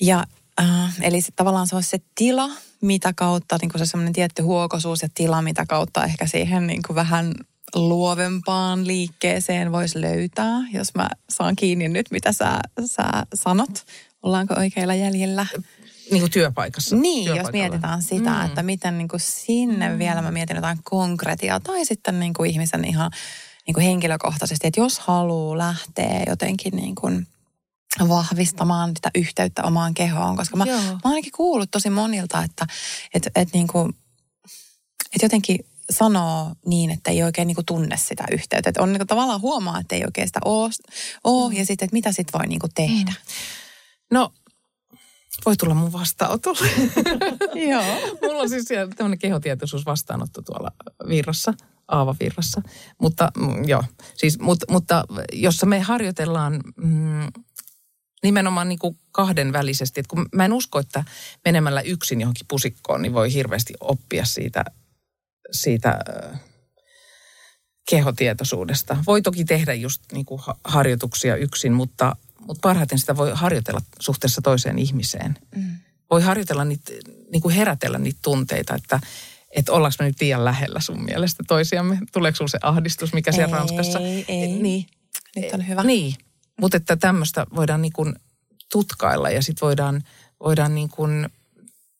Ja 0.00 0.24
äh, 0.60 0.94
eli 1.00 1.20
se, 1.20 1.32
tavallaan 1.36 1.66
se 1.66 1.74
olisi 1.74 1.88
se 1.88 1.98
tila, 2.14 2.50
mitä 2.80 3.12
kautta, 3.12 3.58
niin 3.60 3.70
kuin 3.70 3.78
se 3.78 3.86
semmoinen 3.86 4.12
tietty 4.12 4.42
huokosuus 4.42 5.02
ja 5.02 5.08
tila, 5.14 5.42
mitä 5.42 5.66
kautta 5.66 6.04
ehkä 6.04 6.26
siihen 6.26 6.66
niin 6.66 6.82
kuin 6.86 6.94
vähän 6.94 7.34
luovempaan 7.74 8.86
liikkeeseen 8.86 9.72
voisi 9.72 10.00
löytää, 10.00 10.58
jos 10.72 10.94
mä 10.94 11.08
saan 11.30 11.56
kiinni 11.56 11.88
nyt, 11.88 12.06
mitä 12.10 12.32
sä, 12.32 12.60
sä 12.84 13.04
sanot. 13.34 13.84
Ollaanko 14.22 14.54
oikeilla 14.54 14.94
jäljellä? 14.94 15.46
Niin 16.10 16.20
kuin 16.20 16.30
työpaikassa. 16.30 16.96
Niin, 16.96 17.36
jos 17.36 17.52
mietitään 17.52 18.02
sitä, 18.02 18.30
mm. 18.30 18.44
että 18.46 18.62
miten 18.62 18.98
niin 18.98 19.08
kuin 19.08 19.20
sinne 19.20 19.88
mm. 19.88 19.98
vielä 19.98 20.22
mä 20.22 20.30
mietin 20.30 20.56
jotain 20.56 20.78
konkretiaa 20.84 21.60
tai 21.60 21.84
sitten 21.84 22.20
niin 22.20 22.34
kuin 22.34 22.50
ihmisen 22.50 22.84
ihan 22.84 23.10
niin 23.66 23.74
kuin 23.74 23.84
henkilökohtaisesti, 23.84 24.66
että 24.66 24.80
jos 24.80 24.98
haluaa 24.98 25.58
lähteä 25.58 26.22
jotenkin 26.26 26.76
niin 26.76 26.94
kuin 26.94 27.26
vahvistamaan 28.08 28.90
sitä 28.96 29.10
yhteyttä 29.14 29.62
omaan 29.62 29.94
kehoon, 29.94 30.36
koska 30.36 30.56
mä, 30.56 30.64
Joo. 30.64 30.80
mä 30.80 30.88
oon 30.90 31.00
ainakin 31.04 31.32
kuullut 31.32 31.70
tosi 31.70 31.90
monilta, 31.90 32.42
että 32.42 32.66
et, 33.14 33.30
et 33.34 33.48
niin 33.52 33.66
kuin, 33.66 33.96
et 35.14 35.22
jotenkin 35.22 35.58
sanoo 35.90 36.54
niin, 36.66 36.90
että 36.90 37.10
ei 37.10 37.22
oikein 37.22 37.46
niin 37.46 37.54
kuin 37.54 37.66
tunne 37.66 37.96
sitä 37.96 38.24
yhteyttä. 38.32 38.70
Että 38.70 38.82
on 38.82 38.92
niin 38.92 38.98
kuin 38.98 39.06
tavallaan 39.06 39.40
huomaa, 39.40 39.80
että 39.80 39.94
ei 39.94 40.04
oikein 40.04 40.28
sitä 40.28 40.40
ole, 40.44 40.70
ole 41.24 41.54
ja 41.54 41.66
sitten, 41.66 41.86
että 41.86 41.94
mitä 41.94 42.12
sit 42.12 42.28
voi 42.32 42.46
niin 42.46 42.60
kuin 42.60 42.74
tehdä. 42.74 43.12
No, 44.10 44.32
voi 45.46 45.56
tulla 45.56 45.74
mun 45.74 45.92
vastaanotolle. 45.92 46.68
Joo. 47.70 47.84
Mulla 48.22 48.42
on 48.42 48.48
siis 48.48 48.64
siellä 48.64 48.94
tämmöinen 48.96 49.18
kehotietoisuus 49.18 49.86
vastaanotto 49.86 50.42
tuolla 50.42 50.70
Virrassa, 51.08 51.54
Aava 51.88 52.16
Virrassa. 52.20 52.62
Mutta 52.98 53.32
mm, 53.36 53.64
joo, 53.64 53.84
siis, 54.14 54.38
mut, 54.38 54.58
mutta 54.70 55.04
jossa 55.32 55.66
me 55.66 55.80
harjoitellaan 55.80 56.60
mm, 56.76 57.26
nimenomaan 58.22 58.68
niin 58.68 58.78
kuin 58.78 58.98
kahden 59.12 59.52
välisesti. 59.52 60.00
Et 60.00 60.06
kun 60.06 60.26
mä 60.34 60.44
en 60.44 60.52
usko, 60.52 60.78
että 60.78 61.04
menemällä 61.44 61.80
yksin 61.80 62.20
johonkin 62.20 62.46
pusikkoon, 62.48 63.02
niin 63.02 63.12
voi 63.12 63.32
hirveästi 63.32 63.74
oppia 63.80 64.24
siitä, 64.24 64.64
siitä 65.50 65.98
kehotietoisuudesta. 67.90 68.96
Voi 69.06 69.22
toki 69.22 69.44
tehdä 69.44 69.74
just 69.74 70.02
niin 70.12 70.26
kuin 70.26 70.40
ha- 70.40 70.56
harjoituksia 70.64 71.36
yksin, 71.36 71.72
mutta, 71.72 72.16
mutta 72.40 72.60
parhaiten 72.60 72.98
sitä 72.98 73.16
voi 73.16 73.30
harjoitella 73.34 73.80
suhteessa 74.00 74.42
toiseen 74.42 74.78
ihmiseen. 74.78 75.38
Mm. 75.56 75.76
Voi 76.10 76.22
harjoitella 76.22 76.64
niitä, 76.64 76.92
niin 77.32 77.42
kuin 77.42 77.54
herätellä 77.54 77.98
niitä 77.98 78.18
tunteita, 78.22 78.74
että, 78.74 79.00
että 79.50 79.72
ollaanko 79.72 79.96
me 79.98 80.06
nyt 80.06 80.20
liian 80.20 80.44
lähellä 80.44 80.80
sun 80.80 81.04
mielestä 81.04 81.44
toisiamme? 81.48 81.98
Tuleeko 82.12 82.36
sulla 82.36 82.48
se 82.48 82.58
ahdistus, 82.62 83.12
mikä 83.12 83.32
siellä 83.32 83.56
Ei, 83.56 83.58
Ranskassa? 83.58 83.98
ei. 84.28 84.48
Niin. 84.48 84.86
Nyt 85.36 85.54
on 85.54 85.68
hyvä. 85.68 85.82
Niin, 85.82 86.14
mutta 86.60 86.76
että 86.76 86.96
tämmöistä 86.96 87.46
voidaan 87.54 87.82
niin 87.82 87.92
kuin 87.92 88.14
tutkailla 88.72 89.30
ja 89.30 89.42
sitten 89.42 89.66
voidaan, 89.66 90.02
voidaan 90.44 90.74
niin 90.74 90.88
kuin 90.88 91.28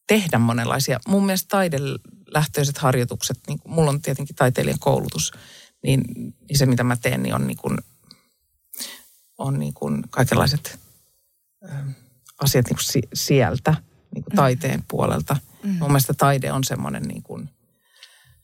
tehdä 0.06 0.38
monenlaisia. 0.38 1.00
Mun 1.08 1.26
mielestä 1.26 1.48
taidelähtöiset 1.48 2.78
harjoitukset, 2.78 3.38
niin 3.48 3.58
kuin, 3.58 3.74
mulla 3.74 3.90
on 3.90 4.02
tietenkin 4.02 4.36
taiteilijan 4.36 4.78
koulutus, 4.78 5.32
niin, 5.82 6.02
niin 6.48 6.58
se 6.58 6.66
mitä 6.66 6.84
mä 6.84 6.96
teen, 6.96 7.22
niin 7.22 7.34
on 7.34 7.46
niin 7.46 7.56
kuin, 7.56 7.78
on 9.38 9.58
niin 9.58 9.74
kuin 9.74 10.02
kaikenlaiset 10.10 10.78
ö, 11.64 11.68
asiat 12.40 12.66
niin 12.66 12.76
kuin 12.76 12.84
si, 12.84 13.02
sieltä, 13.14 13.74
niin 14.14 14.24
kuin 14.24 14.36
taiteen 14.36 14.84
puolelta. 14.88 15.36
Mm. 15.62 15.70
Mun 15.70 15.90
mielestä 15.90 16.14
taide 16.14 16.52
on 16.52 16.64
semmoinen 16.64 17.02
niin 17.02 17.22
kuin, 17.22 17.50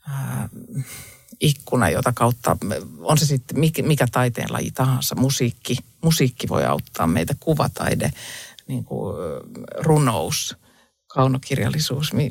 ää, 0.08 0.48
ikkuna, 1.40 1.90
jota 1.90 2.12
kautta, 2.12 2.56
on 2.98 3.18
se 3.18 3.26
sitten 3.26 3.60
mikä, 3.60 3.82
mikä 3.82 4.06
taiteen 4.12 4.52
laji 4.52 4.70
tahansa, 4.70 5.14
musiikki. 5.14 5.76
Musiikki 6.06 6.48
voi 6.48 6.64
auttaa 6.64 7.06
meitä, 7.06 7.34
kuvataide, 7.40 8.12
niin 8.68 8.84
kuin, 8.84 9.16
runous, 9.78 10.56
kaunokirjallisuus, 11.06 12.12
mi, 12.12 12.30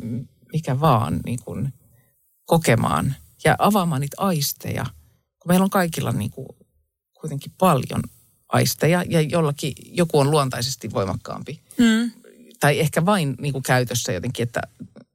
mikä 0.54 0.80
vaan 0.80 1.20
niin 1.26 1.40
kuin, 1.46 1.74
kokemaan 2.46 3.16
ja 3.44 3.56
avaamaan 3.60 4.02
niitä 4.02 4.16
aisteja. 4.20 4.86
Kun 5.40 5.52
meillä 5.52 5.64
on 5.64 5.70
kaikilla 5.70 6.12
niin 6.12 6.32
kuin, 6.32 6.48
kuitenkin 7.22 7.52
paljon 7.58 8.02
aisteja 8.50 9.04
ja 9.10 9.22
jollakin 9.22 9.74
joku 9.86 10.20
on 10.20 10.32
luontaisesti 10.32 10.92
voimakkaampi. 10.94 11.62
Mm. 11.78 12.12
Tai 12.60 12.80
ehkä 12.80 13.06
vain 13.06 13.36
niin 13.42 13.54
kuin 13.54 13.64
käytössä 13.64 14.12
jotenkin, 14.12 14.44
että 14.44 14.62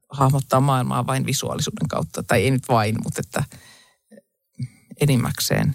hahmottaa 0.09 0.61
maailmaa 0.61 1.07
vain 1.07 1.27
visuaalisuuden 1.27 1.89
kautta. 1.89 2.23
Tai 2.23 2.43
ei 2.43 2.51
nyt 2.51 2.69
vain, 2.69 2.97
mutta 3.03 3.21
että 3.27 3.45
enimmäkseen. 5.01 5.75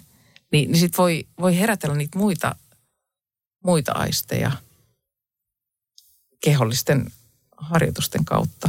Niin, 0.52 0.72
niin 0.72 0.80
sitten 0.80 0.98
voi, 0.98 1.26
voi 1.40 1.58
herätellä 1.58 1.96
niitä 1.96 2.18
muita, 2.18 2.56
muita 3.66 3.92
aisteja 3.92 4.52
kehollisten 6.44 7.12
harjoitusten 7.56 8.24
kautta. 8.24 8.68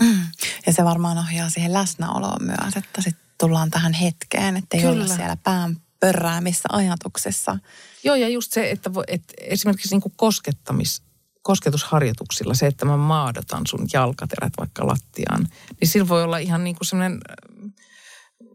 Mm. 0.00 0.26
Ja 0.66 0.72
se 0.72 0.84
varmaan 0.84 1.18
ohjaa 1.18 1.50
siihen 1.50 1.72
läsnäoloon 1.72 2.44
myös, 2.44 2.76
että 2.76 3.02
sitten 3.02 3.24
tullaan 3.38 3.70
tähän 3.70 3.92
hetkeen, 3.92 4.56
että 4.56 4.76
ei 4.76 4.86
olla 4.86 5.06
siellä 5.06 5.36
pään 5.36 5.76
pörräämissä 6.00 6.68
ajatuksissa. 6.72 7.58
Joo, 8.04 8.14
ja 8.14 8.28
just 8.28 8.52
se, 8.52 8.70
että, 8.70 8.94
vo, 8.94 9.02
että 9.06 9.34
esimerkiksi 9.40 9.96
niin 9.96 10.12
koskettamis, 10.16 11.02
kosketusharjoituksilla, 11.42 12.54
se, 12.54 12.66
että 12.66 12.84
mä 12.84 12.96
maadotan 12.96 13.66
sun 13.66 13.86
jalkaterät 13.92 14.52
vaikka 14.58 14.86
lattiaan, 14.86 15.48
niin 15.80 15.88
sillä 15.88 16.08
voi 16.08 16.22
olla 16.22 16.38
ihan 16.38 16.64
niin 16.64 16.76
kuin 16.76 16.86
semmoinen 16.86 17.20
äh, 17.30 17.70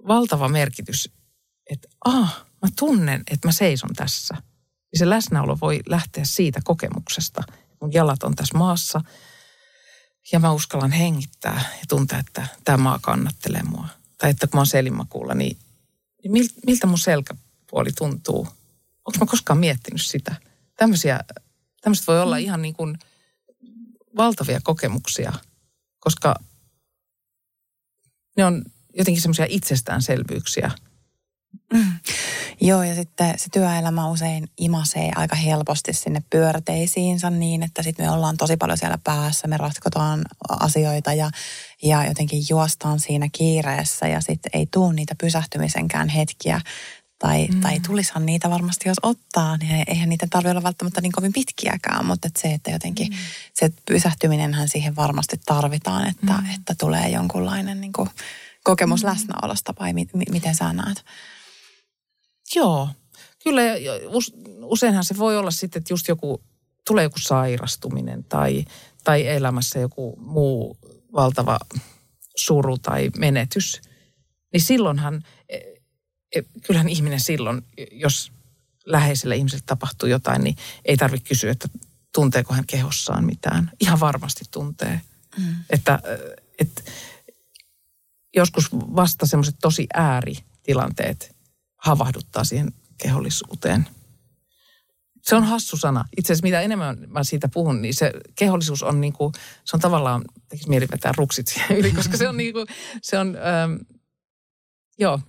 valtava 0.07 0.49
merkitys, 0.49 1.09
että 1.69 1.87
ah, 2.05 2.45
mä 2.61 2.69
tunnen, 2.79 3.23
että 3.31 3.47
mä 3.47 3.51
seison 3.51 3.93
tässä. 3.95 4.37
Ja 4.93 4.99
se 4.99 5.09
läsnäolo 5.09 5.57
voi 5.61 5.79
lähteä 5.85 6.25
siitä 6.25 6.59
kokemuksesta. 6.63 7.43
Mun 7.81 7.93
jalat 7.93 8.23
on 8.23 8.35
tässä 8.35 8.57
maassa 8.57 9.01
ja 10.31 10.39
mä 10.39 10.51
uskallan 10.51 10.91
hengittää 10.91 11.69
ja 11.79 11.85
tuntea, 11.89 12.19
että 12.19 12.47
tämä 12.63 12.77
maa 12.77 12.99
kannattelee 13.01 13.63
mua. 13.63 13.87
Tai 14.17 14.29
että 14.29 14.47
kun 14.47 14.57
mä 14.57 14.59
oon 14.59 14.67
selinmakuulla, 14.67 15.33
niin, 15.33 15.57
niin 16.23 16.31
mil, 16.31 16.47
miltä 16.65 16.87
mun 16.87 16.99
selkäpuoli 16.99 17.91
tuntuu? 17.91 18.47
Onko 19.05 19.19
mä 19.19 19.25
koskaan 19.25 19.59
miettinyt 19.59 20.01
sitä? 20.01 20.35
Tämmöisiä, 20.77 21.19
tämmöiset 21.81 22.07
voi 22.07 22.21
olla 22.21 22.37
ihan 22.37 22.61
niin 22.61 22.75
kuin 22.75 22.97
valtavia 24.17 24.59
kokemuksia, 24.63 25.33
koska 25.99 26.35
ne 28.37 28.45
on 28.45 28.65
jotenkin 28.93 29.21
semmoisia 29.21 29.45
itsestäänselvyyksiä. 29.49 30.71
Mm. 31.73 31.99
Joo, 32.61 32.83
ja 32.83 32.95
sitten 32.95 33.33
se 33.37 33.49
työelämä 33.53 34.09
usein 34.09 34.47
imasee 34.57 35.11
aika 35.15 35.35
helposti 35.35 35.93
sinne 35.93 36.23
pyörteisiinsä 36.29 37.29
niin, 37.29 37.63
että 37.63 37.83
sitten 37.83 38.05
me 38.05 38.11
ollaan 38.11 38.37
tosi 38.37 38.57
paljon 38.57 38.77
siellä 38.77 38.97
päässä, 39.03 39.47
me 39.47 39.57
ratkotaan 39.57 40.21
asioita 40.49 41.13
ja, 41.13 41.29
ja 41.83 42.05
jotenkin 42.07 42.43
juostaan 42.49 42.99
siinä 42.99 43.29
kiireessä 43.31 44.07
ja 44.07 44.21
sitten 44.21 44.49
ei 44.53 44.67
tuu 44.71 44.91
niitä 44.91 45.15
pysähtymisenkään 45.19 46.09
hetkiä. 46.09 46.61
Tai, 47.19 47.47
mm. 47.47 47.61
tai 47.61 47.79
tulishan 47.79 48.25
niitä 48.25 48.49
varmasti, 48.49 48.89
jos 48.89 48.97
ottaa, 49.03 49.57
niin 49.57 49.83
eihän 49.87 50.09
niitä 50.09 50.27
tarvitse 50.29 50.51
olla 50.51 50.63
välttämättä 50.63 51.01
niin 51.01 51.11
kovin 51.11 51.33
pitkiäkään, 51.33 52.05
mutta 52.05 52.27
et 52.27 52.35
se, 52.35 52.53
että 52.53 52.71
jotenkin 52.71 53.07
mm. 53.09 53.17
se 53.53 53.71
pysähtyminenhän 53.87 54.69
siihen 54.69 54.95
varmasti 54.95 55.39
tarvitaan, 55.45 56.07
että, 56.07 56.33
mm. 56.33 56.49
että 56.55 56.75
tulee 56.79 57.09
jonkunlainen 57.09 57.81
niin 57.81 57.93
kuin 57.93 58.09
kokemus 58.63 59.03
mm. 59.03 59.09
läsnäolosta 59.09 59.73
vai 59.79 59.93
mi, 59.93 60.07
mi, 60.13 60.23
miten 60.31 60.55
sä 60.55 60.73
näet? 60.73 61.03
Joo, 62.55 62.89
kyllä 63.43 63.61
useinhan 64.61 65.05
se 65.05 65.17
voi 65.17 65.37
olla 65.37 65.51
sitten, 65.51 65.79
että 65.79 65.93
just 65.93 66.07
joku, 66.07 66.43
tulee 66.87 67.03
joku 67.03 67.19
sairastuminen 67.19 68.23
tai, 68.23 68.65
tai 69.03 69.27
elämässä 69.27 69.79
joku 69.79 70.15
muu 70.19 70.77
valtava 71.13 71.59
suru 72.35 72.77
tai 72.77 73.09
menetys. 73.17 73.81
Niin 74.53 74.61
silloinhan, 74.61 75.23
e, 75.49 75.57
e, 76.35 76.41
kyllähän 76.67 76.89
ihminen 76.89 77.19
silloin, 77.19 77.65
jos 77.91 78.31
läheiselle 78.85 79.35
ihmiselle 79.35 79.63
tapahtuu 79.65 80.09
jotain, 80.09 80.43
niin 80.43 80.55
ei 80.85 80.97
tarvitse 80.97 81.27
kysyä, 81.27 81.51
että 81.51 81.69
tunteeko 82.13 82.53
hän 82.53 82.65
kehossaan 82.67 83.25
mitään. 83.25 83.71
Ihan 83.79 83.99
varmasti 83.99 84.45
tuntee. 84.51 85.01
Mm. 85.37 85.55
Että, 85.69 85.99
et, 86.59 86.91
joskus 88.35 88.71
vasta 88.71 89.25
semmoiset 89.25 89.55
tosi 89.61 89.87
ääritilanteet 89.93 91.34
havahduttaa 91.85 92.43
siihen 92.43 92.73
kehollisuuteen. 92.97 93.87
Se 95.21 95.35
on 95.35 95.43
hassu 95.43 95.77
sana. 95.77 96.05
Itse 96.17 96.33
asiassa 96.33 96.45
mitä 96.45 96.61
enemmän 96.61 96.97
mä 97.07 97.23
siitä 97.23 97.49
puhun, 97.49 97.81
niin 97.81 97.93
se 97.93 98.11
kehollisuus 98.35 98.83
on 98.83 99.01
niin 99.01 99.13
kuin, 99.13 99.33
se 99.65 99.75
on 99.77 99.79
tavallaan, 99.79 100.21
tekisi 100.49 100.69
mieli 100.69 100.87
vetää 100.91 101.11
ruksit 101.17 101.47
siihen 101.47 101.77
yli, 101.77 101.91
koska 101.91 102.17
se 102.17 102.27
on 102.27 102.37
niin 102.37 102.53
kuin, 102.53 102.67
se 103.01 103.19
on, 103.19 103.35
ähm, 103.35 103.75
joo, 104.99 105.19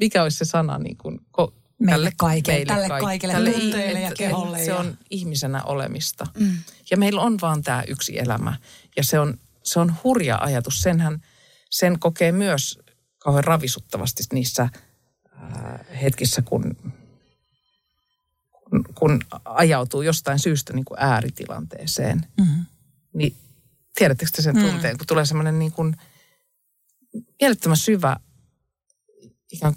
mikä 0.00 0.22
olisi 0.22 0.38
se 0.38 0.44
sana 0.44 0.78
niin 0.78 0.96
kuin, 0.96 1.20
ko, 1.30 1.54
meille 1.78 2.12
kaikille, 2.16 2.64
tälle 2.64 2.88
kaikille, 2.88 3.32
tälle 3.32 3.52
tunteille 3.52 4.00
ja 4.00 4.12
keholle. 4.16 4.64
Se 4.64 4.74
on 4.74 4.98
ihmisenä 5.10 5.62
olemista. 5.62 6.26
Mm. 6.38 6.58
Ja 6.90 6.96
meillä 6.96 7.20
on 7.20 7.36
vaan 7.42 7.62
tämä 7.62 7.82
yksi 7.88 8.18
elämä. 8.18 8.56
Ja 8.96 9.04
se 9.04 9.20
on, 9.20 9.38
se 9.62 9.80
on 9.80 9.94
hurja 10.04 10.38
ajatus. 10.38 10.80
Senhän, 10.80 11.22
sen 11.70 11.98
kokee 11.98 12.32
myös 12.32 12.78
kauhean 13.18 13.44
ravisuttavasti 13.44 14.22
niissä 14.32 14.68
hetkissä, 16.02 16.42
kun, 16.42 16.76
kun, 18.50 18.84
kun 18.94 19.20
ajautuu 19.44 20.02
jostain 20.02 20.38
syystä 20.38 20.72
niin 20.72 20.84
kuin 20.84 21.00
ääritilanteeseen. 21.00 22.26
Mm-hmm. 22.40 22.64
Niin 23.12 23.36
tiedättekö 23.94 24.30
te 24.36 24.42
sen 24.42 24.56
mm. 24.56 24.62
tunteen, 24.62 24.98
kun 24.98 25.06
tulee 25.06 25.26
semmoinen 25.26 25.58
niin 25.58 25.72
kuin 25.72 25.96
mielettömän 27.40 27.76
syvä 27.76 28.16
ikään 29.52 29.74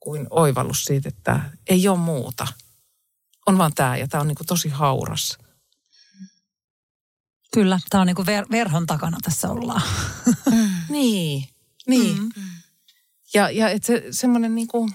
kuin 0.00 0.26
oivallus 0.30 0.84
siitä, 0.84 1.08
että 1.08 1.50
ei 1.66 1.88
ole 1.88 1.98
muuta. 1.98 2.46
On 3.46 3.58
vaan 3.58 3.72
tämä 3.74 3.96
ja 3.96 4.08
tämä 4.08 4.20
on 4.20 4.28
niin 4.28 4.36
kuin 4.36 4.46
tosi 4.46 4.68
hauras. 4.68 5.38
Kyllä, 7.54 7.80
tämä 7.90 8.00
on 8.00 8.06
niin 8.06 8.16
kuin 8.16 8.28
ver- 8.28 8.50
verhon 8.50 8.86
takana 8.86 9.18
tässä 9.22 9.50
ollaan. 9.50 9.82
Mm. 10.50 10.68
niin, 10.88 11.48
niin. 11.86 12.18
Mm. 12.18 12.30
Ja, 13.34 13.50
ja 13.50 13.68
että 13.68 13.86
se 13.86 14.04
semmoinen 14.10 14.54
niin 14.54 14.68
kuin 14.68 14.92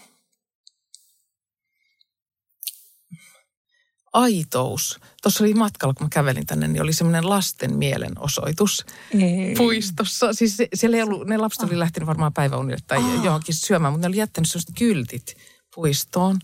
aitous. 4.13 4.99
Tuossa 5.23 5.43
oli 5.43 5.53
matkalla, 5.53 5.93
kun 5.93 6.05
mä 6.05 6.09
kävelin 6.09 6.45
tänne, 6.45 6.67
niin 6.67 6.81
oli 6.81 6.93
semmoinen 6.93 7.29
lasten 7.29 7.77
mielenosoitus 7.77 8.85
ei. 9.11 9.55
puistossa. 9.57 10.33
Siis 10.33 10.57
siellä 10.73 10.97
ei 10.97 11.03
ollut, 11.03 11.27
ne 11.27 11.38
lapset 11.38 11.63
oli 11.63 11.73
ah. 11.73 11.79
lähtenyt 11.79 12.07
varmaan 12.07 12.33
päiväunille 12.33 12.77
tai 12.88 12.97
oh. 12.97 13.23
johonkin 13.23 13.55
syömään, 13.55 13.93
mutta 13.93 14.07
ne 14.07 14.11
oli 14.11 14.17
jättänyt 14.17 14.49
sellaiset 14.49 14.75
kyltit 14.77 15.38
puistoon. 15.75 16.39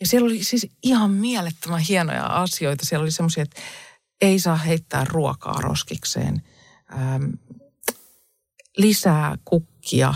Ja 0.00 0.06
siellä 0.06 0.26
oli 0.26 0.44
siis 0.44 0.66
ihan 0.82 1.10
mielettömän 1.10 1.80
hienoja 1.80 2.26
asioita. 2.26 2.86
Siellä 2.86 3.02
oli 3.02 3.10
semmoisia, 3.10 3.42
että 3.42 3.60
ei 4.20 4.38
saa 4.38 4.56
heittää 4.56 5.04
ruokaa 5.08 5.60
roskikseen. 5.60 6.42
Ähm, 6.92 7.24
lisää 8.78 9.38
kukkia. 9.44 10.14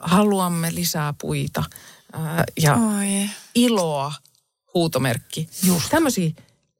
haluamme 0.00 0.74
lisää 0.74 1.14
puita. 1.20 1.64
Ja 2.60 2.74
Oi. 2.74 3.30
iloa 3.54 4.12
huutomerkki. 4.74 5.48
Just. 5.62 5.90
Tämmöisiä, 5.90 6.30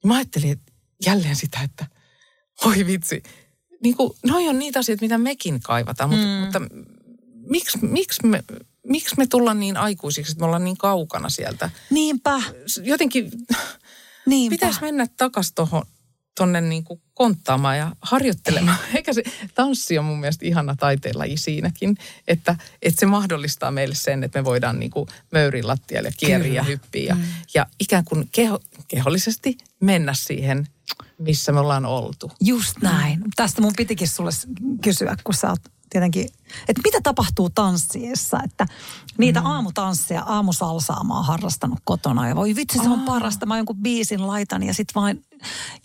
mä 0.04 0.16
ajattelin 0.16 0.50
että 0.50 0.72
jälleen 1.06 1.36
sitä, 1.36 1.62
että 1.62 1.86
voi 2.64 2.86
vitsi. 2.86 3.22
Niin 3.82 3.96
kuin, 3.96 4.12
noi 4.26 4.48
on 4.48 4.58
niitä 4.58 4.78
asioita, 4.78 5.04
mitä 5.04 5.18
mekin 5.18 5.60
kaivataan, 5.60 6.10
mutta, 6.10 6.26
mm. 6.26 6.32
mutta 6.32 6.60
miksi, 7.50 7.78
miksi, 7.82 8.26
me, 8.26 8.44
miksi 8.86 9.14
me 9.18 9.26
tullaan 9.26 9.60
niin 9.60 9.76
aikuisiksi, 9.76 10.32
että 10.32 10.40
me 10.40 10.46
ollaan 10.46 10.64
niin 10.64 10.76
kaukana 10.76 11.28
sieltä? 11.28 11.70
Niinpä. 11.90 12.42
Jotenkin 12.82 13.30
Niinpä. 14.26 14.54
pitäisi 14.54 14.80
mennä 14.80 15.06
takaisin 15.16 15.54
tuohon 15.54 15.82
tonne 16.34 16.60
niin 16.60 16.84
kuin 16.84 17.00
konttaamaan 17.14 17.78
ja 17.78 17.96
harjoittelemaan. 18.00 18.78
Eikä 18.94 19.12
se 19.12 19.22
tanssi 19.54 19.98
on 19.98 20.04
mun 20.04 20.20
mielestä 20.20 20.46
ihana 20.46 20.76
taiteenlaji 20.76 21.36
siinäkin, 21.36 21.96
että, 22.28 22.56
että 22.82 23.00
se 23.00 23.06
mahdollistaa 23.06 23.70
meille 23.70 23.94
sen, 23.94 24.24
että 24.24 24.38
me 24.38 24.44
voidaan 24.44 24.78
niin 24.78 24.90
kuin 24.90 25.08
möyrin 25.30 25.66
lattialle 25.66 26.10
ja 26.52 26.62
hyppiä 26.62 27.04
ja, 27.08 27.14
mm. 27.14 27.22
ja 27.54 27.66
ikään 27.80 28.04
kuin 28.04 28.28
keho, 28.32 28.60
kehollisesti 28.88 29.58
mennä 29.80 30.14
siihen, 30.14 30.68
missä 31.18 31.52
me 31.52 31.60
ollaan 31.60 31.86
oltu. 31.86 32.32
Just 32.40 32.76
näin. 32.82 33.20
Tästä 33.36 33.62
mun 33.62 33.72
pitikin 33.76 34.08
sulle 34.08 34.30
kysyä, 34.82 35.16
kun 35.24 35.34
sä 35.34 35.50
oot 35.50 35.62
tietenkin, 35.90 36.24
että 36.68 36.82
mitä 36.84 36.98
tapahtuu 37.02 37.50
tanssiessa, 37.50 38.38
että 38.44 38.66
niitä 39.18 39.40
mm. 39.40 39.46
aamutansseja, 39.46 40.22
aamusalsaa 40.22 41.04
mä 41.04 41.14
oon 41.14 41.24
harrastanut 41.24 41.78
kotona 41.84 42.28
ja 42.28 42.36
voi 42.36 42.56
vitsi 42.56 42.78
se 42.78 42.88
on 42.88 43.00
parasta, 43.00 43.46
mä 43.46 43.56
jonkun 43.56 43.82
biisin 43.82 44.26
laitan 44.26 44.62
ja 44.62 44.74
sit 44.74 44.88
vain 44.94 45.22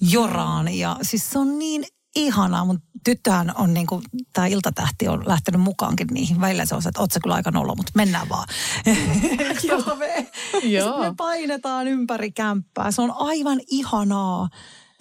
joraan 0.02 0.68
ja 0.74 0.98
siis 1.02 1.30
se 1.30 1.40
on 1.40 1.60
niin 1.60 1.84
ihanaa. 2.16 2.66
Mun 2.66 2.82
tyttöhän 3.04 3.54
on 3.56 3.74
niin 3.74 3.88
kuin, 3.88 4.04
tämä 4.34 4.48
iltatähti 4.48 5.08
on 5.08 5.24
lähtenyt 5.28 5.62
mukaankin 5.62 6.08
niihin. 6.08 6.42
Välillä 6.42 6.66
se 6.66 6.76
on 6.76 6.82
se, 6.82 6.90
että 6.90 7.02
oot 7.02 7.12
kyllä 7.24 7.36
aika 7.36 7.52
nolo, 7.52 7.76
mutta 7.76 7.92
mennään 7.96 8.30
vaan. 8.30 8.48
Joo. 9.68 9.96
me, 9.96 10.32
Joo. 10.64 11.00
me 11.00 11.14
painetaan 11.18 11.88
ympäri 11.88 12.32
kämppää. 12.32 12.92
Se 12.92 13.02
on 13.02 13.14
aivan 13.16 13.60
ihanaa, 13.68 14.50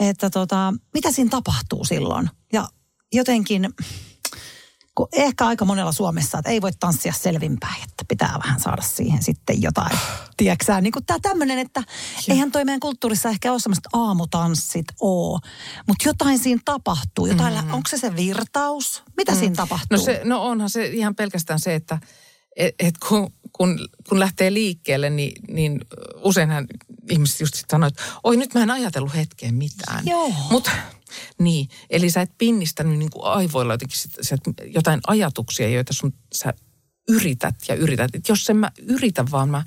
että 0.00 0.30
tota, 0.30 0.74
mitä 0.94 1.12
siinä 1.12 1.30
tapahtuu 1.30 1.84
silloin. 1.84 2.30
Ja 2.52 2.68
jotenkin 3.12 3.68
kun 4.98 5.08
ehkä 5.12 5.46
aika 5.46 5.64
monella 5.64 5.92
Suomessa, 5.92 6.38
että 6.38 6.50
ei 6.50 6.62
voi 6.62 6.70
tanssia 6.80 7.12
selvinpäin, 7.12 7.82
että 7.82 8.04
pitää 8.08 8.38
vähän 8.44 8.60
saada 8.60 8.82
siihen 8.82 9.22
sitten 9.22 9.62
jotain, 9.62 9.98
tieksää. 10.36 10.80
Niin 10.80 10.92
kuin 10.92 11.04
tämä 11.04 11.18
tämmöinen, 11.22 11.58
että 11.58 11.82
ja. 12.26 12.34
eihän 12.34 12.52
toi 12.52 12.64
meidän 12.64 12.80
kulttuurissa 12.80 13.28
ehkä 13.28 13.52
ole 13.52 13.60
semmoista 13.60 13.90
aamutanssit 13.92 14.86
oo, 15.00 15.40
mutta 15.86 16.08
jotain 16.08 16.38
siinä 16.38 16.60
tapahtuu. 16.64 17.26
Jotain, 17.26 17.64
mm. 17.64 17.74
Onko 17.74 17.88
se 17.88 17.98
se 17.98 18.16
virtaus? 18.16 19.02
Mitä 19.16 19.32
mm. 19.32 19.38
siinä 19.38 19.54
tapahtuu? 19.54 19.98
No, 19.98 20.04
se, 20.04 20.20
no 20.24 20.42
onhan 20.42 20.70
se 20.70 20.86
ihan 20.86 21.14
pelkästään 21.14 21.60
se, 21.60 21.74
että 21.74 21.98
et, 22.56 22.74
et 22.78 22.94
kun, 23.08 23.32
kun, 23.52 23.88
kun 24.08 24.20
lähtee 24.20 24.52
liikkeelle, 24.52 25.10
niin, 25.10 25.32
niin 25.48 25.80
useinhan 26.24 26.66
ihmiset 27.10 27.40
just 27.40 27.54
sanoivat, 27.70 27.98
että 27.98 28.12
oi 28.24 28.36
nyt 28.36 28.54
mä 28.54 28.62
en 28.62 28.70
ajatellut 28.70 29.14
hetkeen 29.14 29.54
mitään. 29.54 30.06
Joo. 30.06 30.32
Mutta 30.50 30.70
niin, 31.38 31.68
eli 31.90 32.10
sä 32.10 32.20
et 32.20 32.32
pinnistänyt 32.38 32.98
niin 32.98 33.10
kuin 33.10 33.24
aivoilla 33.24 33.74
jotenkin 33.74 33.98
sit, 33.98 34.12
sit 34.20 34.40
jotain 34.64 35.00
ajatuksia, 35.06 35.68
joita 35.68 35.92
sun 35.92 36.14
sä 36.34 36.54
yrität 37.08 37.54
ja 37.68 37.74
yrität. 37.74 38.14
Et 38.14 38.28
jos 38.28 38.50
en 38.50 38.56
mä 38.56 38.70
yritä, 38.86 39.24
vaan 39.30 39.48
mä... 39.48 39.64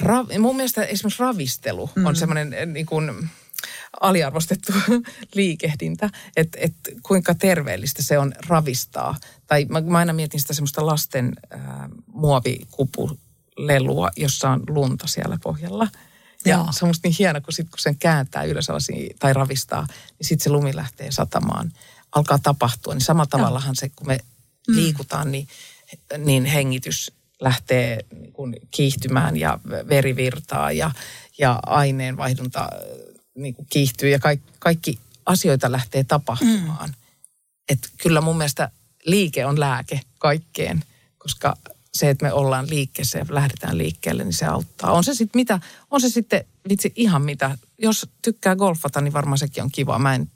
Ra, 0.00 0.24
mun 0.38 0.56
mielestä 0.56 0.84
esimerkiksi 0.84 1.22
ravistelu 1.22 1.90
mm. 1.94 2.06
on 2.06 2.16
semmoinen 2.16 2.52
eh, 2.52 2.66
niin 2.66 2.86
kuin, 2.86 3.28
aliarvostettu 4.00 4.72
liikehdintä, 5.34 6.10
että 6.36 6.58
et 6.60 6.74
kuinka 7.02 7.34
terveellistä 7.34 8.02
se 8.02 8.18
on 8.18 8.32
ravistaa. 8.48 9.16
Tai 9.46 9.64
mä, 9.64 9.80
mä 9.80 9.98
aina 9.98 10.12
mietin 10.12 10.40
sitä 10.40 10.54
semmoista 10.54 10.86
lasten 10.86 11.32
äh, 11.54 11.60
muovikupulelua, 12.06 14.10
jossa 14.16 14.50
on 14.50 14.62
lunta 14.68 15.06
siellä 15.06 15.38
pohjalla– 15.42 15.88
ja 16.44 16.56
Joo. 16.56 16.66
se 16.70 16.84
on 16.84 16.88
musta 16.88 17.08
niin 17.08 17.16
hieno, 17.18 17.40
kun, 17.40 17.52
sit, 17.52 17.70
kun 17.70 17.78
sen 17.78 17.98
kääntää 17.98 18.44
ylös 18.44 18.68
tai 19.18 19.32
ravistaa, 19.32 19.86
niin 20.18 20.26
sitten 20.26 20.44
se 20.44 20.50
lumi 20.50 20.76
lähtee 20.76 21.12
satamaan. 21.12 21.72
Alkaa 22.12 22.38
tapahtua. 22.38 22.94
Niin 22.94 23.00
samalla 23.00 23.26
tavallahan 23.26 23.76
se, 23.76 23.88
kun 23.88 24.06
me 24.06 24.18
mm. 24.68 24.76
liikutaan, 24.76 25.32
niin, 25.32 25.48
niin 26.18 26.44
hengitys 26.44 27.12
lähtee 27.40 28.04
niin 28.20 28.32
kuin 28.32 28.56
kiihtymään 28.70 29.36
ja 29.36 29.58
verivirtaa 29.88 30.72
ja, 30.72 30.90
ja 31.38 31.60
aineenvaihdunta 31.66 32.68
niin 33.34 33.54
kuin 33.54 33.66
kiihtyy 33.70 34.08
ja 34.10 34.18
kaikki, 34.18 34.52
kaikki 34.58 34.98
asioita 35.26 35.72
lähtee 35.72 36.04
tapahtumaan. 36.04 36.88
Mm. 36.88 36.94
Että 37.68 37.88
kyllä 38.02 38.20
mun 38.20 38.36
mielestä 38.36 38.70
liike 39.04 39.46
on 39.46 39.60
lääke 39.60 40.00
kaikkeen, 40.18 40.84
koska 41.18 41.56
se, 41.94 42.10
että 42.10 42.26
me 42.26 42.32
ollaan 42.32 42.70
liikkeessä 42.70 43.18
ja 43.18 43.26
lähdetään 43.28 43.78
liikkeelle, 43.78 44.24
niin 44.24 44.32
se 44.32 44.46
auttaa. 44.46 44.92
On 44.92 45.04
se 45.04 45.14
sitten 45.14 45.38
mitä, 45.38 45.60
on 45.90 46.00
se 46.00 46.08
sitten 46.08 46.44
vitsi 46.68 46.92
ihan 46.96 47.22
mitä. 47.22 47.58
Jos 47.78 48.08
tykkää 48.22 48.56
golfata, 48.56 49.00
niin 49.00 49.12
varmaan 49.12 49.38
sekin 49.38 49.62
on 49.62 49.70
kiva. 49.72 49.98
Mä 49.98 50.14
en 50.14 50.30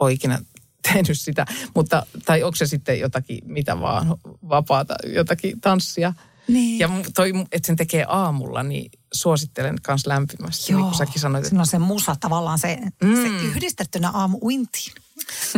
ole 0.00 0.12
ikinä 0.12 0.38
tehnyt 0.92 1.20
sitä, 1.20 1.46
mutta, 1.74 2.06
tai 2.24 2.42
onko 2.42 2.56
se 2.56 2.66
sitten 2.66 3.00
jotakin 3.00 3.38
mitä 3.44 3.80
vaan, 3.80 4.06
vapaata, 4.48 4.94
jotakin 5.06 5.60
tanssia. 5.60 6.12
Niin. 6.48 6.78
Ja 6.78 6.88
toi, 7.14 7.32
että 7.52 7.66
sen 7.66 7.76
tekee 7.76 8.04
aamulla, 8.08 8.62
niin 8.62 8.90
suosittelen 9.14 9.76
myös 9.88 10.06
lämpimästi, 10.06 10.72
Joo. 10.72 10.80
niin 10.80 10.88
kuin 10.88 10.98
säkin 10.98 11.20
sanoit. 11.20 11.44
Että... 11.44 11.56
No 11.56 11.64
se 11.64 11.78
musa 11.78 12.16
tavallaan 12.20 12.58
se, 12.58 12.78
mm. 13.02 13.14
se 13.14 13.28
yhdistettynä 13.28 14.10
aamu 14.10 14.38
uintiin. 14.42 14.92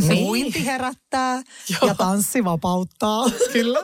Niin. 0.08 0.24
Uinti 0.24 0.66
herättää 0.66 1.34
Joo. 1.34 1.88
ja 1.88 1.94
tanssi 1.94 2.44
vapauttaa. 2.44 3.24
Kyllä. 3.52 3.78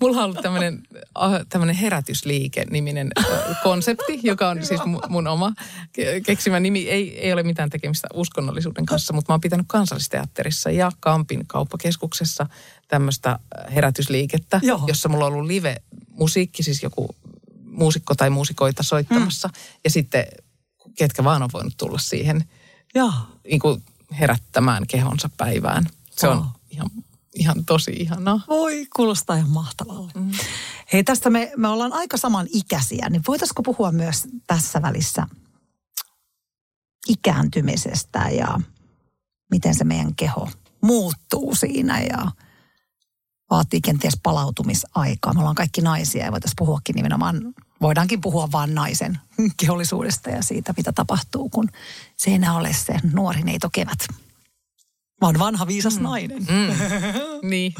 Mulla 0.00 0.16
on 0.16 0.24
ollut 0.24 0.42
tämmöinen, 0.42 0.82
äh, 1.22 1.30
tämmöinen 1.48 1.76
herätysliike-niminen 1.76 3.10
äh, 3.18 3.62
konsepti, 3.62 4.20
joka 4.22 4.48
on 4.48 4.66
siis 4.66 4.80
mun 5.08 5.26
oma 5.26 5.52
keksimä 6.26 6.60
nimi. 6.60 6.88
Ei, 6.88 7.20
ei 7.20 7.32
ole 7.32 7.42
mitään 7.42 7.70
tekemistä 7.70 8.08
uskonnollisuuden 8.14 8.86
kanssa, 8.86 9.12
mutta 9.12 9.32
mä 9.32 9.34
oon 9.34 9.40
pitänyt 9.40 9.66
kansallisteatterissa 9.68 10.70
ja 10.70 10.92
Kampin 11.00 11.46
kauppakeskuksessa 11.46 12.46
tämmöistä 12.88 13.38
herätysliikettä, 13.74 14.60
Joo. 14.62 14.84
jossa 14.86 15.08
mulla 15.08 15.26
on 15.26 15.32
ollut 15.32 15.46
live-musiikki, 16.16 16.62
siis 16.62 16.82
joku 16.82 17.08
muusikko 17.64 18.14
tai 18.14 18.30
muusikoita 18.30 18.82
soittamassa. 18.82 19.48
Hmm. 19.48 19.62
Ja 19.84 19.90
sitten 19.90 20.26
ketkä 20.98 21.24
vaan 21.24 21.42
on 21.42 21.50
voinut 21.52 21.74
tulla 21.76 21.98
siihen. 21.98 22.44
Joo. 22.94 23.12
Niin 23.44 23.60
kuin 23.60 23.82
herättämään 24.20 24.86
kehonsa 24.86 25.30
päivään. 25.36 25.86
Se 26.10 26.28
on 26.28 26.38
oh. 26.38 26.46
ihan, 26.70 26.90
ihan 27.34 27.64
tosi 27.64 27.90
ihanaa. 27.90 28.40
Voi, 28.48 28.86
kuulostaa 28.96 29.36
ihan 29.36 29.50
mahtavalle. 29.50 30.12
Mm. 30.14 30.30
Hei, 30.92 31.04
tästä 31.04 31.30
me, 31.30 31.52
me 31.56 31.68
ollaan 31.68 31.92
aika 31.92 32.16
saman 32.16 32.46
ikäisiä, 32.52 33.10
niin 33.10 33.22
voitaisiko 33.28 33.62
puhua 33.62 33.92
myös 33.92 34.28
tässä 34.46 34.82
välissä 34.82 35.26
ikääntymisestä 37.08 38.28
ja 38.28 38.60
miten 39.50 39.74
se 39.74 39.84
meidän 39.84 40.14
keho 40.14 40.48
muuttuu 40.80 41.54
siinä 41.54 42.00
ja 42.00 42.30
vaatii 43.50 43.80
kenties 43.80 44.18
palautumisaikaa. 44.22 45.34
Me 45.34 45.40
ollaan 45.40 45.54
kaikki 45.54 45.80
naisia 45.80 46.24
ja 46.24 46.32
voitaisiin 46.32 46.56
puhuakin 46.56 46.94
nimenomaan, 46.94 47.54
voidaankin 47.80 48.20
puhua 48.20 48.52
vain 48.52 48.74
naisen 48.74 49.18
kehollisuudesta 49.60 50.30
ja 50.30 50.42
siitä, 50.42 50.74
mitä 50.76 50.92
tapahtuu, 50.92 51.48
kun 51.48 51.68
se 52.16 52.30
ei 52.30 52.36
enää 52.36 52.56
ole 52.56 52.72
se 52.72 52.94
nuori 53.12 53.42
neito 53.42 53.68
kevät, 53.72 53.98
vaan 55.20 55.38
vanha 55.38 55.66
viisas 55.66 55.96
mm. 55.96 56.02
nainen. 56.02 56.38
Mm. 56.38 56.76
niin. 57.50 57.74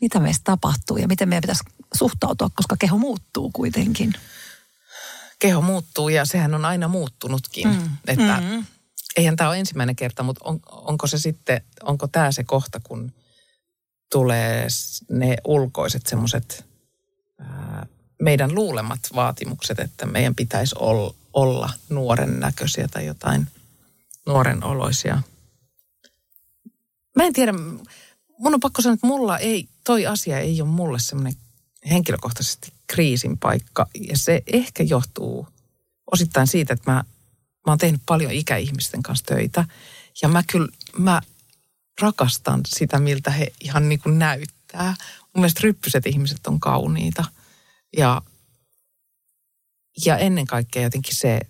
Mitä 0.00 0.20
meistä 0.20 0.44
tapahtuu 0.44 0.96
ja 0.96 1.08
miten 1.08 1.28
meidän 1.28 1.40
pitäisi 1.40 1.64
suhtautua, 1.94 2.50
koska 2.54 2.76
keho 2.78 2.98
muuttuu 2.98 3.50
kuitenkin. 3.50 4.12
Keho 5.38 5.60
muuttuu 5.60 6.08
ja 6.08 6.24
sehän 6.24 6.54
on 6.54 6.64
aina 6.64 6.88
muuttunutkin. 6.88 7.68
Mm. 7.68 7.96
Että 8.06 8.40
mm-hmm. 8.40 8.64
eihän 9.16 9.36
tämä 9.36 9.50
ole 9.50 9.58
ensimmäinen 9.58 9.96
kerta, 9.96 10.22
mutta 10.22 10.44
on, 10.44 10.60
onko 10.70 11.06
se 11.06 11.18
sitten, 11.18 11.62
onko 11.82 12.08
tämä 12.08 12.32
se 12.32 12.44
kohta, 12.44 12.80
kun 12.80 13.12
tulee 14.12 14.66
ne 15.10 15.36
ulkoiset 15.44 16.06
semmoiset 16.06 16.64
meidän 18.22 18.54
luulemat 18.54 19.00
vaatimukset, 19.14 19.78
että 19.78 20.06
meidän 20.06 20.34
pitäisi 20.34 20.74
olla 21.32 21.70
nuoren 21.88 22.40
näköisiä 22.40 22.88
tai 22.88 23.06
jotain 23.06 23.48
nuoren 24.26 24.64
oloisia. 24.64 25.22
Mä 27.16 27.24
en 27.24 27.32
tiedä, 27.32 27.52
mun 28.38 28.54
on 28.54 28.60
pakko 28.60 28.82
sanoa, 28.82 28.94
että 28.94 29.06
mulla 29.06 29.38
ei, 29.38 29.68
toi 29.84 30.06
asia 30.06 30.38
ei 30.38 30.62
ole 30.62 30.68
mulle 30.68 30.98
semmoinen 31.00 31.34
henkilökohtaisesti 31.90 32.72
kriisin 32.86 33.38
paikka. 33.38 33.86
Ja 34.08 34.18
se 34.18 34.42
ehkä 34.46 34.82
johtuu 34.82 35.48
osittain 36.12 36.46
siitä, 36.46 36.72
että 36.72 36.90
mä, 36.90 37.04
mä 37.66 37.72
oon 37.72 37.78
tehnyt 37.78 38.00
paljon 38.06 38.32
ikäihmisten 38.32 39.02
kanssa 39.02 39.26
töitä. 39.26 39.64
Ja 40.22 40.28
mä 40.28 40.42
kyllä, 40.52 40.68
mä 40.98 41.22
rakastan 42.00 42.60
sitä, 42.66 42.98
miltä 42.98 43.30
he 43.30 43.52
ihan 43.60 43.88
niin 43.88 44.00
kuin 44.00 44.18
näyttää. 44.18 44.94
Mun 45.34 45.42
mielestä 45.42 45.60
ryppyset 45.62 46.06
ihmiset 46.06 46.46
on 46.46 46.60
kauniita. 46.60 47.24
Ja, 47.96 48.22
ja 50.04 50.18
ennen 50.18 50.46
kaikkea 50.46 50.82
jotenkin 50.82 51.16
se 51.16 51.40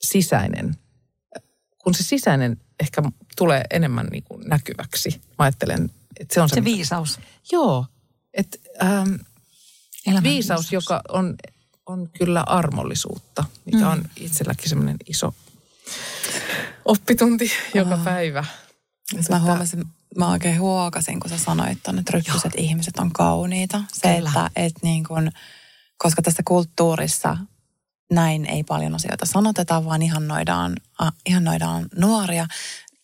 sisäinen, 0.00 0.76
kun 1.78 1.94
se 1.94 2.02
sisäinen 2.02 2.56
ehkä 2.80 3.02
tulee 3.36 3.64
enemmän 3.70 4.06
niin 4.06 4.22
kuin 4.22 4.48
näkyväksi. 4.48 5.10
Mä 5.10 5.44
ajattelen, 5.44 5.90
että 6.20 6.34
se 6.34 6.40
on 6.40 6.48
se... 6.48 6.54
Se 6.54 6.64
viisaus. 6.64 7.20
Joo. 7.52 7.86
Että 8.34 8.58
ähm, 8.82 9.14
viisaus, 10.04 10.22
viisaus, 10.22 10.72
joka 10.72 11.00
on, 11.08 11.36
on 11.86 12.10
kyllä 12.18 12.42
armollisuutta, 12.46 13.44
mikä 13.64 13.78
mm. 13.78 13.88
on 13.88 14.04
itselläkin 14.16 14.68
semmoinen 14.68 14.96
iso 15.06 15.34
oppitunti 16.84 17.50
joka 17.74 17.94
oh. 17.94 18.00
Päivä. 19.14 19.28
Mä 19.30 19.38
huomasin, 19.38 19.84
mä 20.16 20.28
oikein 20.28 20.60
huokasin, 20.60 21.20
kun 21.20 21.30
sä 21.30 21.38
sanoit 21.38 21.78
että 21.78 21.92
ryppyset 22.12 22.52
Joo. 22.56 22.64
ihmiset 22.64 22.98
on 22.98 23.12
kauniita. 23.12 23.82
Se, 23.92 24.14
Kyllä. 24.14 24.28
että 24.28 24.50
et 24.56 24.72
niin 24.82 25.04
kun, 25.04 25.30
koska 25.98 26.22
tässä 26.22 26.42
kulttuurissa 26.44 27.36
näin 28.10 28.46
ei 28.46 28.64
paljon 28.64 28.94
asioita 28.94 29.26
sanoteta, 29.26 29.84
vaan 29.84 30.02
ihannoidaan, 30.02 30.76
ihannoidaan 31.26 31.86
nuoria. 31.96 32.46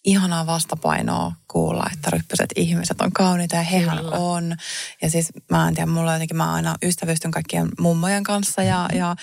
Ihanaa 0.04 0.46
vastapainoa 0.46 1.32
kuulla, 1.48 1.86
että 1.92 2.10
ryppyset 2.10 2.50
ihmiset 2.56 3.00
on 3.00 3.12
kauniita 3.12 3.56
ja 3.56 3.62
hehän 3.62 3.98
Kyllä. 3.98 4.10
on. 4.10 4.56
Ja 5.02 5.10
siis 5.10 5.32
mä 5.50 5.68
en 5.68 5.74
tiedä, 5.74 5.90
mulla 5.90 6.12
jotenkin 6.12 6.36
mä 6.36 6.52
aina 6.52 6.76
ystävystyn 6.82 7.30
kaikkien 7.30 7.68
mummojen 7.80 8.22
kanssa 8.22 8.62
ja, 8.62 8.82
mm-hmm. 8.82 8.98
ja 8.98 9.16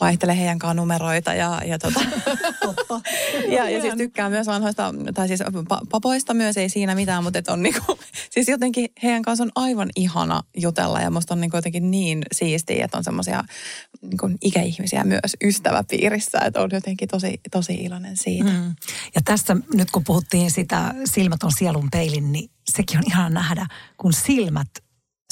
vaihtelee 0.00 0.38
heidän 0.38 0.58
kanssa 0.58 0.74
numeroita 0.74 1.34
ja, 1.34 1.60
ja, 1.64 1.78
tota, 1.78 2.00
ja, 3.48 3.70
ja 3.70 3.80
siis 3.80 3.94
tykkää 3.94 4.30
myös 4.30 4.46
vanhoista, 4.46 4.94
tai 5.14 5.28
siis 5.28 5.40
papoista 5.90 6.34
myös, 6.34 6.56
ei 6.56 6.68
siinä 6.68 6.94
mitään, 6.94 7.24
mutta 7.24 7.38
et 7.38 7.48
on 7.48 7.62
niinku, 7.62 7.98
siis 8.30 8.48
jotenkin 8.48 8.88
heidän 9.02 9.22
kanssa 9.22 9.44
on 9.44 9.50
aivan 9.54 9.88
ihana 9.96 10.42
jutella 10.56 11.00
ja 11.00 11.10
musta 11.10 11.34
on 11.34 11.40
niinku 11.40 11.56
jotenkin 11.56 11.90
niin 11.90 12.22
siistiä, 12.32 12.84
että 12.84 12.98
on 12.98 13.04
semmoisia 13.04 13.44
niinku 14.02 14.30
ikäihmisiä 14.40 15.04
myös 15.04 15.36
ystäväpiirissä, 15.44 16.38
että 16.38 16.60
on 16.60 16.70
jotenkin 16.72 17.08
tosi, 17.08 17.40
tosi 17.50 17.74
iloinen 17.74 18.16
siitä. 18.16 18.50
Mm. 18.50 18.74
Ja 19.14 19.20
tässä 19.24 19.56
nyt 19.74 19.90
kun 19.90 20.04
puhuttiin 20.04 20.50
sitä 20.50 20.94
silmät 21.04 21.42
on 21.42 21.52
sielun 21.52 21.88
peilin, 21.92 22.32
niin 22.32 22.50
sekin 22.70 22.98
on 22.98 23.04
ihana 23.06 23.30
nähdä, 23.30 23.66
kun 23.96 24.12
silmät, 24.12 24.68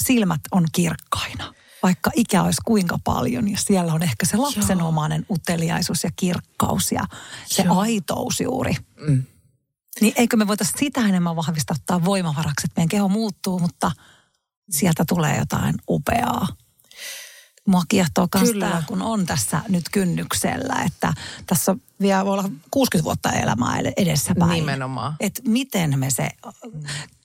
silmät 0.03 0.41
on 0.51 0.65
kirkkaina 0.71 1.53
vaikka 1.83 2.11
ikä 2.15 2.43
olisi 2.43 2.61
kuinka 2.65 2.99
paljon 3.03 3.51
ja 3.51 3.57
siellä 3.57 3.93
on 3.93 4.03
ehkä 4.03 4.25
se 4.25 4.37
lapsenomainen 4.37 5.25
Joo. 5.29 5.35
uteliaisuus 5.35 6.03
ja 6.03 6.09
kirkkaus 6.15 6.91
ja 6.91 7.03
se 7.45 7.63
Joo. 7.63 7.79
aitous 7.79 8.39
juuri. 8.41 8.75
Mm. 9.07 9.23
Niin 10.01 10.13
eikö 10.17 10.37
me 10.37 10.47
voitaisiin 10.47 10.79
sitä 10.79 11.01
enemmän 11.01 11.35
vahvistaa 11.35 11.75
ottaa 11.79 12.05
voimavaraksi, 12.05 12.65
että 12.65 12.79
meidän 12.79 12.89
keho 12.89 13.07
muuttuu, 13.07 13.59
mutta 13.59 13.91
sieltä 14.69 15.05
tulee 15.07 15.37
jotain 15.37 15.75
upeaa. 15.89 16.47
Mua 17.67 17.83
kiehtoo 17.87 18.27
myös 18.35 18.51
tämä, 18.59 18.83
kun 18.87 19.01
on 19.01 19.25
tässä 19.25 19.61
nyt 19.69 19.83
kynnyksellä, 19.91 20.83
että 20.85 21.13
tässä 21.45 21.75
vielä 22.01 22.25
voi 22.25 22.33
olla 22.33 22.49
60 22.71 23.03
vuotta 23.03 23.31
elämää 23.31 23.79
edessäpäin. 23.97 24.51
Nimenomaan. 24.51 25.15
Että 25.19 25.41
miten 25.47 25.99
me 25.99 26.09
se 26.09 26.29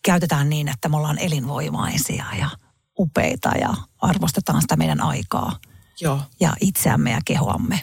käytetään 0.02 0.50
niin, 0.50 0.68
että 0.68 0.88
me 0.88 0.96
ollaan 0.96 1.18
elinvoimaisia 1.18 2.24
ja– 2.38 2.50
upeita 2.98 3.48
ja 3.48 3.74
arvostetaan 3.98 4.62
sitä 4.62 4.76
meidän 4.76 5.00
aikaa. 5.00 5.58
Joo. 6.00 6.20
Ja 6.40 6.52
itseämme 6.60 7.10
ja 7.10 7.20
kehoamme. 7.24 7.80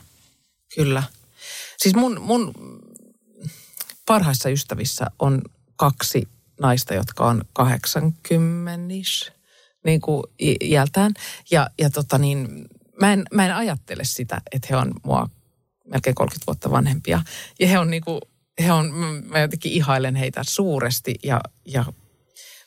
Kyllä. 0.76 1.04
Siis 1.78 1.96
mun, 1.96 2.22
mun 2.22 2.54
parhaissa 4.06 4.50
ystävissä 4.50 5.06
on 5.20 5.42
kaksi 5.76 6.28
naista, 6.62 6.94
jotka 6.94 7.26
on 7.26 7.42
80 7.54 8.72
niin 9.86 10.02
kuin 10.02 10.24
iältään. 10.62 11.14
Ja, 11.52 11.70
ja 11.80 11.90
tota 11.90 12.18
niin, 12.18 12.66
mä 13.02 13.14
en, 13.14 13.26
mä 13.34 13.46
en 13.46 13.56
ajattele 13.56 14.04
sitä, 14.04 14.42
että 14.52 14.68
he 14.70 14.76
on 14.76 14.94
mua 15.04 15.30
melkein 15.86 16.16
30 16.16 16.46
vuotta 16.48 16.72
vanhempia. 16.72 17.22
Ja 17.60 17.68
he 17.68 17.80
on 17.80 17.90
niin 17.90 18.04
kuin, 18.04 18.22
he 18.64 18.72
on, 18.72 18.94
mä 19.26 19.40
jotenkin 19.40 19.72
ihailen 19.72 20.16
heitä 20.16 20.42
suuresti 20.50 21.16
ja, 21.24 21.42
ja 21.66 21.86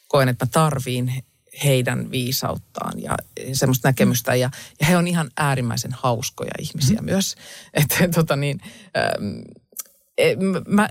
koen, 0.09 0.29
että 0.29 0.45
mä 0.45 0.51
tarviin 0.53 1.25
heidän 1.65 2.11
viisauttaan 2.11 3.03
ja 3.03 3.17
semmoista 3.53 3.89
näkemystä. 3.89 4.35
Ja, 4.35 4.51
ja 4.81 4.87
he 4.87 4.97
on 4.97 5.09
ihan 5.09 5.31
äärimmäisen 5.37 5.93
hauskoja 5.93 6.53
ihmisiä 6.59 6.99
mm. 6.99 7.05
myös. 7.05 7.35
Että 7.75 8.09
tota 8.15 8.37
niin, 8.37 8.61
ähm, 8.97 9.41
e, 10.19 10.37
mä, 10.67 10.89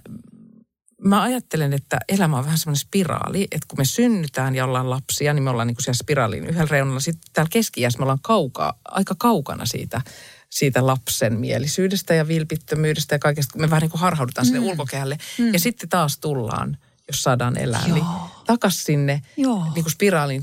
mä 1.01 1.21
ajattelen, 1.21 1.73
että 1.73 1.99
elämä 2.09 2.37
on 2.37 2.45
vähän 2.45 2.57
semmoinen 2.57 2.79
spiraali, 2.79 3.47
että 3.51 3.65
kun 3.67 3.79
me 3.79 3.85
synnytään 3.85 4.55
ja 4.55 4.65
ollaan 4.65 4.89
lapsia, 4.89 5.33
niin 5.33 5.43
me 5.43 5.49
ollaan 5.49 5.67
niin 5.67 5.75
kuin 5.75 5.83
siellä 5.83 5.97
spiraalin 5.97 6.47
yhdellä 6.47 6.67
reunalla. 6.71 6.99
Sitten 6.99 7.31
täällä 7.33 7.49
keski 7.49 7.81
me 7.81 8.03
ollaan 8.03 8.21
kaukaa, 8.21 8.79
aika 8.85 9.15
kaukana 9.17 9.65
siitä, 9.65 10.01
siitä 10.49 10.87
lapsen 10.87 11.33
mielisyydestä 11.33 12.13
ja 12.13 12.27
vilpittömyydestä 12.27 13.15
ja 13.15 13.19
kaikesta, 13.19 13.51
kun 13.51 13.61
me 13.61 13.69
vähän 13.69 13.81
niin 13.81 13.91
kuin 13.91 14.01
harhaudutaan 14.01 14.47
mm. 14.47 14.51
sinne 14.51 14.69
ulkokehälle. 14.71 15.17
Mm. 15.37 15.53
Ja 15.53 15.59
sitten 15.59 15.89
taas 15.89 16.17
tullaan 16.17 16.77
jos 17.07 17.23
saadaan 17.23 17.57
elää, 17.57 17.87
niin 17.87 17.97
Joo. 17.97 18.05
niin 18.05 18.36
takas 18.47 18.83
sinne 18.83 19.21
Joo. 19.37 19.63
Niin 19.75 19.83
kuin 19.83 19.91
spiraalin, 19.91 20.41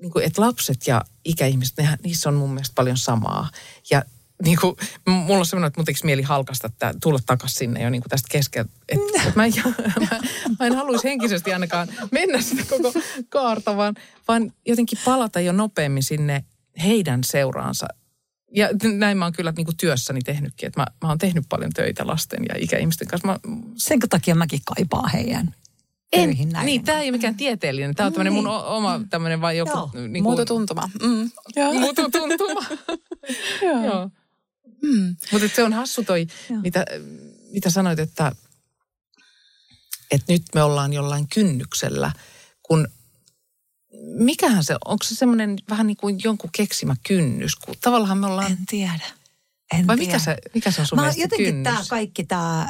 niin 0.00 0.12
kuin, 0.12 0.24
että 0.24 0.42
lapset 0.42 0.86
ja 0.86 1.04
ikäihmiset, 1.24 1.76
nehän, 1.76 1.98
niissä 2.02 2.28
on 2.28 2.34
mun 2.34 2.50
mielestä 2.50 2.74
paljon 2.74 2.96
samaa. 2.96 3.50
Ja 3.90 4.02
niin 4.44 4.58
kuin, 4.60 4.76
mulla 5.06 5.38
on 5.38 5.46
semmoinen, 5.46 5.66
että 5.66 5.80
mun 5.80 5.86
mieli 6.04 6.22
halkasta 6.22 6.66
että 6.66 6.94
tulla 7.02 7.18
takaisin 7.26 7.58
sinne 7.58 7.82
jo 7.82 7.90
niin 7.90 8.02
kuin 8.02 8.10
tästä 8.10 8.28
keskeltä. 8.30 8.70
Että, 8.88 9.06
että 9.16 9.32
mä, 9.36 9.44
en, 9.44 9.52
mä, 10.10 10.18
mä 10.60 10.66
en 10.66 10.74
haluaisi 10.74 11.08
henkisesti 11.08 11.52
ainakaan 11.52 11.88
mennä 12.10 12.40
sitä 12.42 12.62
koko 12.70 12.92
kaarta, 13.28 13.76
vaan, 13.76 13.94
vaan 14.28 14.52
jotenkin 14.66 14.98
palata 15.04 15.40
jo 15.40 15.52
nopeammin 15.52 16.02
sinne 16.02 16.44
heidän 16.82 17.24
seuraansa. 17.24 17.86
Ja 18.54 18.68
näin 18.98 19.18
mä 19.18 19.24
oon 19.24 19.32
kyllä 19.32 19.52
niin 19.56 19.64
kuin 19.64 19.76
työssäni 19.76 20.20
tehnytkin, 20.20 20.66
että 20.66 20.80
mä, 20.80 20.86
mä 21.02 21.08
oon 21.08 21.18
tehnyt 21.18 21.44
paljon 21.48 21.72
töitä 21.72 22.06
lasten 22.06 22.44
ja 22.48 22.54
ikäihmisten 22.58 23.08
kanssa. 23.08 23.28
Mä, 23.28 23.38
Sen 23.76 23.98
takia 24.08 24.34
mäkin 24.34 24.60
kaipaan 24.64 25.10
heidän 25.12 25.54
en, 26.12 26.36
näin. 26.52 26.66
Niin, 26.66 26.84
tämä 26.84 27.00
ei 27.00 27.04
ole 27.04 27.16
mikään 27.16 27.34
tieteellinen. 27.34 27.94
Tämä 27.94 28.06
on 28.06 28.12
tämmöinen 28.12 28.32
mun 28.32 28.44
niin. 28.44 28.54
oma 28.54 29.00
tämmöinen 29.10 29.40
vai 29.40 29.56
joku... 29.56 29.70
Joo. 29.70 29.90
Niin 29.94 30.12
kuin, 30.12 30.22
Muototuntuma. 30.22 30.90
Mm. 31.02 31.30
Muototuntuma. 31.80 32.60
Joo. 33.62 33.84
Joo. 33.84 34.10
Mm. 34.82 35.16
Mutta 35.32 35.48
se 35.48 35.62
on 35.62 35.72
hassu 35.72 36.04
toi, 36.04 36.26
mitä, 36.62 36.84
mitä 37.52 37.70
sanoit, 37.70 37.98
että, 37.98 38.32
että 40.10 40.32
nyt 40.32 40.42
me 40.54 40.62
ollaan 40.62 40.92
jollain 40.92 41.28
kynnyksellä, 41.34 42.12
kun 42.62 42.88
mikähän 44.04 44.64
se, 44.64 44.76
onko 44.84 45.04
se 45.04 45.14
semmoinen 45.14 45.58
vähän 45.70 45.86
niin 45.86 45.96
kuin 45.96 46.18
jonkun 46.24 46.50
keksimä 46.56 46.96
kynnys, 47.06 47.56
kun 47.56 47.74
tavallaan 47.80 48.18
me 48.18 48.26
ollaan... 48.26 48.52
En 48.52 48.66
tiedä. 48.68 49.06
En 49.74 49.86
Vai 49.86 49.96
tiedä. 49.96 50.06
mikä 50.12 50.18
se, 50.18 50.36
mikä 50.54 50.70
se 50.70 50.80
on 50.80 50.86
sun 50.86 51.00
Mä 51.00 51.06
jotenkin 51.16 51.46
kynnys? 51.46 51.64
tämä 51.64 51.82
kaikki 51.90 52.24
tämä, 52.24 52.68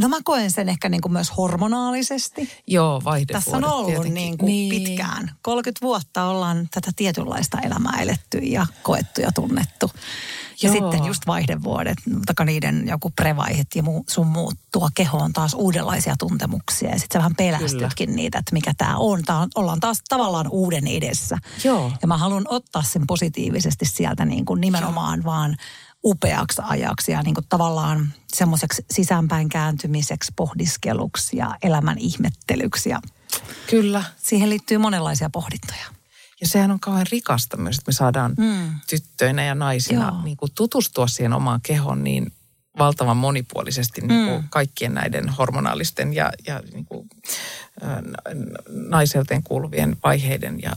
no 0.00 0.08
mä 0.08 0.16
koen 0.24 0.50
sen 0.50 0.68
ehkä 0.68 0.88
niin 0.88 1.00
kuin 1.00 1.12
myös 1.12 1.36
hormonaalisesti. 1.36 2.48
Joo, 2.66 3.02
vaihdevuodet 3.04 3.44
Tässä 3.44 3.56
on 3.56 3.64
ollut 3.64 3.86
tietenkin. 3.86 4.14
niin 4.14 4.38
kuin 4.38 4.46
niin. 4.46 4.82
pitkään. 4.82 5.30
30 5.42 5.86
vuotta 5.86 6.24
ollaan 6.24 6.68
tätä 6.74 6.90
tietynlaista 6.96 7.58
elämää 7.60 8.02
eletty 8.02 8.38
ja 8.38 8.66
koettu 8.82 9.20
ja 9.20 9.32
tunnettu. 9.32 9.90
Ja 10.62 10.68
Joo. 10.68 10.72
sitten 10.72 11.06
just 11.06 11.26
vaihdevuodet, 11.26 11.98
taka 12.26 12.44
niiden 12.44 12.88
joku 12.88 13.10
prevaihet 13.10 13.66
ja 13.74 13.82
muu, 13.82 14.04
sun 14.08 14.26
muut 14.26 14.54
tuo 14.72 14.90
kehoon 14.94 15.32
taas 15.32 15.54
uudenlaisia 15.54 16.14
tuntemuksia. 16.18 16.90
Ja 16.90 16.98
sitten 16.98 17.18
sä 17.18 17.18
vähän 17.18 17.36
pelästytkin 17.36 18.16
niitä, 18.16 18.38
että 18.38 18.52
mikä 18.52 18.72
tämä 18.78 18.96
on. 18.96 19.22
Tää 19.22 19.38
on. 19.38 19.48
Ollaan 19.54 19.80
taas 19.80 20.02
tavallaan 20.08 20.48
uuden 20.48 20.86
edessä. 20.86 21.38
Joo. 21.64 21.92
Ja 22.02 22.08
mä 22.08 22.16
haluan 22.16 22.44
ottaa 22.48 22.82
sen 22.82 23.06
positiivisesti 23.06 23.84
sieltä 23.84 24.24
niin 24.24 24.44
kuin 24.44 24.60
nimenomaan 24.60 25.18
Joo. 25.18 25.24
vaan 25.24 25.56
upeaksi 26.04 26.62
ajaksi 26.64 27.12
ja 27.12 27.22
niin 27.22 27.34
kuin 27.34 27.46
tavallaan 27.48 28.12
semmoiseksi 28.34 28.84
sisäänpäin 28.90 29.48
kääntymiseksi, 29.48 30.32
pohdiskeluksi 30.36 31.36
ja 31.36 31.56
elämän 31.62 31.98
ihmettelyksi. 31.98 32.90
Ja 32.90 33.00
Kyllä. 33.70 34.04
siihen 34.16 34.50
liittyy 34.50 34.78
monenlaisia 34.78 35.30
pohdintoja. 35.30 35.84
Ja 36.44 36.48
sehän 36.48 36.70
on 36.70 36.80
kauhean 36.80 37.06
rikasta 37.12 37.56
myös, 37.56 37.78
että 37.78 37.88
me 37.88 37.92
saadaan 37.92 38.34
Mm. 38.38 38.74
tyttöinä 38.88 39.44
ja 39.44 39.54
naisina 39.54 40.08
Joo. 40.08 40.22
niin 40.22 40.36
kuin 40.36 40.52
tutustua 40.54 41.06
siihen 41.06 41.32
omaan 41.32 41.60
kehoon 41.62 42.04
niin 42.04 42.32
valtavan 42.78 43.16
monipuolisesti 43.16 44.00
niin 44.00 44.26
kuin 44.28 44.42
Mm. 44.42 44.48
kaikkien 44.50 44.94
näiden 44.94 45.28
hormonaalisten 45.28 46.12
ja, 46.12 46.32
ja 46.46 46.62
niin 46.72 46.84
kuin, 46.84 47.08
ä, 47.82 48.02
kuuluvien 49.44 49.96
vaiheiden 50.04 50.62
ja 50.62 50.76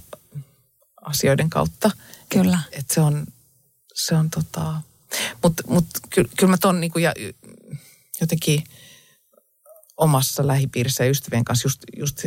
asioiden 1.05 1.49
kautta. 1.49 1.91
Kyllä. 2.30 2.59
Et, 2.72 2.80
et 2.80 2.89
se 2.91 3.01
on, 3.01 3.26
se 3.93 4.15
on 4.15 4.30
tota, 4.30 4.82
mutta 5.43 5.63
mut, 5.68 5.86
kyllä, 6.09 6.30
kyllä 6.38 6.51
mä 6.51 6.57
ton 6.57 6.82
niin 6.82 6.91
kuin, 6.91 7.03
ja 7.03 7.13
jotenkin 8.22 8.63
omassa 9.97 10.47
lähipiirissä 10.47 11.03
ja 11.03 11.09
ystävien 11.09 11.45
kanssa 11.45 11.65
just, 11.65 11.84
just 11.97 12.26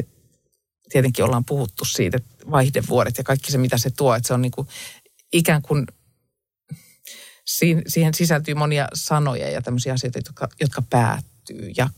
tietenkin 0.93 1.25
ollaan 1.25 1.45
puhuttu 1.45 1.85
siitä, 1.85 2.17
että 2.17 2.51
vaihdevuodet 2.51 3.19
ja 3.19 3.25
kaikki 3.25 3.53
se, 3.53 3.59
mitä 3.59 3.79
se 3.79 3.91
tuo, 3.91 4.15
että 4.15 4.27
se 4.27 4.35
on 4.35 4.43
niin 4.43 4.53
kuin 4.53 4.69
ikään 5.33 5.63
kuin 5.63 5.87
siihen, 7.87 8.15
sisältyy 8.15 8.55
monia 8.55 8.89
sanoja 8.95 9.51
ja 9.51 9.63
tämmöisiä 9.63 9.93
asioita, 9.93 10.19
jotka, 10.19 10.49
jotka 10.61 10.83
päättyy 10.91 11.73
ja 11.77 11.91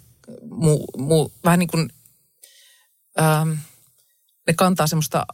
muu, 0.50 0.86
muu, 0.98 1.32
vähän 1.44 1.58
niin 1.58 1.68
kuin 1.68 1.90
ähm, 3.20 3.50
ne 4.46 4.54
kantaa 4.56 4.86
semmoista 4.86 5.26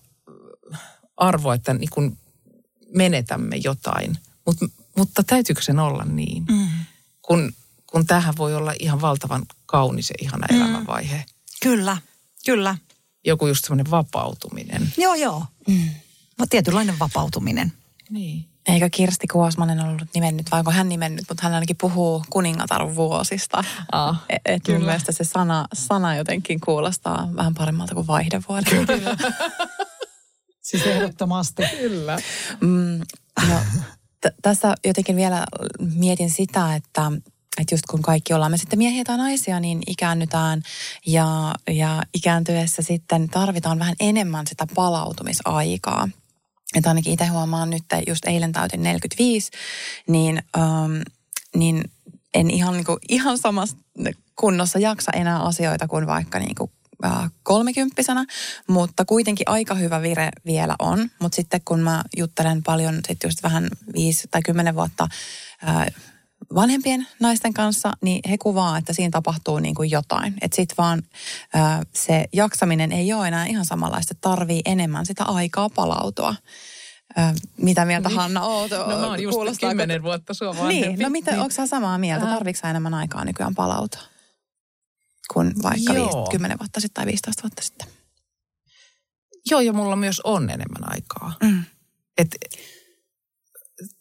arvoa, 1.16 1.54
että 1.54 1.74
niin 1.74 1.90
kuin 1.90 2.18
menetämme 2.94 3.56
jotain. 3.56 4.18
Mut, 4.46 4.56
mutta 4.96 5.22
täytyykö 5.22 5.62
sen 5.62 5.78
olla 5.78 6.04
niin? 6.04 6.44
Mm. 6.50 6.68
Kun, 7.22 7.52
kun 7.86 8.06
tämähän 8.06 8.36
voi 8.36 8.54
olla 8.54 8.74
ihan 8.78 9.00
valtavan 9.00 9.46
kaunis 9.66 10.10
ja 10.10 10.16
ihana 10.22 10.46
Mm. 10.50 10.56
elämänvaihe. 10.56 11.24
Kyllä, 11.62 11.96
kyllä. 12.44 12.76
Joku 13.26 13.46
just 13.46 13.64
semmoinen 13.64 13.90
vapautuminen. 13.90 14.92
Joo, 14.96 15.14
joo. 15.14 15.44
Mm. 15.68 15.88
Tietynlainen 16.50 16.98
vapautuminen. 16.98 17.72
Niin. 18.10 18.44
Eikö 18.66 18.88
Kirsti 18.90 19.26
Kuosmanen 19.26 19.80
ollut 19.80 20.08
nimennyt, 20.14 20.50
vai 20.50 20.58
onko 20.58 20.70
hän 20.70 20.88
nimennyt, 20.88 21.24
mutta 21.28 21.42
hän 21.42 21.54
ainakin 21.54 21.76
puhuu 21.76 22.24
kuningatar 22.30 22.94
vuosista. 22.94 23.64
Ah, 23.92 24.24
Et, 24.28 24.42
et 24.44 24.68
mun 24.68 24.84
mielestä 24.84 25.12
se 25.12 25.24
sana, 25.24 25.66
sana 25.74 26.16
jotenkin 26.16 26.60
kuulostaa 26.60 27.28
vähän 27.36 27.54
paremmalta 27.54 27.94
kuin 27.94 28.06
vaihdevuodet. 28.06 28.74
Siis 30.62 30.86
ehdottomasti. 30.86 31.62
Kyllä. 31.78 32.18
Mm, 32.60 33.00
no, 33.48 33.60
t- 34.20 34.34
tässä 34.42 34.74
jotenkin 34.84 35.16
vielä 35.16 35.46
mietin 35.94 36.30
sitä, 36.30 36.74
että, 36.74 37.12
että 37.60 37.74
just 37.74 37.86
kun 37.90 38.02
kaikki 38.02 38.34
ollaan 38.34 38.50
me 38.50 38.56
sitten 38.56 38.78
miehiä 38.78 39.04
tai 39.04 39.16
naisia, 39.16 39.60
niin 39.60 39.80
ikäännytään 39.86 40.62
ja, 41.06 41.54
ja 41.70 42.02
ikääntyessä 42.14 42.82
sitten 42.82 43.28
tarvitaan 43.28 43.78
vähän 43.78 43.96
enemmän 44.00 44.46
sitä 44.46 44.66
palautumisaikaa. 44.74 46.08
Että 46.74 46.90
ainakin 46.90 47.12
itse 47.12 47.26
huomaan 47.26 47.70
nyt, 47.70 47.82
että 47.82 48.02
just 48.06 48.24
eilen 48.24 48.52
täytin 48.52 48.82
45, 48.82 49.50
niin, 50.08 50.42
ähm, 50.58 51.00
niin 51.56 51.84
en 52.34 52.50
ihan, 52.50 52.74
niin 52.74 52.84
kuin, 52.84 52.98
ihan 53.08 53.38
samassa 53.38 53.76
kunnossa 54.36 54.78
jaksa 54.78 55.12
enää 55.14 55.40
asioita 55.40 55.88
kuin 55.88 56.06
vaikka 56.06 56.38
niin 56.38 56.54
kuin, 56.54 56.70
äh, 57.04 57.30
kolmekymppisenä, 57.42 58.26
mutta 58.68 59.04
kuitenkin 59.04 59.48
aika 59.48 59.74
hyvä 59.74 60.02
vire 60.02 60.30
vielä 60.46 60.76
on. 60.78 61.10
Mutta 61.18 61.36
sitten 61.36 61.60
kun 61.64 61.80
mä 61.80 62.02
juttelen 62.16 62.62
paljon 62.62 63.00
sit 63.08 63.22
just 63.24 63.42
vähän 63.42 63.68
viisi 63.94 64.28
tai 64.30 64.42
kymmenen 64.42 64.74
vuotta 64.74 65.08
äh, 65.68 65.86
vanhempien 66.54 67.06
naisten 67.20 67.54
kanssa, 67.54 67.92
niin 68.00 68.20
he 68.30 68.38
kuvaa, 68.38 68.78
että 68.78 68.92
siinä 68.92 69.10
tapahtuu 69.10 69.58
niin 69.58 69.74
kuin 69.74 69.90
jotain. 69.90 70.34
Että 70.40 70.56
sitten 70.56 70.76
vaan 70.78 71.02
äh, 71.56 71.80
se 71.94 72.24
jaksaminen 72.32 72.92
ei 72.92 73.12
ole 73.12 73.28
enää 73.28 73.46
ihan 73.46 73.64
samanlaista, 73.64 74.14
tarvii 74.20 74.62
enemmän 74.64 75.06
sitä 75.06 75.24
aikaa 75.24 75.68
palautua. 75.70 76.34
Äh, 77.18 77.34
mitä 77.56 77.84
mieltä 77.84 78.08
Hanna 78.08 78.42
oot? 78.42 78.70
No 78.70 78.86
mä 78.86 79.06
oon 79.06 79.22
just 79.22 79.38
kymmenen 79.60 80.02
vuotta 80.02 80.34
sua 80.34 80.56
vanhempi. 80.56 80.88
Niin, 80.88 80.98
no 80.98 81.10
mitä, 81.10 81.30
onko 81.30 81.50
sä 81.50 81.66
samaa 81.66 81.98
mieltä? 81.98 82.26
Sä 82.54 82.70
enemmän 82.70 82.94
aikaa 82.94 83.24
nykyään 83.24 83.54
palautua? 83.54 84.02
Kuin 85.32 85.52
vaikka 85.62 85.92
Joo. 85.92 86.16
viis, 86.16 86.28
10 86.30 86.58
vuotta 86.58 86.80
sitten 86.80 86.94
tai 86.94 87.06
15 87.06 87.42
vuotta 87.42 87.62
sitten. 87.62 87.88
Joo, 89.50 89.60
ja 89.60 89.72
mulla 89.72 89.96
myös 89.96 90.20
on 90.24 90.50
enemmän 90.50 90.92
aikaa. 90.92 91.34
Mm. 91.42 91.64
Et, 92.18 92.28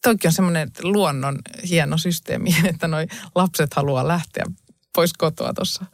toikin 0.03 0.27
on 0.29 0.33
semmoinen 0.33 0.71
luonnon 0.83 1.39
hieno 1.69 1.97
systeemi, 1.97 2.55
että 2.73 2.87
noi 2.87 3.07
lapset 3.35 3.73
haluaa 3.73 4.07
lähteä 4.07 4.45
pois 4.95 5.13
kotoa 5.13 5.53
tuossa 5.53 5.85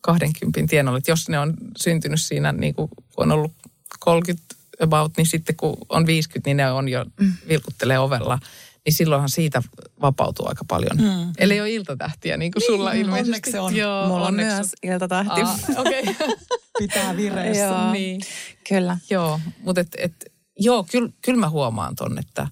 20 0.00 0.60
tienolla. 0.70 1.00
Jos 1.08 1.28
ne 1.28 1.38
on 1.38 1.54
syntynyt 1.78 2.20
siinä, 2.20 2.52
niin 2.52 2.74
kuin, 2.74 2.88
kun 3.14 3.24
on 3.24 3.32
ollut 3.32 3.52
30 4.00 4.44
about, 4.80 5.12
niin 5.16 5.26
sitten 5.26 5.56
kun 5.56 5.76
on 5.88 6.06
50, 6.06 6.48
niin 6.48 6.56
ne 6.56 6.72
on 6.72 6.88
jo 6.88 7.04
Mm. 7.20 7.32
vilkuttelee 7.48 7.98
ovella. 7.98 8.38
Niin 8.86 8.94
silloinhan 8.94 9.28
siitä 9.30 9.62
vapautuu 10.00 10.48
aika 10.48 10.64
paljon. 10.68 10.96
Mm. 10.96 11.32
Eli 11.38 11.60
ole 11.60 11.70
iltatähtiä, 11.70 12.36
niin 12.36 12.52
kuin 12.52 12.62
sulla 12.66 12.92
Niin, 12.92 13.00
ilmeisesti. 13.06 13.28
onneksi 13.30 13.58
on. 13.58 13.76
Joo, 13.76 14.06
Mulla 14.06 14.20
on 14.20 14.26
onneksi 14.26 14.54
myös 14.54 14.72
iltatähti. 14.82 15.42
Ah, 15.42 15.60
okei. 15.76 16.00
Okay. 16.02 16.36
Pitää 16.78 17.16
vireessä. 17.16 17.62
Joo. 17.62 17.92
niin. 17.92 18.20
Kyllä. 18.68 18.98
Joo, 19.10 19.40
mutta 19.62 19.80
et, 19.80 19.88
et, 19.98 20.12
joo, 20.58 20.86
kyllä 20.90 21.08
kyl 21.22 21.36
mä 21.36 21.48
huomaan 21.50 21.94
ton, 21.96 22.18
että 22.18 22.48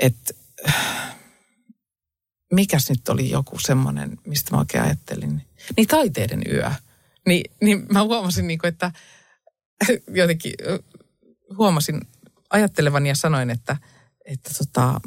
et, 0.00 0.36
mikäs 2.52 2.90
nyt 2.90 3.08
oli 3.08 3.30
joku 3.30 3.58
semmoinen, 3.58 4.18
mistä 4.26 4.50
mä 4.50 4.58
oikein 4.58 4.84
ajattelin. 4.84 5.42
Niin 5.76 5.88
taiteiden 5.88 6.42
yö. 6.52 6.70
Ni, 7.26 7.42
niin 7.60 7.86
mä 7.92 8.02
huomasin, 8.02 8.46
niin 8.46 8.58
kuin, 8.58 8.68
että 8.68 8.92
jotenkin 10.20 10.54
huomasin 11.58 12.00
ajattelevani 12.50 13.08
ja 13.08 13.14
sanoin, 13.14 13.50
että, 13.50 13.76
että, 14.24 14.50
tota, 14.58 15.00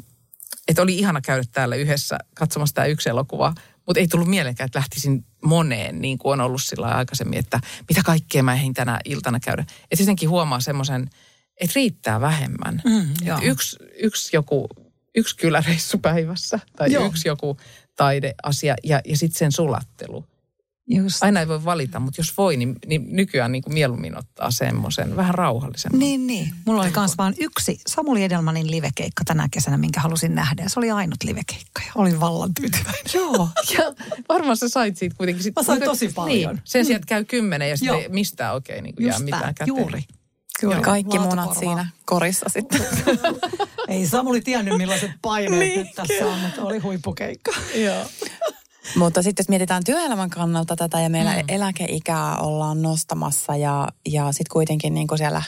että 0.68 0.82
oli 0.82 0.98
ihana 0.98 1.20
käydä 1.20 1.44
täällä 1.52 1.76
yhdessä 1.76 2.18
katsomassa 2.34 2.74
tämä 2.74 2.86
yksi 2.86 3.08
elokuva, 3.08 3.54
mutta 3.86 4.00
ei 4.00 4.08
tullut 4.08 4.28
mieleenkään, 4.28 4.66
että 4.66 4.78
lähtisin 4.78 5.24
moneen, 5.44 6.00
niin 6.00 6.18
kuin 6.18 6.32
on 6.32 6.40
ollut 6.40 6.62
sillä 6.62 6.86
aikaisemmin, 6.86 7.38
että 7.38 7.60
mitä 7.88 8.02
kaikkea 8.04 8.42
mä 8.42 8.54
ehdin 8.54 8.74
tänä 8.74 9.00
iltana 9.04 9.40
käydä. 9.40 9.64
Että 9.90 10.02
jotenkin 10.02 10.28
huomaa 10.28 10.60
semmoisen, 10.60 11.10
että 11.60 11.72
riittää 11.74 12.20
vähemmän. 12.20 12.82
Mm, 12.84 13.10
että 13.10 13.42
yksi, 13.42 13.76
yksi 14.02 14.36
joku, 14.36 14.68
yksi 15.14 15.36
kyläreissu 15.36 15.98
päivässä 15.98 16.58
tai 16.76 16.92
Joo. 16.92 17.06
yksi 17.06 17.28
joku 17.28 17.56
taideasia 17.96 18.76
ja, 18.84 19.00
ja 19.04 19.16
sitten 19.16 19.38
sen 19.38 19.52
sulattelu. 19.52 20.24
Just. 20.86 21.22
Aina 21.22 21.40
ei 21.40 21.48
voi 21.48 21.64
valita, 21.64 22.00
mutta 22.00 22.20
jos 22.20 22.36
voi, 22.36 22.56
niin, 22.56 22.76
niin 22.86 23.06
nykyään 23.10 23.52
niin 23.52 23.62
kuin 23.62 23.74
mieluummin 23.74 24.18
ottaa 24.18 24.50
semmoisen 24.50 25.16
vähän 25.16 25.34
rauhallisemman. 25.34 25.98
Niin, 25.98 26.26
niin. 26.26 26.54
Mulla 26.66 26.82
oli 26.82 26.90
myös 26.96 27.18
vain 27.18 27.34
yksi 27.40 27.80
Samuli 27.86 28.24
Edelmanin 28.24 28.70
livekeikka 28.70 29.24
tänä 29.24 29.48
kesänä, 29.50 29.76
minkä 29.76 30.00
halusin 30.00 30.34
nähdä. 30.34 30.62
Ja 30.62 30.68
se 30.68 30.80
oli 30.80 30.90
ainut 30.90 31.22
livekeikka 31.24 31.82
ja 31.86 31.92
olin 31.94 32.20
vallan 32.20 32.54
tyytyväinen. 32.54 33.04
Joo, 33.14 33.48
ja 33.78 33.94
varmaan 34.28 34.56
sä 34.56 34.68
sait 34.68 34.96
siitä 34.96 35.16
kuitenkin. 35.16 35.42
Sit, 35.42 35.56
Mä 35.56 35.62
sain 35.62 35.82
tosi 35.82 36.08
paljon. 36.08 36.54
Niin, 36.54 36.62
sen 36.64 36.84
sijaan, 36.84 36.96
että 36.96 37.08
käy 37.08 37.24
kymmenen 37.24 37.70
ja 37.70 37.76
sitten 37.76 38.14
mistään 38.14 38.54
oikein 38.54 38.84
niin 38.84 38.94
kuin 38.94 39.06
jää 39.06 39.18
mitään 39.18 39.42
tää, 39.42 39.52
käteen. 39.52 39.68
juuri. 39.68 40.02
Kyllä. 40.70 40.80
Kaikki 40.80 41.18
munat 41.18 41.58
siinä 41.58 41.86
korissa 42.04 42.46
sitten. 42.48 42.80
Ei 43.88 44.06
Samuli 44.06 44.40
tiennyt 44.40 44.78
millaiset 44.78 45.10
paineet 45.22 45.76
nyt 45.76 45.94
tässä 45.94 46.26
on, 46.26 46.38
mutta 46.38 46.62
oli 46.62 46.78
huippukeikka. 46.78 47.52
Joo. 47.84 48.04
Mutta 48.96 49.22
sitten 49.22 49.42
jos 49.42 49.48
mietitään 49.48 49.82
työelämän 49.84 50.30
kannalta 50.30 50.76
tätä 50.76 51.00
ja 51.00 51.10
meillä 51.10 51.32
mm. 51.32 51.44
eläkeikää 51.48 52.36
ollaan 52.36 52.82
nostamassa 52.82 53.56
ja, 53.56 53.88
ja 54.08 54.26
sitten 54.32 54.52
kuitenkin 54.52 54.94
niin 54.94 55.06
kuin 55.06 55.18
siellä 55.18 55.42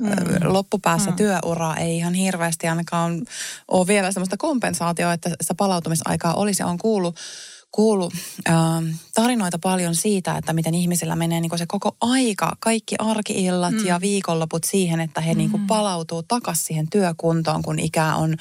mm. 0.00 0.10
loppupäässä 0.42 1.10
mm. 1.10 1.16
työuraa 1.16 1.76
ei 1.76 1.96
ihan 1.96 2.14
hirveästi 2.14 2.68
ainakaan 2.68 3.22
ole 3.68 3.86
vielä 3.86 4.12
sellaista 4.12 4.36
kompensaatioa, 4.36 5.12
että 5.12 5.30
sitä 5.40 5.54
palautumisaikaa 5.54 6.34
olisi. 6.34 6.62
On 6.62 6.78
kuullut, 6.78 7.16
kuullut 7.70 8.14
äh, 8.48 8.54
tarinoita 9.14 9.58
paljon 9.58 9.94
siitä, 9.94 10.36
että 10.36 10.52
miten 10.52 10.74
ihmisillä 10.74 11.16
menee 11.16 11.40
niin 11.40 11.58
se 11.58 11.66
koko 11.68 11.96
aika, 12.00 12.56
kaikki 12.60 12.94
arkiillat 12.98 13.74
mm. 13.74 13.86
ja 13.86 14.00
viikonloput 14.00 14.64
siihen, 14.64 15.00
että 15.00 15.20
he 15.20 15.34
mm. 15.34 15.38
niin 15.38 15.66
palautuu 15.66 16.22
takaisin 16.22 16.64
siihen 16.64 16.90
työkuntoon, 16.90 17.62
kun 17.62 17.78
ikä 17.78 18.14
on 18.14 18.36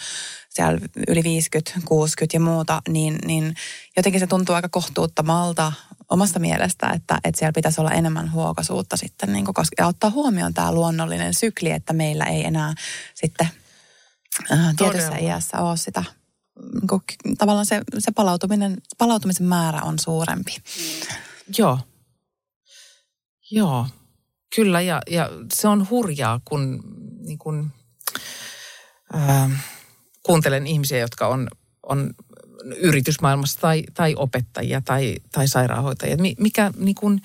siellä 0.49 0.79
yli 1.07 1.23
50, 1.23 1.71
60 1.85 2.35
ja 2.35 2.39
muuta, 2.39 2.81
niin, 2.89 3.19
niin 3.25 3.55
jotenkin 3.97 4.19
se 4.19 4.27
tuntuu 4.27 4.55
aika 4.55 4.69
kohtuuttomalta 4.69 5.73
omasta 6.09 6.39
mielestä, 6.39 6.89
että, 6.89 7.19
että 7.23 7.39
siellä 7.39 7.53
pitäisi 7.53 7.81
olla 7.81 7.91
enemmän 7.91 8.31
huokaisuutta 8.31 8.97
sitten 8.97 9.33
niin 9.33 9.45
koska, 9.45 9.75
ja 9.77 9.87
ottaa 9.87 10.09
huomioon 10.09 10.53
tämä 10.53 10.71
luonnollinen 10.71 11.33
sykli, 11.33 11.71
että 11.71 11.93
meillä 11.93 12.25
ei 12.25 12.45
enää 12.45 12.73
sitten 13.13 13.49
äh, 14.51 14.75
tietyssä 14.77 15.17
iässä 15.17 15.57
ole 15.57 15.77
sitä 15.77 16.03
niin 16.73 16.87
kuin, 16.87 17.01
tavallaan 17.37 17.65
se, 17.65 17.81
se 17.99 18.11
palautuminen, 18.11 18.77
palautumisen 18.97 19.45
määrä 19.45 19.81
on 19.81 19.99
suurempi. 19.99 20.55
Joo. 21.57 21.79
Joo, 23.51 23.87
kyllä 24.55 24.81
ja, 24.81 25.01
ja 25.09 25.29
se 25.53 25.67
on 25.67 25.89
hurjaa, 25.89 26.41
kun 26.45 26.83
niin 27.25 27.37
kun, 27.37 27.71
äh, 29.15 29.65
kuuntelen 30.23 30.67
ihmisiä, 30.67 30.97
jotka 30.97 31.27
on, 31.27 31.47
on 31.83 32.13
yritysmaailmassa 32.75 33.59
tai, 33.59 33.83
tai 33.93 34.15
opettajia 34.17 34.81
tai, 34.81 35.15
tai 35.31 35.47
sairaanhoitajia. 35.47 36.17
Mikä 36.37 36.71
niin 36.77 36.95
kun, 36.95 37.21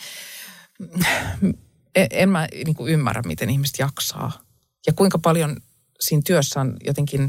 en 1.95 2.29
mä 2.29 2.49
niin 2.65 2.75
kun 2.75 2.89
ymmärrä, 2.89 3.23
miten 3.23 3.51
ihmiset 3.51 3.79
jaksaa. 3.79 4.33
Ja 4.87 4.93
kuinka 4.93 5.19
paljon 5.19 5.57
siinä 6.01 6.23
työssä 6.27 6.61
on 6.61 6.77
jotenkin 6.85 7.29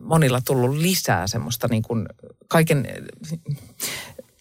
monilla 0.00 0.40
tullut 0.40 0.76
lisää 0.76 1.26
semmoista 1.26 1.68
niin 1.68 1.82
kuin 1.82 2.08
kaiken 2.48 2.88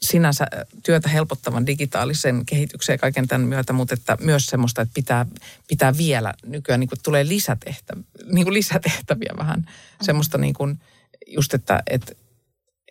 sinänsä 0.01 0.47
työtä 0.83 1.09
helpottavan 1.09 1.65
digitaalisen 1.65 2.45
kehityksen 2.45 2.93
ja 2.93 2.97
kaiken 2.97 3.27
tämän 3.27 3.47
myötä, 3.47 3.73
mutta 3.73 3.93
että 3.93 4.17
myös 4.21 4.45
semmoista, 4.45 4.81
että 4.81 4.93
pitää, 4.93 5.25
pitää 5.67 5.97
vielä 5.97 6.33
nykyään 6.45 6.79
niin 6.79 6.89
kuin 6.89 6.99
tulee 7.03 7.27
lisätehtäviä, 7.27 8.03
niin 8.31 8.45
kuin 8.45 8.53
lisätehtäviä 8.53 9.33
vähän. 9.37 9.59
Mm. 9.59 9.65
Semmoista 10.01 10.37
niin 10.37 10.53
kuin 10.53 10.79
just, 11.27 11.53
että, 11.53 11.83
että, 11.87 12.11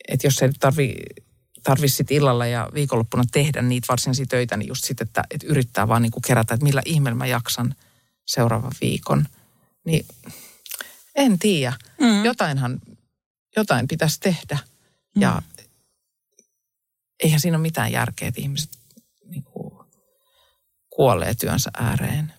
että 0.09 0.27
jos 0.27 0.43
ei 0.43 0.51
tarvi 0.61 0.95
tarvi 1.67 1.87
illalla 2.11 2.47
ja 2.47 2.69
viikonloppuna 2.75 3.25
tehdä 3.33 3.63
niitä 3.63 3.87
varsinaisia 3.89 4.27
töitä, 4.27 4.57
niin 4.57 4.69
just 4.69 4.85
sitten, 4.85 5.07
että, 5.07 5.25
että 5.31 5.47
yrittää 5.47 5.89
vaan 5.89 6.03
niin 6.03 6.13
kuin 6.13 6.23
kerätä, 6.27 6.55
että 6.55 6.65
millä 6.65 6.83
ihmeellä 6.85 7.19
mä 7.19 7.27
jaksan 7.27 7.75
seuraavan 8.27 8.73
viikon. 8.81 9.27
Niin 9.85 10.07
en 11.17 11.39
tiedä. 11.39 11.73
Mm. 12.01 12.25
Jotainhan, 12.25 12.81
jotain 13.57 13.89
pitäisi 13.89 14.21
tehdä. 14.21 14.59
Mm. 15.17 15.23
Ja 15.23 15.43
eihän 17.23 17.41
siinä 17.41 17.57
ole 17.57 17.63
mitään 17.63 17.93
järkeä, 17.93 18.29
että 18.29 18.41
ihmiset 18.41 18.71
niin 19.25 19.43
kuin, 19.43 19.87
kuolee 20.91 21.35
työnsä 21.35 21.71
ääreen. 21.79 22.33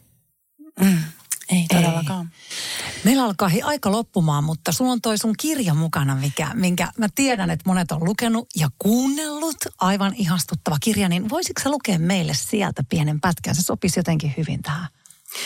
Mm. 0.80 1.04
Ei 1.50 1.66
todellakaan. 1.68 2.32
Ei. 2.34 3.02
Meillä 3.04 3.24
alkaa 3.24 3.52
aika 3.64 3.92
loppumaan, 3.92 4.44
mutta 4.44 4.72
sulla 4.72 4.92
on 4.92 5.02
toi 5.02 5.18
sun 5.18 5.34
kirja 5.40 5.74
mukana, 5.74 6.16
mikä, 6.16 6.52
minkä 6.54 6.92
mä 6.98 7.08
tiedän, 7.16 7.50
että 7.50 7.64
monet 7.70 7.92
on 7.92 8.06
lukenut 8.06 8.48
ja 8.56 8.70
kuunnellut. 8.80 9.58
Aivan 9.78 10.14
ihastuttava 10.16 10.78
kirja, 10.82 11.10
niin 11.10 11.30
voisitko 11.30 11.62
sä 11.64 11.70
lukea 11.70 12.00
meille 12.00 12.34
sieltä 12.34 12.84
pienen 12.90 13.22
pätkän? 13.22 13.56
Se 13.56 13.62
sopisi 13.62 14.00
jotenkin 14.00 14.34
hyvin 14.38 14.62
tähän 14.62 14.88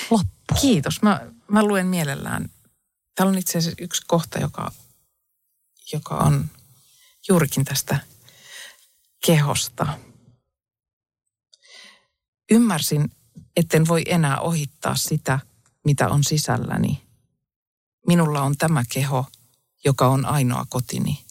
loppuun. 0.10 0.62
Kiitos. 0.62 1.02
Mä, 1.02 1.22
mä 1.48 1.64
luen 1.64 1.88
mielellään. 1.88 2.50
Täällä 3.16 3.32
on 3.32 3.38
itse 3.38 3.58
asiassa 3.58 3.84
yksi 3.84 4.02
kohta, 4.08 4.40
joka, 4.40 4.72
joka 5.94 6.18
on 6.18 6.50
juurikin 7.28 7.66
tästä 7.66 8.00
kehosta. 9.26 10.00
Ymmärsin, 12.52 13.12
etten 13.56 13.88
voi 13.88 14.04
enää 14.06 14.40
ohittaa 14.40 14.96
sitä, 14.96 15.40
mitä 15.86 16.10
on 16.10 16.24
sisälläni. 16.24 17.08
Minulla 18.08 18.42
on 18.42 18.58
tämä 18.58 18.84
keho, 18.94 19.26
joka 19.86 20.08
on 20.08 20.26
ainoa 20.26 20.66
kotini. 20.70 21.26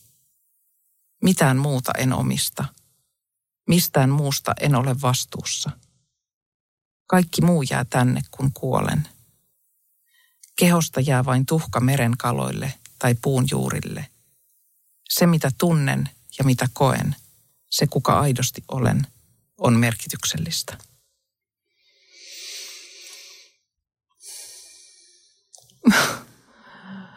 Mitään 1.22 1.57
muuta 1.57 1.93
en 1.99 2.12
omista. 2.12 2.64
Mistään 3.68 4.11
muusta 4.11 4.55
en 4.61 4.74
ole 4.74 5.01
vastuussa. 5.01 5.70
Kaikki 7.07 7.43
muu 7.43 7.62
jää 7.62 7.85
tänne, 7.85 8.22
kun 8.31 8.53
kuolen. 8.53 9.09
Kehosta 10.61 11.01
jää 11.01 11.25
vain 11.25 11.47
tuhka 11.47 11.81
meren 11.81 12.13
kaloille 12.19 12.75
tai 12.99 13.15
puun 13.23 13.45
juurille. 13.51 14.07
Se, 15.09 15.27
mitä 15.27 15.51
tunnen 15.59 16.09
ja 16.39 16.45
mitä 16.45 16.69
koen– 16.73 17.17
se 17.71 17.87
kuka 17.87 18.21
aidosti 18.21 18.65
olen, 18.69 19.07
on 19.59 19.77
merkityksellistä. 19.77 20.79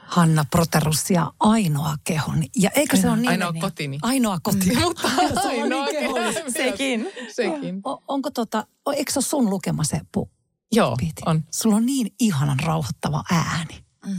Hanna 0.08 0.46
Proterus 0.52 1.10
ja 1.10 1.34
ainoa 1.40 1.96
kehon. 2.04 2.44
Ja 2.56 2.70
eikö 2.70 2.98
se 2.98 3.10
ole 3.10 3.18
niin? 3.18 3.30
Ainoa 3.30 3.54
kotini. 3.54 4.00
Ainoa 4.02 4.40
kotini. 4.44 4.76
Mutta 4.76 5.10
ainoa 5.48 5.86
niin 5.86 6.00
kehon. 6.00 6.34
Sekin. 6.54 7.08
Sekin. 7.36 7.82
O, 7.86 8.04
onko 8.08 8.32
tota, 8.32 8.68
eikö 8.96 9.12
se 9.12 9.20
ole 9.20 9.26
sun 9.26 9.50
lukema 9.50 9.84
se 9.84 10.02
pu? 10.12 10.30
Joo, 10.76 10.98
on. 11.26 11.44
Sulla 11.52 11.76
on 11.76 11.86
niin 11.86 12.14
ihanan 12.20 12.60
rauhoittava 12.60 13.24
ääni. 13.32 13.86
Mm. 14.06 14.16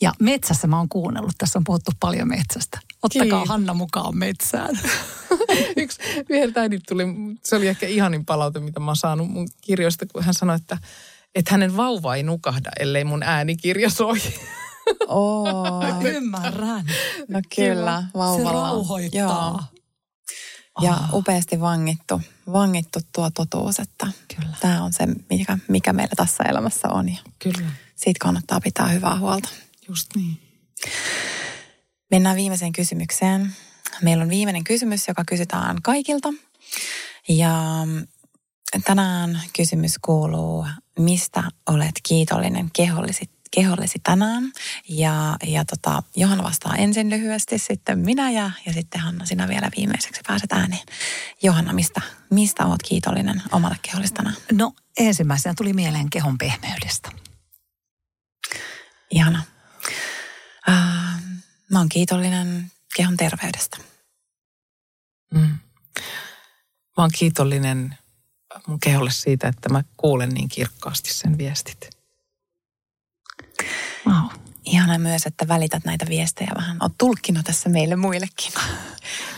Ja 0.00 0.12
metsässä 0.20 0.66
mä 0.66 0.78
oon 0.78 0.88
kuunnellut, 0.88 1.32
tässä 1.38 1.58
on 1.58 1.64
puhuttu 1.64 1.90
paljon 2.00 2.28
metsästä. 2.28 2.80
Ottakaa 3.02 3.38
Kiin. 3.38 3.48
Hanna 3.48 3.74
mukaan 3.74 4.16
metsään. 4.16 4.80
Yksi 5.76 5.98
vihertäidit 6.28 6.82
tuli, 6.88 7.04
se 7.44 7.56
oli 7.56 7.68
ehkä 7.68 7.86
ihanin 7.86 8.24
palaute, 8.24 8.60
mitä 8.60 8.80
mä 8.80 8.86
oon 8.86 8.96
saanut 8.96 9.30
mun 9.30 9.48
kirjoista, 9.60 10.06
kun 10.12 10.24
hän 10.24 10.34
sanoi, 10.34 10.56
että, 10.56 10.78
että 11.34 11.50
hänen 11.50 11.76
vauva 11.76 12.14
ei 12.14 12.22
nukahda, 12.22 12.70
ellei 12.80 13.04
mun 13.04 13.22
äänikirja 13.22 13.90
soi. 13.90 14.18
Oh, 15.06 15.84
ymmärrän. 16.16 16.86
No 17.28 17.40
kyllä, 17.56 18.04
vauvalla. 18.14 18.50
Se 18.50 18.54
rauhoittaa. 18.54 19.20
Joo. 19.20 19.77
Ja 20.80 20.92
oh. 20.92 21.14
upeasti 21.14 21.60
vangittu, 21.60 22.20
vangittu 22.52 23.00
tuo 23.12 23.30
totuus, 23.30 23.78
että 23.78 24.06
Kyllä. 24.36 24.56
tämä 24.60 24.82
on 24.82 24.92
se, 24.92 25.06
mikä, 25.30 25.58
mikä 25.68 25.92
meillä 25.92 26.14
tässä 26.16 26.44
elämässä 26.44 26.88
on. 26.88 27.08
Ja 27.08 27.18
Kyllä. 27.38 27.70
Siitä 27.96 28.18
kannattaa 28.20 28.60
pitää 28.60 28.88
hyvää 28.88 29.18
huolta. 29.18 29.48
Just 29.88 30.06
niin. 30.16 30.40
Mennään 32.10 32.36
viimeiseen 32.36 32.72
kysymykseen. 32.72 33.52
Meillä 34.02 34.22
on 34.22 34.30
viimeinen 34.30 34.64
kysymys, 34.64 35.08
joka 35.08 35.24
kysytään 35.24 35.82
kaikilta. 35.82 36.28
Ja 37.28 37.86
tänään 38.84 39.42
kysymys 39.56 39.94
kuuluu, 40.02 40.66
mistä 40.98 41.42
olet 41.66 41.94
kiitollinen 42.02 42.70
kehollisi, 42.72 43.30
kehollisi 43.50 43.98
tänään? 44.02 44.52
Ja, 44.88 45.36
ja 45.46 45.64
tota, 45.64 46.02
Johanna 46.16 46.44
vastaa 46.44 46.76
ensin 46.76 47.10
lyhyesti, 47.10 47.58
sitten 47.58 47.98
minä 47.98 48.30
ja, 48.30 48.50
ja 48.66 48.72
sitten 48.72 49.00
Hanna, 49.00 49.26
sinä 49.26 49.48
vielä 49.48 49.70
viimeiseksi 49.76 50.20
pääset 50.26 50.52
ääneen. 50.52 50.86
Johanna, 51.42 51.72
mistä, 51.72 52.00
mistä 52.30 52.66
olet 52.66 52.82
kiitollinen 52.88 53.42
omalle 53.52 53.76
kehollisi 53.82 54.14
tänään? 54.14 54.36
No 54.52 54.72
ensimmäisenä 54.96 55.54
tuli 55.56 55.72
mieleen 55.72 56.10
kehon 56.10 56.38
pehmeydestä. 56.38 57.12
Ihana. 59.10 59.42
Äh, 60.68 61.22
mä 61.70 61.78
oon 61.78 61.88
kiitollinen 61.88 62.72
kehon 62.96 63.16
terveydestä. 63.16 63.78
Mm. 65.34 65.58
Mä 66.96 67.04
oon 67.04 67.10
kiitollinen 67.18 67.98
mun 68.66 68.80
keholle 68.80 69.10
siitä, 69.10 69.48
että 69.48 69.68
mä 69.68 69.84
kuulen 69.96 70.28
niin 70.28 70.48
kirkkaasti 70.48 71.14
sen 71.14 71.38
viestit. 71.38 71.97
Ihana 74.72 74.98
myös, 74.98 75.26
että 75.26 75.48
välität 75.48 75.84
näitä 75.84 76.06
viestejä 76.08 76.50
vähän. 76.56 76.76
Oot 76.80 76.92
tulkkina 76.98 77.42
tässä 77.42 77.68
meille 77.68 77.96
muillekin. 77.96 78.52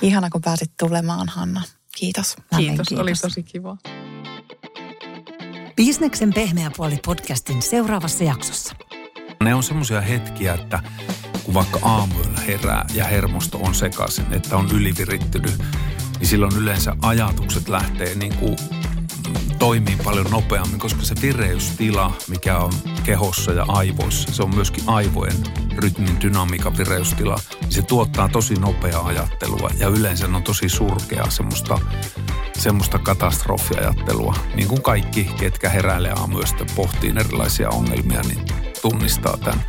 Ihana, 0.02 0.30
kun 0.30 0.40
pääsit 0.40 0.72
tulemaan, 0.78 1.28
Hanna. 1.28 1.62
Kiitos. 1.96 2.36
Kiitos, 2.56 2.88
kiitos. 2.88 3.02
oli 3.02 3.12
tosi 3.22 3.42
kiva. 3.42 3.76
Bisneksen 5.76 6.32
pehmeä 6.34 6.70
puoli 6.76 6.98
podcastin 7.06 7.62
seuraavassa 7.62 8.24
jaksossa. 8.24 8.74
Ne 9.42 9.54
on 9.54 9.62
semmoisia 9.62 10.00
hetkiä, 10.00 10.54
että 10.54 10.82
kun 11.44 11.54
vaikka 11.54 11.78
aamuilla 11.82 12.40
herää 12.40 12.86
ja 12.94 13.04
hermosto 13.04 13.58
on 13.58 13.74
sekaisin, 13.74 14.32
että 14.32 14.56
on 14.56 14.70
ylivirittynyt, 14.72 15.62
niin 16.18 16.28
silloin 16.28 16.56
yleensä 16.56 16.96
ajatukset 17.02 17.68
lähtee 17.68 18.14
niin 18.14 18.36
kuin 18.36 18.56
toimii 19.60 19.96
paljon 20.04 20.30
nopeammin, 20.30 20.80
koska 20.80 21.02
se 21.02 21.14
vireystila, 21.22 22.12
mikä 22.28 22.58
on 22.58 22.72
kehossa 23.04 23.52
ja 23.52 23.64
aivoissa, 23.68 24.32
se 24.32 24.42
on 24.42 24.54
myöskin 24.54 24.84
aivojen 24.86 25.36
rytmin 25.76 26.20
dynamiikan 26.20 26.76
vireystila, 26.76 27.38
niin 27.60 27.72
se 27.72 27.82
tuottaa 27.82 28.28
tosi 28.28 28.54
nopeaa 28.54 29.06
ajattelua 29.06 29.70
ja 29.78 29.88
yleensä 29.88 30.26
on 30.26 30.42
tosi 30.42 30.68
surkea 30.68 31.30
semmoista, 31.30 31.78
semmoista 32.58 32.98
katastrofiajattelua. 32.98 34.34
Niin 34.54 34.68
kuin 34.68 34.82
kaikki, 34.82 35.30
ketkä 35.38 35.68
heräilee 35.68 36.12
aamuyöstä 36.12 36.64
pohtii 36.76 37.12
erilaisia 37.20 37.70
ongelmia, 37.70 38.22
niin 38.22 38.44
tunnistaa 38.82 39.36
tämän 39.36 39.64